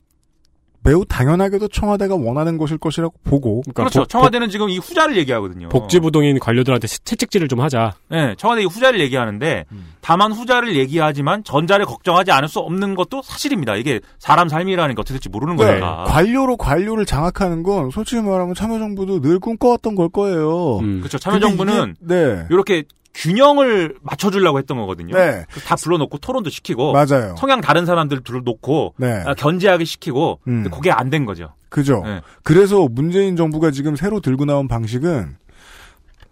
[0.84, 4.00] 매우 당연하게도 청와대가 원하는 것일 것이라고 보고 그러니까 그렇죠.
[4.00, 5.68] 복- 청와대는 지금 이 후자를 얘기하거든요.
[5.68, 7.94] 복지부동인 관료들한테 시- 채찍질을 좀 하자.
[8.08, 9.64] 네, 청와대 이 후자를 얘기하는데
[10.00, 13.76] 다만 후자를 얘기하지만 전자를 걱정하지 않을 수 없는 것도 사실입니다.
[13.76, 16.04] 이게 사람 삶이라는 게 어떻게 될지 모르는 네, 거니까.
[16.08, 20.78] 관료로 관료를 장악하는 건 솔직히 말하면 참여정부도 늘 꿈꿔왔던 걸 거예요.
[20.78, 20.98] 음.
[20.98, 21.18] 그렇죠.
[21.18, 22.46] 참여정부는 이게- 네.
[22.50, 22.82] 이렇게
[23.14, 25.14] 균형을 맞춰주려고 했던 거거든요.
[25.14, 25.44] 네.
[25.66, 27.34] 다 불러놓고 토론도 시키고 맞아요.
[27.38, 29.22] 성향 다른 사람들 불러놓고 네.
[29.26, 30.62] 아, 견제하게 시키고 음.
[30.62, 31.52] 근데 그게 안 된 거죠.
[31.68, 32.02] 그죠.
[32.04, 32.20] 네.
[32.42, 35.36] 그래서 문재인 정부가 지금 새로 들고 나온 방식은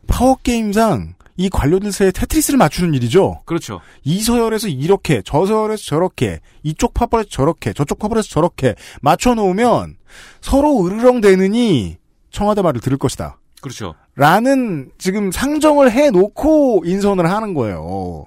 [0.06, 3.40] 파워 게임상 이 관료들 사이에 테트리스를 맞추는 일이죠.
[3.46, 3.80] 그렇죠.
[4.04, 9.96] 이 서열에서 이렇게, 저 서열에서 저렇게, 이쪽 파벌에서 저렇게, 저쪽 파벌에서 저렇게 맞춰놓으면
[10.42, 11.96] 서로 으르렁대느니
[12.30, 13.38] 청와대 말을 들을 것이다.
[13.62, 13.94] 그렇죠.
[14.20, 18.26] 라는 지금 상정을 해놓고 인선을 하는 거예요.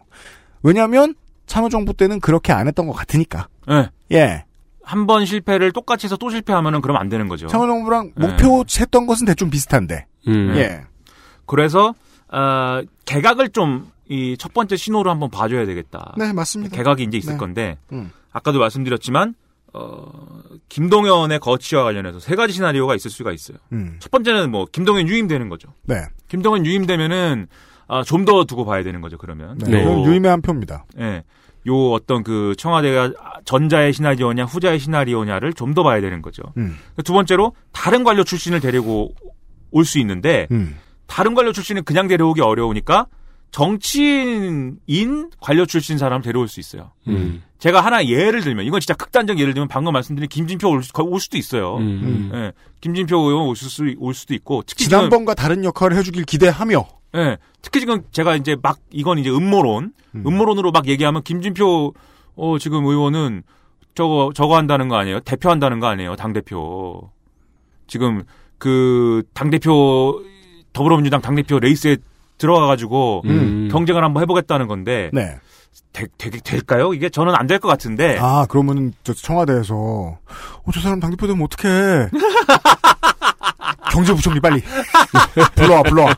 [0.63, 1.13] 왜냐하면
[1.45, 3.47] 참여정부 때는 그렇게 안 했던 것 같으니까.
[3.67, 3.89] 네.
[4.11, 4.45] 예.
[4.83, 7.45] 한 번 실패를 똑같이 해서 또 실패하면은 그럼 안 되는 거죠.
[7.47, 8.27] 참여정부랑 네.
[8.27, 10.07] 목표 했던 것은 대충 비슷한데.
[10.27, 10.53] 음.
[10.57, 10.81] 예.
[11.45, 11.93] 그래서
[12.29, 16.13] 어, 개각을 좀 이 첫 번째 신호로 한번 봐줘야 되겠다.
[16.17, 16.75] 네, 맞습니다.
[16.75, 17.37] 개각이 이제 있을 네.
[17.37, 18.11] 건데 음.
[18.31, 19.33] 아까도 말씀드렸지만
[19.73, 20.05] 어,
[20.69, 23.57] 김동연의 거취와 관련해서 세 가지 시나리오가 있을 수가 있어요.
[23.71, 23.97] 음.
[23.99, 25.69] 첫 번째는 뭐 김동연 유임되는 거죠.
[25.85, 26.03] 네.
[26.29, 27.47] 김동연 유임되면은
[27.87, 29.17] 아, 좀 더 두고 봐야 되는 거죠.
[29.17, 29.71] 그러면 네.
[29.71, 29.81] 네.
[29.81, 30.85] 이건 유임의 한 표입니다.
[30.99, 31.23] 예.
[31.67, 33.11] 요 어떤 그 청와대가
[33.45, 36.43] 전자의 시나리오냐 후자의 시나리오냐를 좀 더 봐야 되는 거죠.
[36.57, 36.77] 음.
[37.03, 39.13] 두 번째로 다른 관료 출신을 데리고
[39.71, 40.77] 올 수 있는데 음.
[41.07, 43.07] 다른 관료 출신은 그냥 데려오기 어려우니까
[43.51, 46.91] 정치인인 관료 출신 사람을 데려올 수 있어요.
[47.07, 47.43] 음.
[47.63, 51.17] 제가 하나 예를 들면 이건 진짜 극단적 예를 들면 방금 말씀드린 김진표 올, 수- 올
[51.21, 51.77] 수도 있어요.
[51.77, 52.29] 음.
[52.33, 56.85] 예, 김진표 의원 올, 수, 올 수도 있고 특히 지금 지난번과 다른 역할을 해주길 기대하며.
[57.15, 60.23] 예, 특히 지금 제가 이제 막 이건 이제 음모론 음.
[60.27, 61.93] 음모론으로 막 얘기하면 김진표
[62.35, 63.43] 어 지금 의원은
[63.95, 65.21] 저거 저거 한다는 거 아니에요?
[65.21, 66.17] 대표한다는 거 아니에요?
[66.17, 67.11] 당 대표
[67.87, 68.23] 지금
[68.57, 70.21] 그 당 대표
[70.73, 71.95] 더불어민주당 당 대표 레이스에
[72.37, 73.69] 들어가 가지고 음.
[73.71, 75.37] 경쟁을 한번 해보겠다는 건데 네.
[75.93, 76.93] 되, 되, 될까요?
[76.93, 80.19] 이게 저는 안 될 것 같은데 아, 그러면은, 저 청와대에서, 어,
[80.73, 82.09] 저 사람 당대표 되면 어떡해.
[83.91, 84.61] 경제부총리 빨리.
[85.55, 86.15] 불러와, 불러와.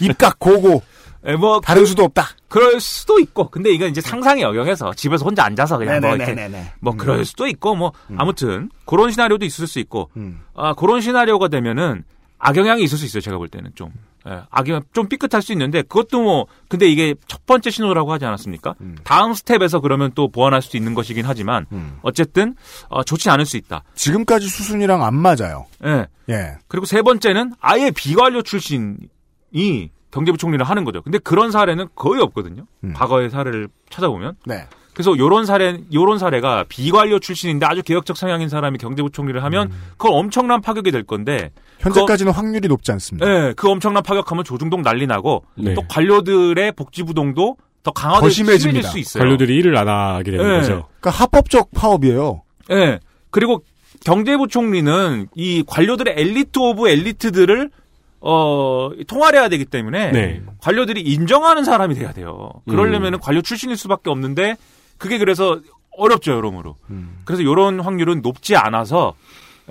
[0.00, 0.82] 입각, 고고.
[1.26, 2.26] 예, 뭐 다른 수도 없다.
[2.48, 6.32] 그럴 수도 있고 근데 이건 이제 상상의 영역에서 집에서 혼자 앉아서 그냥 뭐 이렇게
[6.80, 10.42] 뭐 그럴 수도 있고 뭐 아무튼 그런 시나리오도 있을 수 있고 음.
[10.54, 12.04] 아 그런 시나리오가 되면은
[12.38, 13.90] 악영향이 있을 수 있어요 제가 볼 때는 좀
[14.26, 18.74] 예, 악영 좀 삐끗할 수 있는데 그것도 뭐 근데 이게 첫 번째 신호라고 하지 않았습니까
[18.80, 18.96] 음.
[19.04, 21.98] 다음 스텝에서 그러면 또 보완할 수도 있는 것이긴 하지만 음.
[22.02, 22.54] 어쨌든
[22.88, 25.66] 어, 좋지 않을 수 있다 지금까지 수순이랑 안 맞아요.
[25.84, 26.56] 예 예.
[26.68, 32.94] 그리고 세 번째는 아예 비관료 출신이 경제부총리를 하는 거죠 근데 그런 사례는 거의 없거든요 음.
[32.94, 34.66] 과거의 사례를 찾아보면 네.
[34.94, 40.60] 그래서 요런 사례, 요런 사례가 비관료 출신인데 아주 개혁적 성향인 사람이 경제부총리를 하면 그건 엄청난
[40.60, 41.50] 파격이 될 건데,
[41.84, 43.28] 현재까지는 확률이 높지 않습니다.
[43.28, 45.74] 예, 그 엄청난 파격하면 조중동 난리 나고 네.
[45.74, 48.80] 또 관료들의 복지부동도 더 강화될 더수 심해집니다.
[48.80, 49.22] 심해질 수 있어요.
[49.22, 50.56] 관료들이 일을 안 하게 되는 네.
[50.60, 50.88] 거죠.
[51.00, 52.42] 그러니까 합법적 파업이에요.
[52.70, 52.98] 예.
[53.30, 53.62] 그리고
[54.04, 57.70] 경제부총리는 이 관료들의 elite of elite들을
[58.20, 60.42] 어 통할해야 되기 때문에 네.
[60.62, 62.50] 관료들이 인정하는 사람이 돼야 돼요.
[62.68, 64.56] 그러려면 은 관료 출신일 수밖에 없는데
[64.96, 65.60] 그게 그래서
[65.96, 66.76] 어렵죠, 여러모로.
[67.24, 69.14] 그래서 이런 확률은 높지 않아서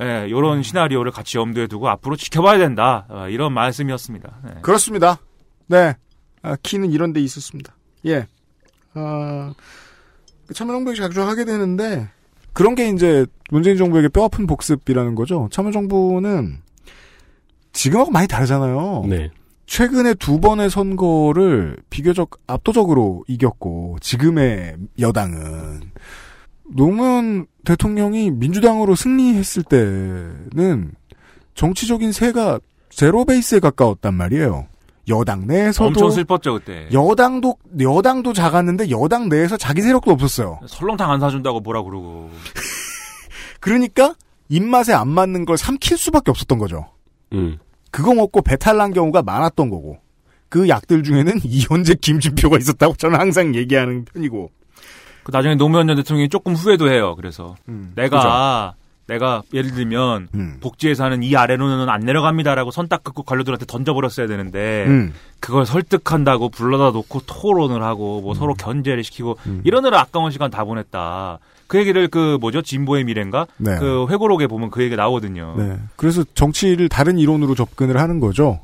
[0.02, 3.06] 예, 이런 시나리오를 같이 염두에 두고 앞으로 지켜봐야 된다.
[3.10, 4.40] 어, 이런 말씀이었습니다.
[4.44, 4.52] 네.
[4.62, 5.20] 그렇습니다.
[5.68, 5.96] 네.
[6.42, 7.76] 아, 키는 이런 데 있었습니다.
[8.06, 8.28] 예.
[8.96, 9.54] 아,
[10.54, 12.10] 참여정부에 자주 하게 되는데,
[12.54, 15.48] 그런 게 이제 문재인 정부에게 뼈 아픈 복습이라는 거죠.
[15.52, 16.58] 참여정부는
[17.72, 19.06] 지금하고 많이 다르잖아요.
[19.08, 19.32] 네.
[19.66, 25.82] 최근에 두 번의 선거를 비교적 압도적으로 이겼고, 지금의 여당은,
[26.76, 30.92] 노무현 대통령이 민주당으로 승리했을 때는
[31.56, 32.60] 정치적인 세가
[32.90, 34.68] 제로 베이스에 가까웠단 말이에요.
[35.10, 36.88] 여당 내에서도 엄청 슬펐죠 그때.
[36.94, 40.60] 여당도 여당도 작았는데 여당 내에서 자기 세력도 없었어요.
[40.66, 42.30] 설렁탕 안 사준다고 뭐라 그러고.
[43.60, 44.16] 그러니까
[44.50, 46.86] 입맛에 안 맞는 걸 삼킬 수밖에 없었던 거죠.
[47.34, 47.58] 음.
[47.92, 49.98] 그거 먹고 배탈 난 경우가 많았던 거고.
[50.50, 54.52] 그 약들 중에는 이현재 김진표가 있었다고 저는 항상 얘기하는 편이고.
[55.24, 57.16] 그 나중에 노무현 전 대통령이 조금 후회도 해요.
[57.16, 58.76] 그래서 음, 내가
[59.08, 60.58] 내가 예를 들면 음.
[60.62, 65.14] 복지에서는 이 아래로는 안 내려갑니다라고 선 딱 긋고 관료들한테 던져버렸어야 되는데 음.
[65.42, 69.62] 그걸 설득한다고 불러다 놓고 토론을 하고 뭐 서로 견제를 시키고 음.
[69.66, 71.40] 이러느라 아까운 시간 다 보냈다.
[71.68, 73.78] 그 얘기를 그 뭐죠 진보의 미래인가 네.
[73.80, 75.56] 그 회고록에 보면 그 얘기 나오거든요.
[75.58, 75.78] 네.
[75.96, 78.60] 그래서 정치를 다른 이론으로 접근을 하는 거죠.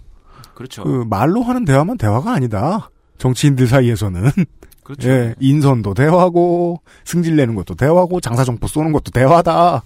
[0.54, 0.84] 그렇죠.
[0.84, 2.90] 그 말로 하는 대화만 대화가 아니다.
[3.18, 4.24] 정치인들 사이에서는
[4.90, 5.08] 그렇죠.
[5.08, 9.84] 예, 인선도 대화고 승질 내는 것도 대화고 장사정포 쏘는 것도 대화다.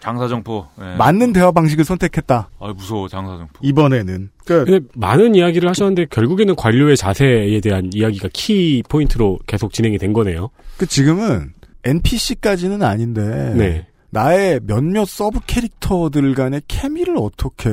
[0.00, 0.66] 장사정포.
[0.80, 0.96] 예.
[0.96, 2.48] 맞는 대화 방식을 선택했다.
[2.58, 3.60] 아 무서워 장사정포.
[3.60, 9.98] 이번에는 그 근데 많은 이야기를 하셨는데 결국에는 관료의 자세에 대한 이야기가 키 포인트로 계속 진행이
[9.98, 10.48] 된 거네요.
[10.78, 11.52] 그 지금은
[11.84, 13.86] NPC까지는 아닌데 네.
[14.08, 17.68] 나의 몇몇 sub 캐릭터들 간의 케미를 어떻게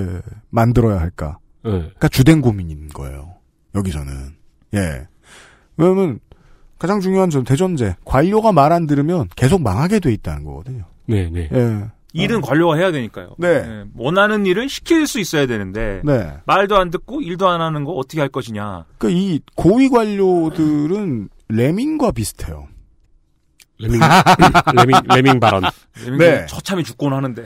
[0.49, 1.39] 만들어야 할까?
[1.63, 1.71] 네.
[1.71, 3.35] 그러니까 주된 고민인 거예요.
[3.73, 4.35] 여기서는
[4.73, 5.07] 예.
[5.77, 6.19] 왜냐면
[6.77, 10.83] 가장 중요한 전 대전제 관료가 말 안 들으면 계속 망하게 돼 있다는 거거든요.
[11.05, 11.49] 네, 네.
[11.51, 11.85] 예.
[12.13, 13.35] 일은 관료가 해야 되니까요.
[13.37, 13.47] 네.
[13.47, 16.33] 예, 원하는 일을 시킬 수 있어야 되는데 네.
[16.45, 18.85] 말도 안 듣고 일도 안 하는 거 어떻게 할 것이냐.
[18.97, 22.67] 그이 고위 관료들은 레밍과 비슷해요.
[23.79, 23.99] 레밍,
[24.75, 25.63] 레밍, 레밍 발언.
[26.17, 26.45] 네.
[26.47, 27.43] 처참히 죽곤 하는데.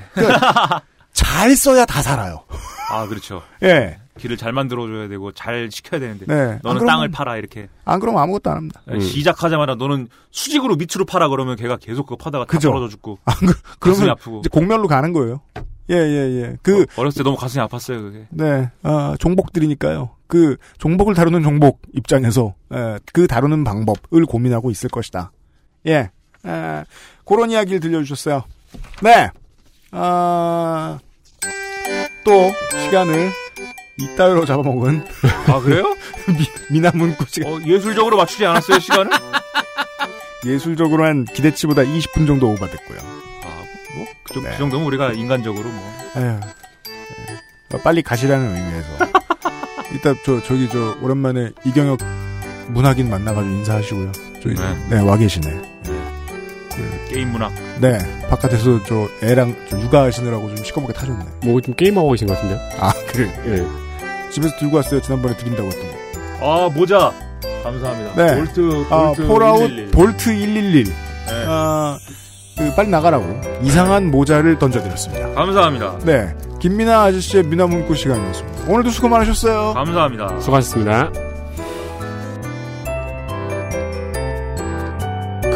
[1.24, 2.44] 잘 써야 다 살아요.
[2.90, 3.42] 아 그렇죠.
[3.64, 3.98] 예.
[4.20, 6.26] 길을 잘 만들어줘야 되고 잘 시켜야 되는데.
[6.28, 6.34] 네.
[6.36, 7.70] 안 너는 그러면- 땅을 팔아 이렇게.
[7.86, 8.82] 안 그러면 아무것도 안 합니다.
[8.90, 9.00] 음.
[9.00, 12.72] 시작하자마자 너는 수직으로 밑으로 팔아 그러면 걔가 계속 그거 파다가 다 그죠.
[12.72, 13.20] 벌어져 죽고.
[13.26, 13.54] 안 그,
[13.90, 14.40] 가슴이 아프고.
[14.40, 15.42] 이제 공멸로 가는 거예요.
[15.90, 16.58] 예, 예, 예.
[16.62, 18.28] 그, 어, 어렸을 때 너무 가슴이 아팠어요 그게.
[18.30, 20.12] 네, 아, 종복들이니까요.
[20.28, 25.32] 그, 종복을 다루는 종복 입장에서, 에, 그 다루는 방법을 고민하고 있을 것이다.
[25.88, 26.12] 예.
[26.46, 26.84] 에,
[27.26, 28.44] 그런 이야기를 들려주셨어요.
[29.04, 29.30] 네.
[29.92, 30.98] 아,
[32.24, 32.52] 또,
[32.86, 33.32] 시간을
[33.98, 35.06] 이따위로 잡아먹은
[35.48, 35.96] 아 그래요?
[36.72, 39.12] 미, 나문구 씨가 어, 예술적으로 맞추지 않았어요 시간을?
[40.46, 42.98] 예술적으로 한 기대치보다 20분 정도 오버됐고요.
[43.44, 44.50] 아뭐 그, 정- 네.
[44.52, 45.94] 그 정도면 우리가 인간적으로 뭐.
[46.18, 46.24] 에휴.
[46.26, 46.40] 네.
[47.74, 49.12] 어, 빨리 가시라는 의미에서.
[49.94, 52.00] 이따 저, 저기 저, 오랜만에 이경혁
[52.70, 54.12] 문학인 만나가지고 인사하시고요.
[54.42, 54.88] 저기, 네.
[54.90, 55.71] 네, 와 계시네.
[57.10, 57.52] 게임 문학.
[57.80, 57.98] 네,
[58.30, 61.26] 바깥에서 저 애랑 저 육아하시느라고 좀 시커멓게 타셨네.
[61.46, 62.60] 뭐 좀 게임하고 계신 것 같은데요?
[62.80, 63.30] 아, 그래.
[63.48, 64.32] 예.
[64.32, 65.02] 집에서 들고 왔어요.
[65.02, 65.84] 지난번에 드린다고 했던
[66.40, 66.66] 거.
[66.66, 67.12] 아 모자.
[67.64, 68.16] 감사합니다.
[68.16, 68.36] 네.
[68.38, 69.92] Vault 아, Vault Fallout 111.
[69.92, 70.84] Vault 111.
[70.86, 70.94] 네.
[71.48, 71.98] 아,
[72.58, 73.26] 그, 빨리 나가라고.
[73.62, 75.30] 이상한 모자를 던져드렸습니다.
[75.34, 76.00] 감사합니다.
[76.04, 76.34] 네.
[76.60, 78.72] 김민하 아저씨의 민하 문구 시간이었습니다.
[78.72, 79.74] 오늘도 수고 많으셨어요.
[79.74, 80.40] 감사합니다.
[80.40, 81.12] 수고하셨습니다.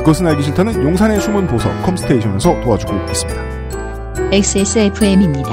[0.06, 3.42] 그것은 알기 싫다는 용산의 숨은 보석 컴스테이션에서 도와주고 있습니다.
[4.32, 5.50] XSFM입니다.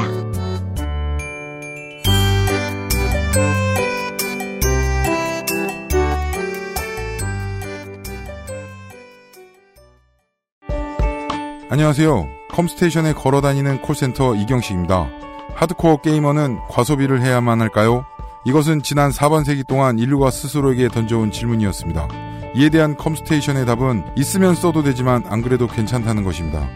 [11.70, 12.28] 안녕하세요.
[12.50, 15.08] 컴스테이션에 걸어 다니는 콜센터 이경식입니다.
[15.54, 18.04] 하드코어 게이머는 과소비를 해야만 할까요?
[18.44, 22.31] 이것은 지난 4반세기 동안 인류가 스스로에게 던져온 질문이었습니다.
[22.54, 26.68] 이에 대한 컴스테이션의 답은 있으면 써도 되지만 안 그래도 괜찮다는 것입니다.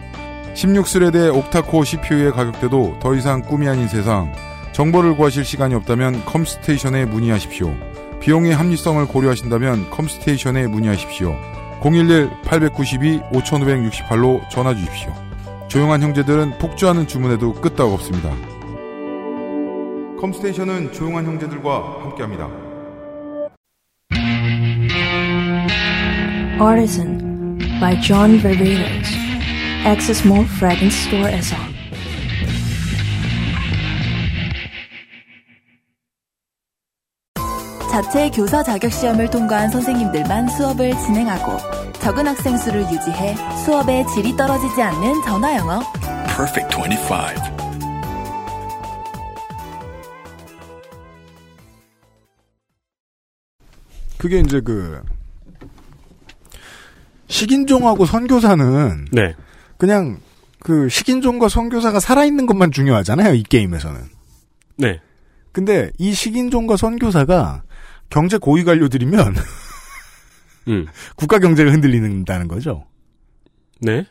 [0.55, 4.31] 16 thread의 octa-core CPU의 가격대도 더 이상 꿈이 아닌 세상.
[4.73, 7.75] 정보를 구하실 시간이 없다면 컴스테이션에 문의하십시오.
[8.19, 11.35] 비용의 합리성을 고려하신다면 컴스테이션에 문의하십시오.
[11.81, 15.13] 011-892-5568로 전화 주십시오.
[15.67, 18.33] 조용한 형제들은 폭주하는 주문에도 끄떡 없습니다.
[20.19, 22.66] 컴스테이션은 조용한 형제들과 함께합니다.
[26.59, 29.07] Artisan by John Ververes.
[29.85, 31.55] Access Mall Fragrance Store에서
[37.91, 41.57] 자체 교사 자격 시험을 통과한 선생님들만 수업을 진행하고
[41.99, 45.81] 적은 학생 수를 유지해 수업의 질이 떨어지지 않는 전화 영어.
[46.35, 47.67] Perfect 25.
[54.17, 55.03] 그게 이제 그
[57.27, 59.35] 식인종하고 선교사는 네.
[59.77, 60.19] 그냥
[60.59, 63.33] 그 식인종과 선교사가 살아있는 것만 중요하잖아요.
[63.35, 64.01] 이 게임에서는.
[64.77, 65.01] 네.
[65.51, 67.63] 근데 이 식인종과 선교사가
[68.09, 69.35] 경제 고위 관료들이면
[70.67, 70.85] 음.
[71.15, 72.85] 국가 경제가 흔들린다는 거죠.
[73.81, 74.05] 네.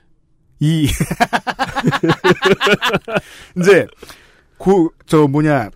[0.60, 0.88] 이
[3.58, 3.86] 이제
[4.58, 5.70] 고 저 뭐냐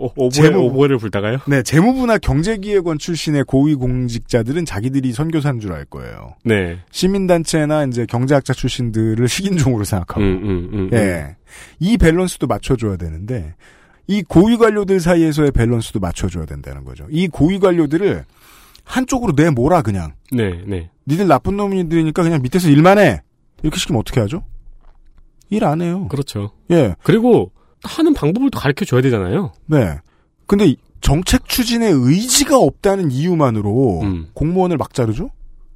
[0.00, 1.38] 오, 오보에, 재무- 오보에를 불다가요?
[1.48, 6.34] 네 재무부나 경제기획원 출신의 고위 공직자들은 자기들이 선교사인 줄 알 거예요.
[6.44, 6.78] 네.
[6.90, 11.36] 시민단체나 이제 경제학자 출신들을 식인종으로 생각하고 음, 음, 음, 예.
[11.80, 13.54] 이 밸런스도 맞춰줘야 되는데,
[14.06, 17.06] 이 고위 관료들 사이에서의 밸런스도 맞춰줘야 된다는 거죠.
[17.10, 18.24] 이 고위 관료들을
[18.84, 20.12] 한쪽으로 내몰아, 그냥.
[20.32, 20.90] 네, 네.
[21.06, 23.22] 니들 나쁜 놈들이니까 그냥 밑에서 일만 해!
[23.62, 24.44] 이렇게 시키면 어떻게 하죠?
[25.50, 26.06] 일 안 해요.
[26.08, 26.52] 그렇죠.
[26.70, 26.94] 예.
[27.02, 27.50] 그리고
[27.82, 29.52] 하는 방법을 또 가르쳐 줘야 되잖아요.
[29.66, 29.98] 네.
[30.46, 34.26] 근데 이 정책 추진에 의지가 없다는 이유만으로 음.
[34.34, 35.30] 공무원을 막 자르죠?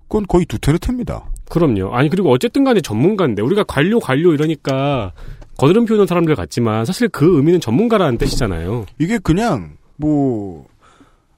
[0.09, 1.25] 그건 거의 두테르테입니다.
[1.49, 1.95] 그럼요.
[1.95, 5.13] 아니 그리고 어쨌든 간에 전문가인데 우리가 관료 관료 이러니까
[5.59, 8.87] 거드름 피우는 사람들 같지만 사실 그 의미는 전문가라는 뜻이잖아요.
[8.99, 10.67] 이게 그냥 뭐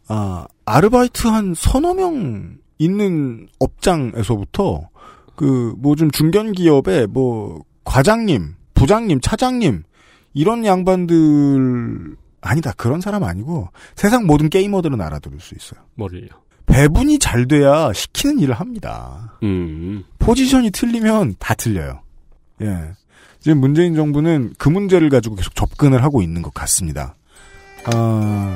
[0.09, 4.89] 아, 아르바이트 한 서너 명 있는 업장에서부터
[5.37, 9.83] 그 뭐 좀 중견 기업의 뭐 과장님, 부장님, 차장님
[10.35, 12.73] 이런 양반들 아니다.
[12.77, 15.81] 그런 사람 아니고 세상 모든 게이머들은 알아들을 수 있어요.
[15.95, 16.29] 뭐를요?
[16.67, 19.39] 배분이 잘 돼야 시키는 일을 합니다.
[19.43, 20.05] 음.
[20.19, 22.01] 포지션이 틀리면 다 틀려요.
[22.63, 22.93] 예.
[23.41, 27.15] 지금 문재인 정부는 그 문제를 가지고 계속 접근을 하고 있는 것 같습니다.
[27.85, 28.55] 아,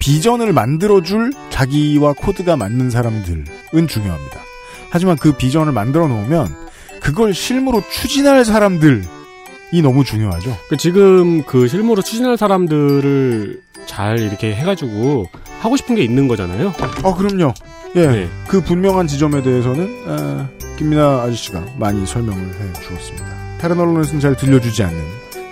[0.00, 3.46] 비전을 만들어줄 자기와 코드가 맞는 사람들은
[3.86, 4.40] 중요합니다.
[4.90, 6.48] 하지만 그 비전을 만들어 놓으면
[7.00, 9.04] 그걸 실무로 추진할 사람들
[9.72, 10.56] 이 너무 중요하죠.
[10.68, 15.26] 그 지금 그 실무로 추진할 사람들을 잘 이렇게 해가지고
[15.60, 16.72] 하고 싶은 게 있는 거잖아요.
[17.02, 17.54] 어, 그럼요.
[17.96, 18.06] 예.
[18.06, 18.28] 네.
[18.48, 23.26] 그 분명한 지점에 대해서는, 아, 김민아 아저씨가 많이 설명을 해 주었습니다.
[23.60, 24.98] 다른 언론에서는 잘 들려주지 않는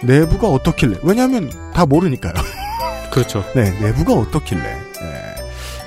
[0.03, 0.99] 내부가 어떻길래.
[1.03, 2.33] 왜냐하면 다 모르니까요.
[3.13, 3.45] 그렇죠.
[3.55, 4.63] 네, 내부가 어떻길래.
[4.63, 5.35] 예.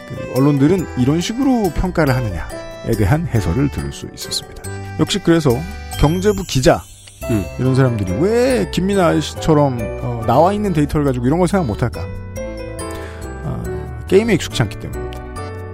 [0.07, 4.63] 그 언론들은 이런 식으로 평가를 하느냐에 대한 해설을 들을 수 있었습니다.
[4.99, 5.49] 역시 그래서
[5.99, 6.81] 경제부 기자,
[7.29, 7.45] 음.
[7.59, 12.01] 이런 사람들이 왜 김민아 아저씨처럼 어, 나와 있는 데이터를 가지고 이런 걸 생각 못할까?
[13.43, 13.63] 아,
[14.07, 15.23] 게임에 익숙치 않기 때문입니다.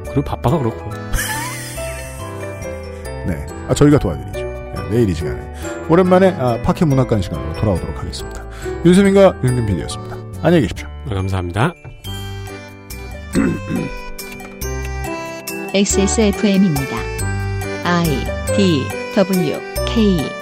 [0.05, 0.89] 그리고 바빠서 그렇고.
[3.27, 3.45] 네.
[3.67, 4.39] 아, 저희가 도와드리죠.
[4.39, 5.39] 네, 내일 이 시간에.
[5.89, 8.43] 오랜만에 아, 파케 문학관 시간으로 돌아오도록 하겠습니다.
[8.85, 10.15] 윤세민과 윤근 PD였습니다.
[10.41, 10.87] 안녕히 계십시오.
[11.07, 11.73] 네, 감사합니다.
[15.73, 16.97] XSFM입니다.
[17.83, 18.05] I
[18.55, 18.83] D
[19.15, 20.40] W K